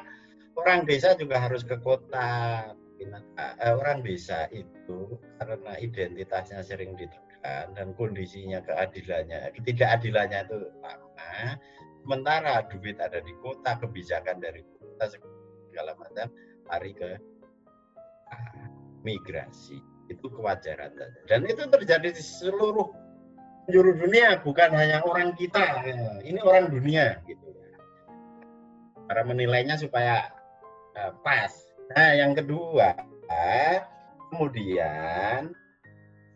orang 0.60 0.84
desa 0.84 1.16
juga 1.16 1.40
harus 1.40 1.64
ke 1.64 1.80
kota. 1.80 2.72
Eh, 3.02 3.74
orang 3.74 4.06
desa 4.06 4.46
itu 4.54 5.18
karena 5.42 5.74
identitasnya 5.82 6.62
sering 6.62 6.94
ditekan 6.94 7.74
dan 7.74 7.98
kondisinya 7.98 8.62
keadilannya 8.62 9.50
ketidakadilannya 9.58 10.46
itu 10.46 10.70
lama 10.86 11.58
sementara 12.06 12.62
duit 12.70 13.02
ada 13.02 13.18
di 13.26 13.34
kota 13.42 13.82
kebijakan 13.82 14.38
dari 14.38 14.62
kota 14.78 15.18
segala 15.18 15.98
macam 15.98 16.30
lari 16.70 16.94
ke 16.94 17.18
migrasi. 19.02 19.80
Itu 20.12 20.28
kewajaran 20.28 20.92
dan 21.30 21.48
itu 21.48 21.64
terjadi 21.72 22.12
di 22.12 22.20
seluruh 22.20 22.92
penjuru 23.64 23.96
dunia 23.96 24.44
bukan 24.44 24.76
hanya 24.76 25.00
orang 25.08 25.32
kita. 25.40 25.88
Ini 26.20 26.40
orang 26.44 26.68
dunia 26.68 27.24
gitu. 27.24 27.48
Cara 29.08 29.24
menilainya 29.24 29.80
supaya 29.80 30.28
uh, 31.00 31.16
pas. 31.24 31.52
Nah 31.96 32.12
yang 32.16 32.36
kedua 32.36 32.96
kemudian 34.32 35.52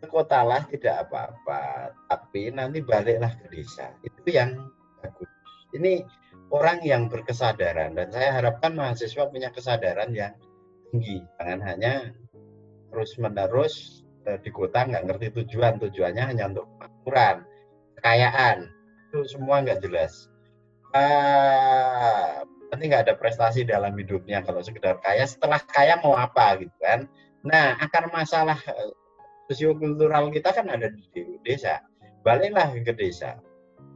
kotalah 0.06 0.62
tidak 0.70 1.08
apa-apa 1.08 1.92
tapi 2.08 2.48
nanti 2.54 2.80
baliklah 2.80 3.36
ke 3.36 3.46
desa. 3.52 3.92
Itu 4.00 4.24
yang 4.32 4.56
bagus. 5.02 5.28
Ini 5.76 6.00
orang 6.54 6.80
yang 6.86 7.10
berkesadaran 7.10 7.98
dan 7.98 8.08
saya 8.14 8.38
harapkan 8.38 8.72
mahasiswa 8.72 9.28
punya 9.28 9.50
kesadaran 9.50 10.14
yang 10.14 10.32
tinggi. 10.88 11.20
Jangan 11.36 11.60
hanya 11.66 11.92
terus 12.96 13.12
menerus 13.20 13.74
eh, 14.24 14.40
di 14.40 14.48
kota 14.48 14.88
nggak 14.88 15.04
ngerti 15.04 15.26
tujuan 15.44 15.76
tujuannya 15.76 16.24
hanya 16.32 16.48
untuk 16.48 16.64
makmuran 16.80 17.44
kekayaan. 18.00 18.72
Itu 19.12 19.28
semua 19.28 19.60
nggak 19.60 19.84
jelas. 19.84 20.32
Uh, 20.96 22.40
nanti 22.72 22.88
nggak 22.88 23.04
ada 23.04 23.14
prestasi 23.20 23.68
dalam 23.68 23.92
hidupnya 24.00 24.40
kalau 24.40 24.64
sekedar 24.64 24.96
kaya. 25.04 25.28
Setelah 25.28 25.60
kaya 25.68 26.00
mau 26.00 26.16
apa 26.16 26.56
gitu 26.56 26.72
kan? 26.80 27.04
Nah 27.44 27.76
akar 27.76 28.08
masalah 28.08 28.56
eh, 28.64 28.92
sosiokultural 29.52 30.32
kita 30.32 30.56
kan 30.56 30.72
ada 30.72 30.88
di 30.88 31.36
desa. 31.44 31.84
Baliklah 32.24 32.72
ke 32.80 32.96
desa 32.96 33.36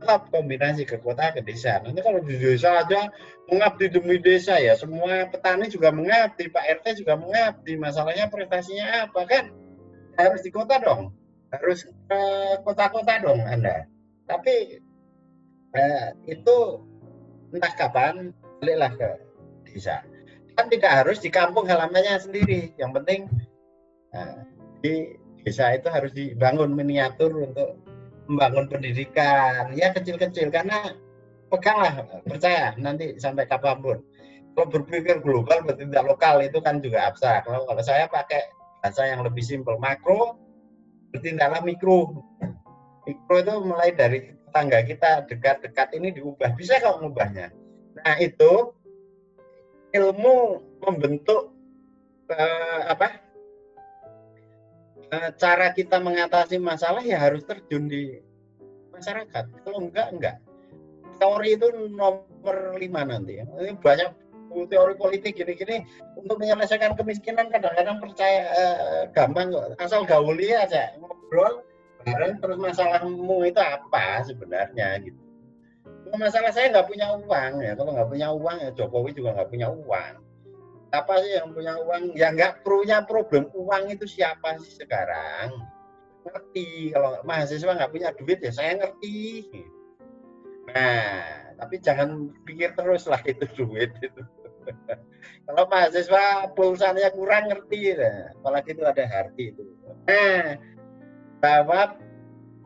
tetap 0.01 0.33
kombinasi 0.33 0.89
ke 0.89 0.97
kota 1.05 1.37
ke 1.37 1.45
desa. 1.45 1.85
Nanti 1.85 2.01
kalau 2.01 2.25
di 2.25 2.41
desa 2.41 2.81
aja 2.81 3.13
mengabdi 3.53 3.93
demi 3.93 4.17
desa 4.17 4.57
ya, 4.57 4.73
semua 4.73 5.29
petani 5.29 5.69
juga 5.69 5.93
mengabdi, 5.93 6.49
Pak 6.49 6.81
RT 6.81 7.05
juga 7.05 7.21
mengabdi. 7.21 7.77
Masalahnya 7.77 8.33
prestasinya 8.33 9.07
apa 9.07 9.29
kan? 9.29 9.45
Harus 10.17 10.41
di 10.41 10.51
kota 10.51 10.81
dong, 10.81 11.13
harus 11.53 11.85
ke 11.85 12.23
kota-kota 12.65 13.21
dong 13.21 13.45
Anda. 13.45 13.85
Tapi 14.25 14.81
eh, 15.77 16.07
itu 16.25 16.57
entah 17.53 17.73
kapan 17.77 18.33
baliklah 18.65 18.93
ke 18.97 19.11
desa. 19.69 20.01
Kan 20.57 20.73
tidak 20.73 21.05
harus 21.05 21.21
di 21.21 21.29
kampung 21.29 21.69
halamannya 21.69 22.17
sendiri. 22.17 22.73
Yang 22.81 22.91
penting 23.05 23.21
eh, 24.17 24.41
di 24.81 24.95
desa 25.45 25.77
itu 25.77 25.93
harus 25.93 26.13
dibangun 26.17 26.73
miniatur 26.73 27.33
untuk 27.33 27.81
membangun 28.31 28.71
pendidikan. 28.71 29.75
Ya 29.75 29.91
kecil-kecil 29.91 30.55
karena 30.55 30.95
peganglah 31.51 32.07
percaya 32.23 32.79
nanti 32.79 33.19
sampai 33.19 33.51
kapan 33.51 33.83
pun. 33.83 33.99
Kalau 34.55 34.67
berpikir 34.71 35.19
global 35.23 35.67
bertindak 35.67 36.07
lokal 36.07 36.43
itu 36.43 36.63
kan 36.63 36.79
juga 36.79 37.11
abstrak. 37.11 37.47
Kalau, 37.47 37.67
kalau 37.67 37.83
saya 37.83 38.07
pakai 38.07 38.51
bahasa 38.81 39.07
yang 39.11 39.27
lebih 39.27 39.43
simpel 39.43 39.79
makro 39.83 40.39
bertindaklah 41.11 41.63
mikro. 41.67 42.23
Mikro 43.07 43.35
itu 43.43 43.55
mulai 43.67 43.91
dari 43.95 44.31
tangga 44.55 44.83
kita 44.87 45.27
dekat-dekat 45.27 45.89
ini 45.99 46.15
diubah. 46.15 46.55
Bisa 46.55 46.79
kok 46.79 47.03
mengubahnya. 47.03 47.51
Nah 47.99 48.17
itu 48.23 48.75
ilmu 49.91 50.63
membentuk 50.87 51.51
eh, 52.31 52.81
apa 52.87 53.30
cara 55.39 55.75
kita 55.75 55.99
mengatasi 55.99 56.63
masalah 56.63 57.03
ya 57.03 57.19
harus 57.19 57.43
terjun 57.43 57.91
di 57.91 58.23
masyarakat. 58.95 59.45
Kalau 59.67 59.79
enggak, 59.83 60.09
enggak. 60.15 60.37
Teori 61.21 61.59
itu 61.59 61.69
nomor 61.93 62.57
lima 62.79 63.05
nanti. 63.05 63.43
Ya. 63.43 63.47
Ini 63.47 63.77
banyak 63.77 64.11
teori 64.51 64.95
politik 64.99 65.39
gini-gini 65.39 65.87
untuk 66.19 66.43
menyelesaikan 66.43 66.99
kemiskinan 66.99 67.51
kadang-kadang 67.55 68.03
percaya 68.03 68.51
eh, 68.51 69.01
gampang 69.15 69.55
asal 69.79 70.03
gauli 70.03 70.51
aja 70.51 70.91
ngobrol 70.99 71.63
bareng 72.03 72.41
terus 72.43 72.59
masalahmu 72.59 73.47
itu 73.47 73.61
apa 73.63 74.27
sebenarnya 74.27 74.99
gitu 75.07 75.21
masalah 76.19 76.51
saya 76.51 76.75
nggak 76.75 76.91
punya 76.91 77.15
uang 77.23 77.63
ya 77.63 77.79
kalau 77.79 77.95
nggak 77.95 78.11
punya 78.11 78.29
uang 78.35 78.57
ya 78.59 78.71
Jokowi 78.75 79.15
juga 79.15 79.39
nggak 79.39 79.51
punya 79.55 79.69
uang 79.71 80.15
apa 80.91 81.23
sih 81.23 81.39
yang 81.39 81.55
punya 81.55 81.79
uang? 81.79 82.19
Ya 82.19 82.35
nggak 82.35 82.67
punya 82.67 83.07
problem. 83.07 83.47
Uang 83.55 83.91
itu 83.95 84.07
siapa 84.07 84.59
sih 84.59 84.75
sekarang? 84.75 85.55
Ngerti. 86.27 86.91
Kalau 86.91 87.23
mahasiswa 87.23 87.71
nggak 87.79 87.93
punya 87.95 88.11
duit 88.19 88.39
ya 88.43 88.51
saya 88.51 88.79
ngerti. 88.79 89.47
Nah 90.71 91.55
tapi 91.61 91.77
jangan 91.79 92.33
pikir 92.43 92.75
terus 92.75 93.07
lah 93.07 93.23
itu 93.23 93.47
duit 93.55 93.95
itu. 94.03 94.23
Kalau 95.47 95.65
mahasiswa 95.71 96.51
pulsanya 96.59 97.15
kurang 97.15 97.55
ngerti. 97.55 97.95
Ya 97.95 98.35
apalagi 98.35 98.75
itu 98.75 98.83
ada 98.83 99.05
harti 99.07 99.55
itu. 99.55 99.63
Nah 100.11 100.59
bahwa 101.41 101.97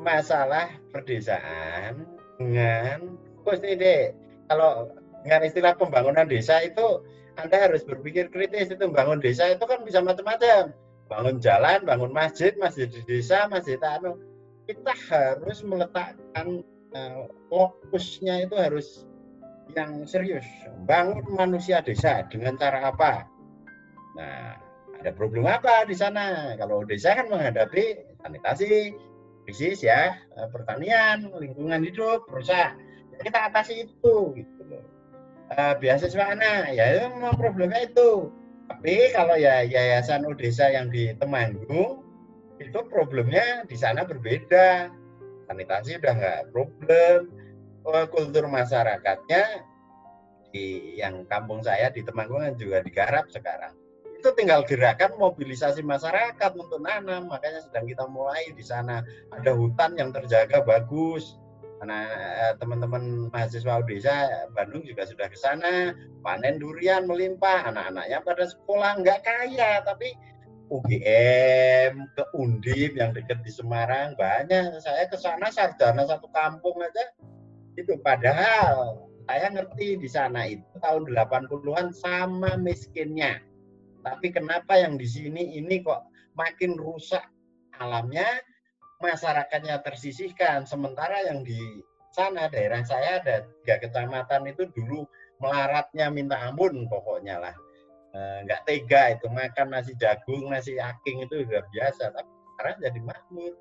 masalah 0.01 0.75
perdesaan 0.91 2.03
dengan 2.37 3.15
nih 3.45 3.75
deh 3.79 4.03
kalau 4.51 4.91
dengan 5.23 5.41
istilah 5.47 5.75
pembangunan 5.79 6.27
desa 6.27 6.59
itu 6.65 7.05
anda 7.35 7.57
harus 7.67 7.83
berpikir 7.83 8.31
kritis 8.31 8.71
itu 8.71 8.85
bangun 8.91 9.19
desa 9.19 9.51
itu 9.51 9.65
kan 9.67 9.83
bisa 9.83 9.99
macam-macam. 9.99 10.71
Bangun 11.11 11.37
jalan 11.43 11.83
bangun 11.83 12.13
masjid 12.15 12.55
masjid 12.57 12.87
di 12.87 13.03
desa 13.05 13.51
masjid 13.51 13.79
anu. 13.83 14.19
Kita 14.65 14.97
harus 15.13 15.61
meletakkan 15.61 16.65
uh, 16.97 17.29
fokusnya 17.53 18.49
itu 18.49 18.57
harus 18.57 19.05
yang 19.75 20.07
serius. 20.07 20.47
Bangun 20.87 21.27
manusia 21.35 21.83
desa 21.83 22.25
dengan 22.31 22.57
cara 22.57 22.89
apa? 22.89 23.27
Nah 24.15 24.57
ada 25.03 25.11
problem 25.13 25.45
apa 25.51 25.85
di 25.85 25.97
sana? 25.99 26.55
Kalau 26.57 26.87
desa 26.87 27.19
kan 27.19 27.29
menghadapi 27.29 27.99
sanitasi 28.23 28.95
krisis 29.45 29.85
ya 29.85 30.17
eh, 30.17 30.49
pertanian 30.49 31.29
lingkungan 31.35 31.83
hidup 31.85 32.25
rusak. 32.31 32.79
Kita 33.15 33.53
atasi 33.53 33.87
itu 33.87 34.15
gitu 34.35 34.63
loh 34.67 34.94
uh, 35.53 35.75
beasiswa 35.77 36.25
anak 36.25 36.73
ya 36.73 36.85
itu 36.97 37.07
memang 37.13 37.37
problemnya 37.37 37.85
itu. 37.85 38.33
Tapi 38.65 39.13
kalau 39.13 39.37
ya 39.37 39.61
yayasan 39.61 40.25
desa 40.41 40.73
yang 40.73 40.89
di 40.89 41.13
Temanggung 41.21 42.01
itu 42.57 42.79
problemnya 42.89 43.67
di 43.69 43.77
sana 43.77 44.09
berbeda. 44.09 44.89
Sanitasi 45.45 46.01
udah 46.01 46.13
nggak 46.17 46.41
problem. 46.55 47.29
Uh, 47.85 48.09
kultur 48.09 48.49
masyarakatnya 48.49 49.61
di 50.49 50.97
yang 50.97 51.29
kampung 51.29 51.61
saya 51.61 51.93
di 51.93 52.01
Temanggung 52.01 52.41
juga 52.57 52.81
digarap 52.81 53.29
sekarang. 53.29 53.77
Itu 54.17 54.33
tinggal 54.33 54.65
gerakan 54.65 55.21
mobilisasi 55.21 55.85
masyarakat 55.85 56.53
untuk 56.57 56.81
nanam. 56.81 57.29
Makanya 57.29 57.61
sedang 57.61 57.85
kita 57.85 58.09
mulai 58.09 58.49
di 58.57 58.65
sana. 58.65 59.05
Ada 59.37 59.53
hutan 59.53 60.01
yang 60.01 60.17
terjaga 60.17 60.65
bagus 60.65 61.37
karena 61.79 62.01
eh, 62.11 62.53
teman-teman 62.63 63.29
mahasiswa 63.35 63.83
desa 63.85 64.47
Bandung 64.55 64.87
juga 64.87 65.05
sudah 65.05 65.27
ke 65.27 65.39
sana 65.39 65.93
panen 66.23 66.63
durian 66.63 67.05
melimpah. 67.05 67.71
Anak-anaknya 67.71 68.19
pada 68.23 68.45
sekolah 68.49 69.03
nggak 69.03 69.21
kaya. 69.27 69.83
Tapi 69.83 70.15
UGM 70.73 72.09
ke 72.17 72.25
Undip 72.35 72.97
yang 72.97 73.13
dekat 73.13 73.45
di 73.45 73.53
Semarang 73.53 74.17
banyak. 74.17 74.81
Saya 74.81 75.05
ke 75.11 75.19
sana 75.19 75.53
sarjana 75.53 76.09
satu 76.09 76.31
kampung 76.33 76.81
aja. 76.81 77.13
Itu 77.77 77.99
padahal 78.01 79.05
saya 79.29 79.49
ngerti 79.53 80.01
di 80.01 80.09
sana 80.09 80.49
itu 80.49 80.65
tahun 80.81 81.11
80-an 81.11 81.93
sama 81.93 82.57
miskinnya. 82.61 83.41
Tapi 84.05 84.33
kenapa 84.33 84.77
yang 84.77 85.01
di 85.01 85.09
sini 85.09 85.57
ini 85.57 85.81
kok 85.81 86.13
makin 86.37 86.77
rusak 86.77 87.25
alamnya 87.81 88.27
masyarakatnya 89.03 89.83
tersisihkan. 89.83 90.69
Sementara 90.69 91.25
yang 91.27 91.43
di 91.43 91.59
sana 92.15 92.47
daerah 92.47 92.83
saya 92.87 93.19
ada 93.19 93.43
tiga 93.63 93.83
kecamatan 93.83 94.47
itu 94.47 94.71
dulu 94.71 95.03
melaratnya 95.43 96.09
minta 96.15 96.39
ampun 96.39 96.87
pokoknya 96.87 97.43
lah. 97.43 97.55
E, 98.15 98.21
nggak 98.47 98.63
tega 98.71 99.19
itu 99.19 99.27
makan 99.27 99.75
nasi 99.75 99.93
jagung, 99.99 100.55
nasi 100.55 100.79
aking 100.79 101.27
itu 101.27 101.43
sudah 101.43 101.67
biasa. 101.75 102.15
Tapi 102.15 102.31
sekarang 102.55 102.77
jadi 102.83 103.01
makmur. 103.03 103.55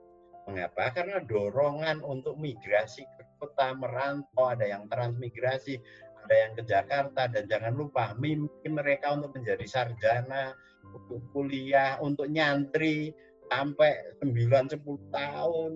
Mengapa? 0.44 0.92
Karena 0.92 1.24
dorongan 1.24 2.04
untuk 2.04 2.36
migrasi 2.36 3.08
ke 3.16 3.24
kota 3.40 3.72
merantau, 3.80 4.52
ada 4.52 4.68
yang 4.68 4.92
transmigrasi, 4.92 5.80
ada 6.28 6.36
yang 6.36 6.52
ke 6.60 6.64
Jakarta, 6.68 7.32
dan 7.32 7.48
jangan 7.48 7.72
lupa 7.72 8.12
mimpi 8.20 8.68
mereka 8.68 9.16
untuk 9.16 9.32
menjadi 9.40 9.64
sarjana, 9.64 10.52
untuk 10.92 11.24
kuliah, 11.32 11.96
untuk 12.04 12.28
nyantri, 12.28 13.16
sampai 13.52 13.92
9 14.22 14.72
10 14.72 14.80
tahun. 15.12 15.72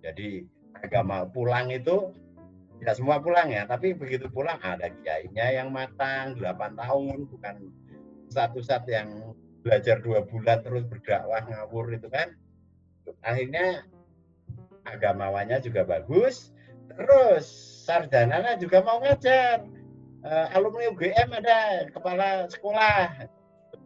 Jadi 0.00 0.48
agama 0.80 1.28
pulang 1.28 1.68
itu 1.70 2.14
tidak 2.80 2.96
semua 2.96 3.20
pulang 3.20 3.52
ya, 3.52 3.68
tapi 3.68 3.92
begitu 3.92 4.24
pulang 4.32 4.56
ada 4.64 4.88
kiainya 5.04 5.52
yang 5.52 5.68
matang 5.68 6.32
8 6.40 6.80
tahun, 6.80 7.28
bukan 7.28 7.68
satu-satu 8.32 8.88
yang 8.88 9.36
belajar 9.60 10.00
dua 10.00 10.24
bulan 10.24 10.64
terus 10.64 10.88
berdakwah 10.88 11.44
ngawur 11.44 11.92
itu 11.92 12.08
kan. 12.08 12.32
Akhirnya 13.20 13.84
agamawannya 14.88 15.60
juga 15.60 15.84
bagus, 15.84 16.56
terus 16.88 17.44
sarjananya 17.84 18.56
juga 18.56 18.80
mau 18.80 19.02
ngajar. 19.04 19.66
Uh, 20.20 20.52
alumni 20.52 20.92
UGM 20.92 21.32
ada 21.32 21.88
kepala 21.96 22.44
sekolah 22.52 23.24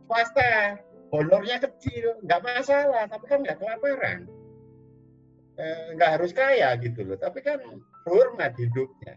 swasta 0.06 0.82
honornya 1.14 1.62
kecil 1.62 2.18
nggak 2.26 2.42
masalah 2.42 3.06
tapi 3.06 3.24
kan 3.30 3.46
nggak 3.46 3.58
kelaparan. 3.62 4.26
Eh, 5.54 5.94
nggak 5.94 6.18
harus 6.18 6.34
kaya 6.34 6.74
gitu 6.82 7.06
loh 7.06 7.14
tapi 7.14 7.38
kan 7.38 7.62
hormat 8.02 8.58
hidupnya. 8.58 9.14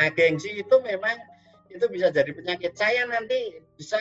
Nah 0.00 0.08
gengsi 0.16 0.64
itu 0.64 0.76
memang 0.80 1.20
itu 1.68 1.84
bisa 1.92 2.08
jadi 2.08 2.32
penyakit. 2.32 2.72
Saya 2.72 3.04
nanti 3.04 3.60
bisa 3.76 4.00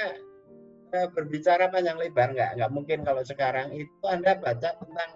eh, 0.95 1.07
berbicara 1.11 1.67
panjang 1.67 1.99
lebar 1.99 2.31
nggak 2.31 2.55
nggak 2.55 2.71
mungkin 2.71 3.03
kalau 3.03 3.21
sekarang 3.27 3.75
itu 3.75 4.05
anda 4.07 4.39
baca 4.39 4.79
tentang 4.79 5.09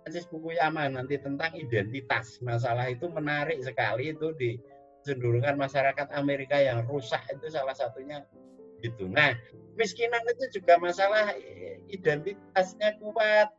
Francis 0.00 0.26
Yaman 0.32 0.96
nanti 0.96 1.20
tentang 1.20 1.52
identitas. 1.52 2.40
Masalah 2.40 2.88
itu 2.88 3.04
menarik 3.12 3.60
sekali 3.60 4.16
itu 4.16 4.32
di 4.40 4.56
masyarakat 5.56 6.08
Amerika 6.12 6.60
yang 6.60 6.84
rusak 6.84 7.24
itu 7.32 7.48
salah 7.48 7.72
satunya 7.72 8.20
gitu. 8.80 9.08
Nah, 9.08 9.36
kemiskinan 9.76 10.20
itu 10.36 10.60
juga 10.60 10.76
masalah 10.76 11.32
identitasnya 11.88 13.00
kuat. 13.00 13.52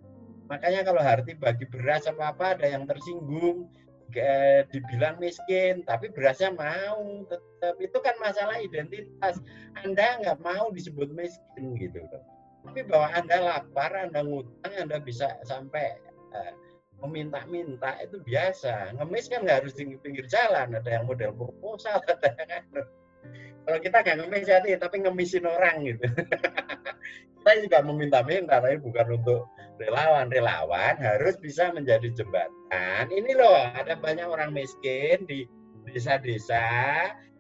Makanya 0.52 0.84
kalau 0.84 1.00
Harti 1.00 1.34
bagi 1.38 1.64
beras 1.70 2.06
apa 2.12 2.36
apa 2.36 2.60
ada 2.60 2.68
yang 2.68 2.84
tersinggung, 2.84 3.72
dibilang 4.70 5.16
miskin, 5.24 5.88
tapi 5.88 6.12
berasnya 6.12 6.52
mau 6.52 7.24
tetap 7.32 7.76
itu 7.80 7.98
kan 8.04 8.16
masalah 8.20 8.60
identitas. 8.60 9.40
Anda 9.80 10.20
nggak 10.20 10.44
mau 10.44 10.70
disebut 10.76 11.16
miskin 11.16 11.80
gitu 11.80 12.04
loh. 12.12 12.24
Tapi 12.68 12.86
bahwa 12.86 13.08
Anda 13.16 13.38
lapar, 13.42 13.92
Anda 13.96 14.22
ngutang, 14.22 14.74
Anda 14.76 15.02
bisa 15.02 15.40
sampai 15.48 15.98
eh, 16.36 16.54
meminta-minta 17.02 17.98
itu 18.04 18.22
biasa. 18.22 18.94
Ngemis 19.00 19.26
kan 19.32 19.48
nggak 19.48 19.66
harus 19.66 19.74
di 19.74 19.98
pinggir 19.98 20.28
jalan, 20.30 20.78
ada 20.78 20.90
yang 20.92 21.10
model 21.10 21.34
proposal, 21.34 21.98
ada 22.12 22.30
yang 22.30 22.86
kalau 23.66 23.80
kita 23.80 23.98
nggak 24.02 24.18
ngemis 24.26 24.48
ya 24.48 24.78
tapi 24.82 24.96
ngemisin 25.06 25.46
orang 25.46 25.86
gitu. 25.86 26.06
Kita 27.42 27.58
juga 27.58 27.82
meminta-minta 27.82 28.62
tapi 28.62 28.78
bukan 28.78 29.18
untuk 29.18 29.50
relawan 29.82 30.30
relawan 30.30 30.94
harus 31.02 31.34
bisa 31.42 31.74
menjadi 31.74 32.14
jembatan. 32.14 33.10
Ini 33.10 33.34
loh 33.34 33.58
ada 33.74 33.98
banyak 33.98 34.30
orang 34.30 34.54
miskin 34.54 35.26
di 35.26 35.50
desa-desa. 35.90 36.62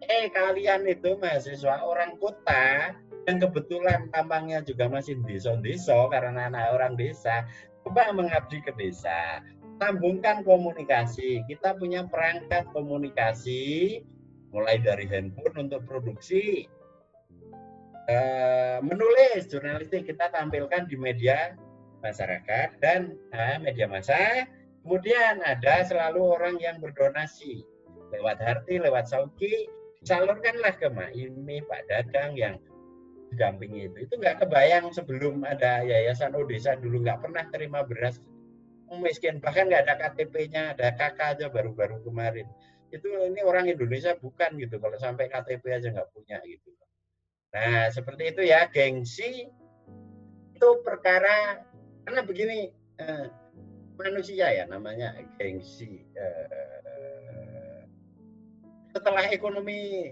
Eh 0.01 0.33
kalian 0.33 0.89
itu 0.89 1.21
mahasiswa 1.21 1.85
orang 1.85 2.17
kota 2.17 2.97
yang 3.29 3.37
kebetulan 3.37 4.09
tampangnya 4.09 4.65
juga 4.65 4.89
masih 4.89 5.21
deso-deso 5.21 6.09
karena 6.09 6.49
anak 6.49 6.73
orang 6.73 6.97
desa. 6.97 7.45
Coba 7.85 8.09
mengabdi 8.09 8.57
ke 8.65 8.73
desa 8.73 9.45
sambungkan 9.77 10.41
komunikasi. 10.41 11.45
Kita 11.45 11.77
punya 11.77 12.09
perangkat 12.09 12.69
komunikasi 12.73 14.01
mulai 14.51 14.77
dari 14.83 15.07
handphone 15.07 15.67
untuk 15.67 15.87
produksi 15.87 16.67
uh, 18.11 18.79
menulis 18.83 19.47
jurnalistik 19.47 20.11
kita 20.11 20.27
tampilkan 20.31 20.85
di 20.91 20.99
media 20.99 21.55
masyarakat 22.03 22.77
dan 22.83 23.15
uh, 23.31 23.57
media 23.63 23.87
massa. 23.87 24.45
Kemudian 24.81 25.45
ada 25.45 25.85
selalu 25.85 26.19
orang 26.19 26.55
yang 26.57 26.81
berdonasi 26.81 27.61
lewat 28.11 28.41
Harti 28.41 28.81
lewat 28.81 29.07
Sauki 29.07 29.69
salurkanlah 30.01 30.73
ke 30.75 30.89
Maimi 30.89 31.61
Pak 31.63 31.85
Dadang 31.85 32.33
yang 32.33 32.57
didampingi 33.31 33.87
itu. 33.87 34.09
Itu 34.09 34.13
nggak 34.17 34.43
kebayang 34.43 34.89
sebelum 34.91 35.45
ada 35.45 35.85
yayasan 35.85 36.33
Odesa 36.33 36.75
dulu 36.75 37.05
nggak 37.05 37.21
pernah 37.23 37.45
terima 37.53 37.85
beras. 37.85 38.19
Miskin 38.91 39.39
bahkan 39.39 39.71
nggak 39.71 39.87
ada 39.87 39.95
KTP-nya 39.95 40.75
ada 40.75 40.91
KK 40.91 41.19
aja 41.39 41.45
baru-baru 41.47 42.03
kemarin 42.03 42.43
itu 42.91 43.07
ini 43.07 43.41
orang 43.41 43.71
Indonesia 43.71 44.13
bukan 44.19 44.59
gitu 44.59 44.77
kalau 44.77 44.99
sampai 44.99 45.31
KTP 45.31 45.63
aja 45.71 45.87
nggak 45.89 46.11
punya 46.11 46.43
gitu. 46.43 46.69
Nah 47.55 47.87
seperti 47.91 48.35
itu 48.35 48.41
ya 48.43 48.67
gengsi 48.67 49.47
itu 50.55 50.69
perkara 50.83 51.63
karena 52.05 52.21
begini 52.21 52.69
eh, 52.99 53.27
manusia 53.95 54.51
ya 54.51 54.67
namanya 54.67 55.15
gengsi 55.39 56.03
eh, 56.15 57.87
setelah 58.91 59.31
ekonomi 59.31 60.11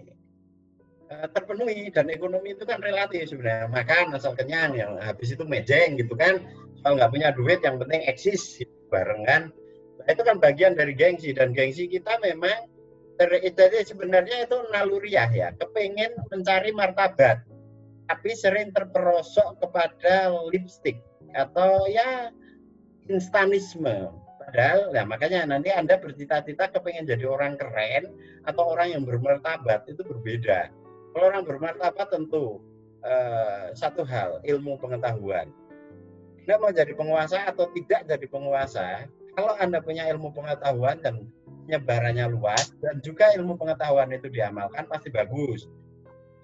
eh, 1.11 1.27
terpenuhi 1.35 1.91
dan 1.91 2.07
ekonomi 2.07 2.55
itu 2.55 2.63
kan 2.63 2.79
relatif 2.79 3.27
sebenarnya 3.27 3.67
makan 3.67 4.15
asal 4.15 4.33
kenyang 4.33 4.75
yang 4.75 4.95
habis 4.99 5.35
itu 5.35 5.43
mejeng 5.43 5.99
gitu 5.99 6.15
kan 6.15 6.43
kalau 6.79 6.95
nggak 6.95 7.11
punya 7.11 7.29
duit 7.35 7.59
yang 7.59 7.75
penting 7.75 8.07
eksis 8.07 8.63
gitu, 8.63 8.71
barengan 8.87 9.51
nah, 9.99 10.07
itu 10.09 10.21
kan 10.23 10.39
bagian 10.39 10.73
dari 10.73 10.95
gengsi. 10.95 11.35
Dan 11.35 11.51
gengsi 11.51 11.91
kita 11.91 12.17
memang 12.23 12.67
jadi 13.19 13.83
sebenarnya 13.83 14.47
itu 14.47 14.57
naluriah 14.71 15.29
ya. 15.29 15.51
Kepengen 15.59 16.15
mencari 16.31 16.71
martabat 16.71 17.43
tapi 18.09 18.33
sering 18.33 18.73
terperosok 18.73 19.61
kepada 19.61 20.33
lipstick 20.49 20.97
atau 21.37 21.85
ya 21.85 22.33
instanisme. 23.05 24.09
Padahal 24.41 24.89
ya 24.89 25.05
makanya 25.05 25.45
nanti 25.45 25.69
anda 25.69 26.01
bercita-cita 26.01 26.73
kepengen 26.73 27.05
jadi 27.05 27.29
orang 27.29 27.53
keren 27.53 28.09
atau 28.49 28.73
orang 28.73 28.97
yang 28.97 29.03
bermartabat 29.05 29.85
itu 29.85 30.01
berbeda. 30.01 30.73
Kalau 31.13 31.25
orang 31.29 31.45
bermartabat 31.45 32.09
tentu 32.09 32.65
eh, 33.05 33.77
satu 33.77 34.01
hal 34.01 34.41
ilmu 34.41 34.81
pengetahuan. 34.81 35.53
Anda 36.49 36.55
mau 36.57 36.73
jadi 36.73 36.97
penguasa 36.97 37.45
atau 37.45 37.69
tidak 37.77 38.09
jadi 38.09 38.25
penguasa, 38.25 39.05
kalau 39.39 39.55
Anda 39.55 39.79
punya 39.79 40.03
ilmu 40.11 40.35
pengetahuan 40.35 40.99
dan 40.99 41.23
penyebarannya 41.63 42.27
luas 42.27 42.75
dan 42.83 42.99
juga 42.99 43.31
ilmu 43.39 43.55
pengetahuan 43.55 44.11
itu 44.11 44.27
diamalkan 44.27 44.83
pasti 44.91 45.07
bagus. 45.07 45.71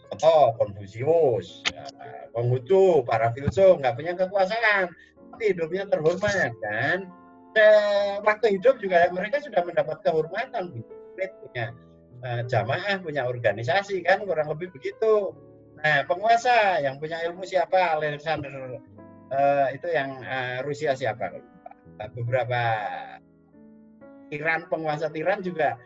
Contoh 0.08 0.56
Konfusius, 0.56 1.60
ya, 1.76 1.84
Konghucu, 2.32 3.04
para 3.04 3.36
filsuf 3.36 3.84
nggak 3.84 4.00
punya 4.00 4.14
kekuasaan, 4.16 4.96
tapi 5.36 5.44
hidupnya 5.52 5.92
terhormat 5.92 6.56
kan. 6.64 7.12
waktu 8.24 8.60
hidup 8.60 8.80
juga 8.84 9.08
mereka 9.12 9.40
sudah 9.40 9.64
mendapat 9.64 10.04
kehormatan, 10.04 10.84
punya 11.16 11.72
uh, 12.24 12.44
jamaah, 12.48 13.00
punya 13.00 13.28
organisasi 13.28 14.04
kan 14.08 14.24
kurang 14.24 14.52
lebih 14.52 14.72
begitu. 14.72 15.36
Nah 15.80 16.04
penguasa 16.08 16.80
yang 16.80 17.00
punya 17.00 17.20
ilmu 17.28 17.44
siapa? 17.44 17.96
Alexander 17.96 18.80
uh, 19.32 19.68
itu 19.72 19.88
yang 19.88 20.20
uh, 20.20 20.64
Rusia 20.68 20.96
siapa? 21.00 21.55
Beberapa 21.96 22.62
tiran 24.28 24.68
penguasa 24.68 25.08
tiran 25.14 25.40
juga 25.40 25.80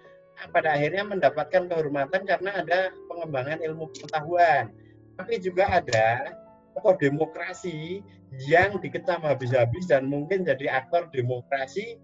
pada 0.55 0.79
akhirnya 0.79 1.03
mendapatkan 1.03 1.67
kehormatan 1.67 2.23
karena 2.23 2.63
ada 2.63 2.79
pengembangan 3.11 3.59
ilmu 3.59 3.91
pengetahuan. 3.91 4.71
Tapi 5.19 5.33
juga 5.43 5.67
ada 5.67 6.31
tokoh 6.71 6.95
demokrasi 6.95 7.99
yang 8.47 8.79
dikecam 8.79 9.19
habis-habis 9.19 9.89
dan 9.91 10.07
mungkin 10.07 10.47
jadi 10.47 10.79
aktor 10.79 11.11
demokrasi 11.11 11.99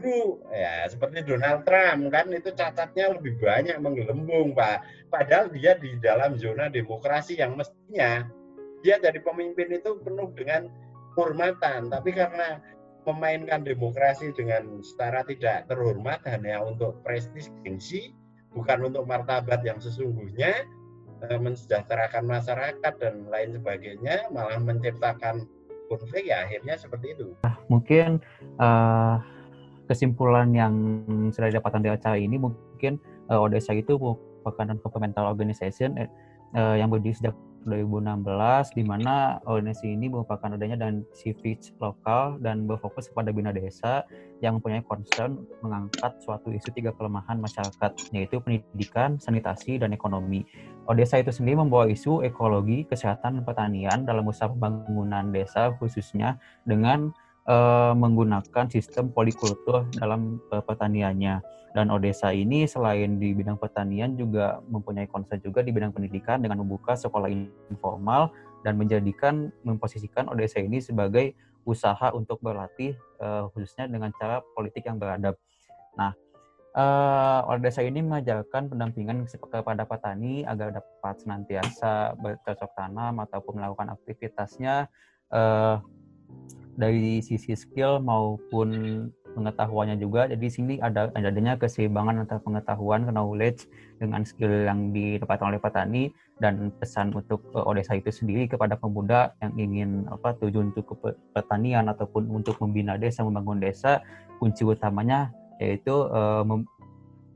dulu. 0.00 0.40
Ya 0.54 0.88
seperti 0.88 1.26
Donald 1.28 1.68
Trump 1.68 2.08
kan 2.08 2.32
itu 2.32 2.48
cacatnya 2.56 3.12
lebih 3.18 3.36
banyak 3.36 3.76
menggelembung 3.82 4.56
Pak. 4.56 5.10
Padahal 5.12 5.52
dia 5.52 5.76
di 5.76 5.92
dalam 6.00 6.40
zona 6.40 6.72
demokrasi 6.72 7.36
yang 7.36 7.58
mestinya 7.58 8.24
dia 8.80 8.96
jadi 9.02 9.18
pemimpin 9.20 9.74
itu 9.74 9.98
penuh 10.00 10.30
dengan 10.32 10.70
kehormatan. 11.18 11.90
Tapi 11.90 12.14
karena 12.14 12.62
memainkan 13.08 13.64
demokrasi 13.64 14.30
dengan 14.36 14.84
setara 14.84 15.24
tidak 15.24 15.64
terhormat 15.66 16.20
hanya 16.28 16.60
untuk 16.60 17.00
prestis 17.00 17.48
gengsi 17.64 18.12
bukan 18.52 18.92
untuk 18.92 19.08
martabat 19.08 19.64
yang 19.64 19.80
sesungguhnya 19.80 20.68
eh, 21.24 21.40
mensejahterakan 21.40 22.28
masyarakat 22.28 22.92
dan 23.00 23.24
lain 23.32 23.56
sebagainya 23.56 24.28
malah 24.28 24.60
menciptakan 24.60 25.48
konflik 25.88 26.28
ya 26.28 26.44
akhirnya 26.44 26.76
seperti 26.76 27.16
itu. 27.16 27.32
Mungkin 27.72 28.20
uh, 28.60 29.16
kesimpulan 29.88 30.52
yang 30.52 30.74
sudah 31.32 31.48
didapatkan 31.48 31.80
di 31.80 31.90
acara 31.90 32.16
ini 32.20 32.36
mungkin 32.36 33.00
uh, 33.32 33.40
Odessa 33.40 33.72
itu 33.72 33.96
merupakan 33.96 34.68
non-governmental 34.68 35.24
organization 35.24 35.96
uh, 36.52 36.76
yang 36.76 36.92
berdiri 36.92 37.16
sejak 37.16 37.34
2016 37.68 38.74
di 38.74 38.82
mana 38.82 39.38
organisasi 39.44 39.94
ini 39.94 40.08
merupakan 40.08 40.50
adanya 40.50 40.74
dan 40.74 41.04
civic 41.14 41.76
lokal 41.78 42.40
dan 42.40 42.64
berfokus 42.64 43.12
kepada 43.12 43.30
bina 43.30 43.52
desa 43.54 44.02
yang 44.40 44.58
mempunyai 44.58 44.82
concern 44.82 45.44
mengangkat 45.60 46.16
suatu 46.24 46.50
isu 46.50 46.72
tiga 46.72 46.90
kelemahan 46.96 47.38
masyarakat 47.38 47.92
yaitu 48.10 48.40
pendidikan, 48.40 49.20
sanitasi, 49.20 49.76
dan 49.76 49.92
ekonomi. 49.92 50.42
Odesa 50.88 51.20
itu 51.20 51.30
sendiri 51.30 51.60
membawa 51.60 51.86
isu 51.92 52.24
ekologi, 52.24 52.88
kesehatan, 52.88 53.40
dan 53.40 53.44
pertanian 53.44 53.98
dalam 54.08 54.24
usaha 54.24 54.48
pembangunan 54.48 55.28
desa 55.28 55.70
khususnya 55.76 56.40
dengan 56.64 57.12
uh, 57.48 57.92
menggunakan 57.96 58.68
sistem 58.68 59.10
polikultur 59.10 59.88
dalam 59.96 60.38
uh, 60.52 60.62
pertaniannya. 60.62 61.40
Dan 61.72 61.92
Odessa 61.92 62.32
ini 62.32 62.64
selain 62.64 63.20
di 63.20 63.36
bidang 63.36 63.60
pertanian 63.60 64.16
juga 64.16 64.60
mempunyai 64.68 65.08
konsep 65.08 65.40
juga 65.44 65.60
di 65.60 65.72
bidang 65.72 65.92
pendidikan 65.92 66.40
dengan 66.40 66.64
membuka 66.64 66.96
sekolah 66.96 67.28
informal 67.68 68.32
dan 68.64 68.76
menjadikan 68.76 69.52
memposisikan 69.62 70.28
Odessa 70.32 70.60
ini 70.60 70.80
sebagai 70.80 71.36
usaha 71.68 72.08
untuk 72.16 72.40
berlatih 72.40 72.96
uh, 73.20 73.52
khususnya 73.52 73.84
dengan 73.88 74.08
cara 74.16 74.40
politik 74.56 74.88
yang 74.88 74.96
beradab. 74.96 75.36
Nah, 76.00 76.16
uh, 76.72 77.44
Odessa 77.52 77.84
ini 77.84 78.00
mengajarkan 78.00 78.72
pendampingan 78.72 79.28
kepada 79.28 79.84
petani 79.84 80.48
agar 80.48 80.72
dapat 80.72 81.14
senantiasa 81.20 82.16
bercocok 82.16 82.70
tanam 82.72 83.20
ataupun 83.20 83.60
melakukan 83.60 83.92
aktivitasnya 83.92 84.88
uh, 85.28 85.84
dari 86.78 87.18
sisi 87.18 87.58
skill 87.58 87.98
maupun 87.98 88.70
pengetahuannya 89.34 89.98
juga. 89.98 90.30
Jadi 90.30 90.46
sini 90.46 90.74
ada 90.78 91.10
adanya 91.12 91.58
keseimbangan 91.58 92.22
antara 92.24 92.40
pengetahuan, 92.40 93.10
knowledge 93.10 93.66
dengan 93.98 94.22
skill 94.22 94.66
yang 94.66 94.94
didapatkan 94.94 95.50
oleh 95.50 95.60
petani 95.60 96.02
dan 96.38 96.70
pesan 96.78 97.10
untuk 97.14 97.42
uh, 97.52 97.66
Odessa 97.66 97.98
itu 97.98 98.14
sendiri 98.14 98.46
kepada 98.46 98.78
pemuda 98.78 99.34
yang 99.42 99.52
ingin 99.58 99.90
apa 100.10 100.38
tujuan 100.38 100.70
untuk 100.70 100.94
pertanian 101.34 101.90
ataupun 101.90 102.30
untuk 102.30 102.58
membina 102.62 102.94
desa, 102.94 103.26
membangun 103.26 103.58
desa, 103.58 104.00
kunci 104.38 104.62
utamanya 104.62 105.34
yaitu 105.58 105.90
uh, 105.90 106.46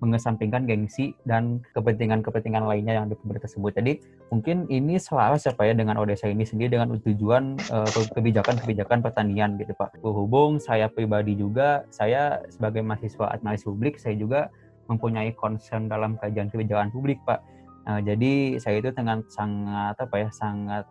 mengesampingkan 0.03 0.67
gengsi 0.67 1.15
dan 1.23 1.63
kepentingan-kepentingan 1.79 2.67
lainnya 2.67 2.99
yang 2.99 3.07
di 3.07 3.15
tersebut. 3.15 3.79
Jadi 3.79 4.03
mungkin 4.35 4.67
ini 4.67 4.99
selaras 4.99 5.47
apa 5.47 5.71
ya 5.71 5.79
dengan 5.79 5.95
Odessa 6.03 6.27
ini 6.27 6.43
sendiri 6.43 6.75
dengan 6.75 6.99
tujuan 6.99 7.55
kebijakan 7.87 8.59
kebijakan-kebijakan 8.59 8.99
pertanian 8.99 9.55
gitu 9.63 9.71
Pak. 9.79 10.03
Berhubung 10.03 10.59
saya 10.59 10.91
pribadi 10.91 11.39
juga, 11.39 11.87
saya 11.95 12.43
sebagai 12.51 12.83
mahasiswa 12.83 13.31
administrasi 13.31 13.71
publik, 13.71 13.95
saya 14.03 14.19
juga 14.19 14.51
mempunyai 14.91 15.31
concern 15.39 15.87
dalam 15.87 16.19
kajian 16.19 16.51
kebijakan 16.51 16.91
publik 16.91 17.23
Pak. 17.23 17.39
Nah, 17.83 17.99
jadi 18.03 18.59
saya 18.59 18.83
itu 18.83 18.91
dengan 18.91 19.23
sangat 19.31 19.95
apa 19.99 20.15
ya 20.19 20.29
sangat 20.35 20.85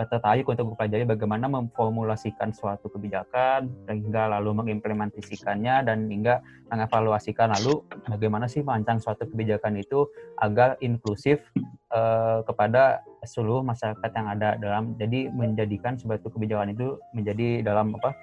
tertarik 0.00 0.48
untuk 0.48 0.72
mempelajari 0.72 1.04
bagaimana 1.04 1.46
memformulasikan 1.52 2.50
suatu 2.56 2.88
kebijakan 2.88 3.68
hingga 3.86 4.32
lalu 4.38 4.64
mengimplementasikannya 4.64 5.84
dan 5.84 6.08
hingga 6.08 6.40
mengevaluasikan 6.72 7.52
lalu 7.60 7.84
bagaimana 8.08 8.48
sih 8.48 8.64
merancang 8.64 8.98
suatu 8.98 9.28
kebijakan 9.28 9.76
itu 9.76 10.08
agar 10.40 10.80
inklusif 10.80 11.44
uh, 11.92 12.40
kepada 12.48 13.04
seluruh 13.22 13.60
masyarakat 13.60 14.10
yang 14.16 14.26
ada 14.32 14.48
dalam 14.56 14.96
jadi 14.96 15.28
menjadikan 15.28 16.00
suatu 16.00 16.32
kebijakan 16.32 16.72
itu 16.72 16.96
menjadi 17.12 17.60
dalam 17.60 17.92
apa 18.00 18.16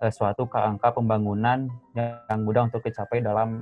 uh, 0.00 0.12
suatu 0.12 0.48
angka 0.50 0.96
pembangunan 0.96 1.68
yang 1.94 2.40
mudah 2.42 2.66
untuk 2.66 2.80
dicapai 2.80 3.20
dalam 3.20 3.60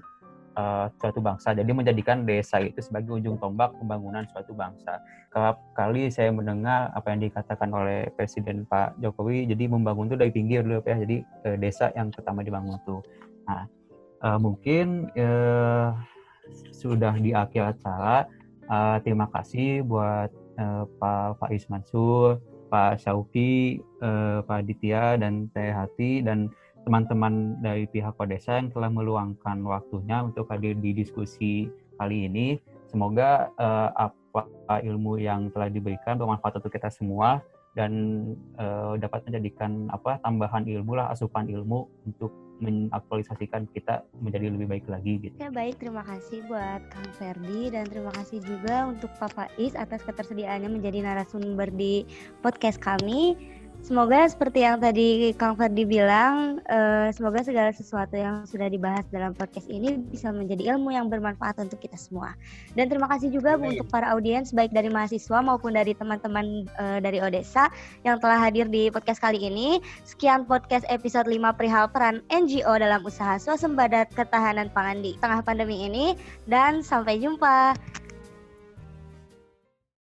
uh, 0.59 0.86
suatu 0.98 1.22
bangsa. 1.22 1.54
Jadi 1.54 1.70
menjadikan 1.70 2.26
desa 2.26 2.59
itu 2.59 2.82
sebagai 2.82 3.22
ujung 3.22 3.38
tombak 3.38 3.70
pembangunan 3.78 4.26
suatu 4.34 4.50
bangsa. 4.52 4.98
Kerap 5.30 5.62
kali 5.78 6.11
saya 6.11 6.34
mendengar 6.34 6.90
apa 6.92 7.14
yang 7.14 7.22
dikatakan 7.22 7.70
oleh 7.70 8.11
Presiden 8.18 8.66
Pak 8.66 8.98
Jokowi, 8.98 9.46
jadi 9.46 9.70
membangun 9.70 10.11
itu 10.11 10.18
dari 10.18 10.34
pinggir 10.34 10.66
dulu 10.66 10.82
ya. 10.82 10.98
Jadi 10.98 11.22
uh, 11.46 11.56
desa 11.56 11.94
yang 11.94 12.11
pertama 12.11 12.42
dibangun 12.42 12.76
tuh. 12.82 13.00
Nah, 13.46 13.64
uh, 14.26 14.38
mungkin 14.42 15.06
uh, 15.14 15.94
sudah 16.74 17.14
di 17.16 17.30
akhir 17.30 17.78
acara. 17.78 18.26
Uh, 18.68 19.00
terima 19.00 19.24
kasih 19.32 19.80
buat 19.80 20.28
uh, 20.61 20.84
Pak 21.00 21.40
Faiz 21.40 21.64
Mansur, 21.72 22.36
Pak 22.68 23.00
Syauki, 23.00 23.80
uh, 24.04 24.44
Pak 24.44 24.61
Aditya, 24.61 25.16
dan 25.16 25.48
Teh 25.56 25.72
Hati, 25.72 26.20
dan 26.20 26.52
teman-teman 26.89 27.61
dari 27.61 27.84
pihak 27.84 28.16
Kodesa 28.16 28.57
yang 28.57 28.72
telah 28.72 28.89
meluangkan 28.89 29.61
waktunya 29.61 30.24
untuk 30.24 30.49
hadir 30.49 30.72
di 30.72 30.97
diskusi 30.97 31.68
kali 32.01 32.24
ini. 32.24 32.57
Semoga 32.89 33.53
uh, 33.61 33.93
apa 33.93 34.80
ilmu 34.80 35.20
yang 35.20 35.53
telah 35.53 35.68
diberikan 35.68 36.16
bermanfaat 36.16 36.64
untuk 36.64 36.72
kita 36.72 36.89
semua 36.89 37.45
dan 37.76 37.93
uh, 38.57 38.97
dapat 38.97 39.20
menjadikan 39.28 39.93
apa 39.93 40.16
tambahan 40.24 40.64
ilmu 40.64 40.97
lah 40.97 41.12
asupan 41.12 41.53
ilmu 41.53 41.84
untuk 42.09 42.32
mengaktualisasikan 42.59 43.70
kita 43.70 44.03
menjadi 44.18 44.51
lebih 44.51 44.66
baik 44.66 44.86
lagi 44.91 45.14
gitu. 45.22 45.34
Ya 45.39 45.53
baik, 45.53 45.78
terima 45.78 46.03
kasih 46.03 46.43
buat 46.51 46.82
Kang 46.91 47.11
Ferdi 47.14 47.70
dan 47.70 47.86
terima 47.86 48.11
kasih 48.18 48.43
juga 48.43 48.91
untuk 48.91 49.14
Pak 49.14 49.30
Faiz 49.30 49.78
atas 49.78 50.03
ketersediaannya 50.03 50.66
menjadi 50.66 51.07
narasumber 51.07 51.70
di 51.70 52.03
podcast 52.43 52.82
kami. 52.82 53.39
Semoga 53.79 54.26
seperti 54.26 54.66
yang 54.66 54.83
tadi 54.83 55.31
Kang 55.39 55.55
Ferdi 55.55 55.87
bilang, 55.87 56.59
uh, 56.66 57.09
semoga 57.14 57.47
segala 57.47 57.70
sesuatu 57.70 58.18
yang 58.18 58.43
sudah 58.43 58.66
dibahas 58.66 59.07
dalam 59.09 59.33
podcast 59.33 59.70
ini 59.70 60.03
bisa 60.11 60.35
menjadi 60.35 60.74
ilmu 60.74 60.91
yang 60.91 61.07
bermanfaat 61.07 61.62
untuk 61.62 61.79
kita 61.79 61.95
semua. 61.95 62.35
Dan 62.74 62.91
terima 62.91 63.07
kasih 63.07 63.31
juga 63.31 63.55
Amin. 63.55 63.79
untuk 63.79 63.87
para 63.89 64.11
audiens 64.12 64.51
baik 64.51 64.74
dari 64.74 64.91
mahasiswa 64.91 65.39
maupun 65.41 65.79
dari 65.79 65.95
teman-teman 65.95 66.66
uh, 66.74 66.99
dari 66.99 67.22
Odessa 67.22 67.70
yang 68.03 68.18
telah 68.18 68.37
hadir 68.43 68.66
di 68.66 68.91
podcast 68.91 69.22
kali 69.22 69.39
ini. 69.39 69.79
Sekian 70.03 70.45
podcast 70.45 70.83
episode 70.91 71.31
5 71.31 71.39
perihal 71.55 71.87
peran 71.89 72.20
NGO 72.35 72.74
dalam 72.83 73.07
usaha 73.07 73.39
swasembada 73.39 74.11
ketahanan 74.11 74.68
pangan 74.74 75.01
di 75.07 75.14
tengah 75.22 75.41
pandemi 75.41 75.87
ini 75.87 76.18
dan 76.51 76.83
sampai 76.83 77.22
jumpa. 77.22 77.79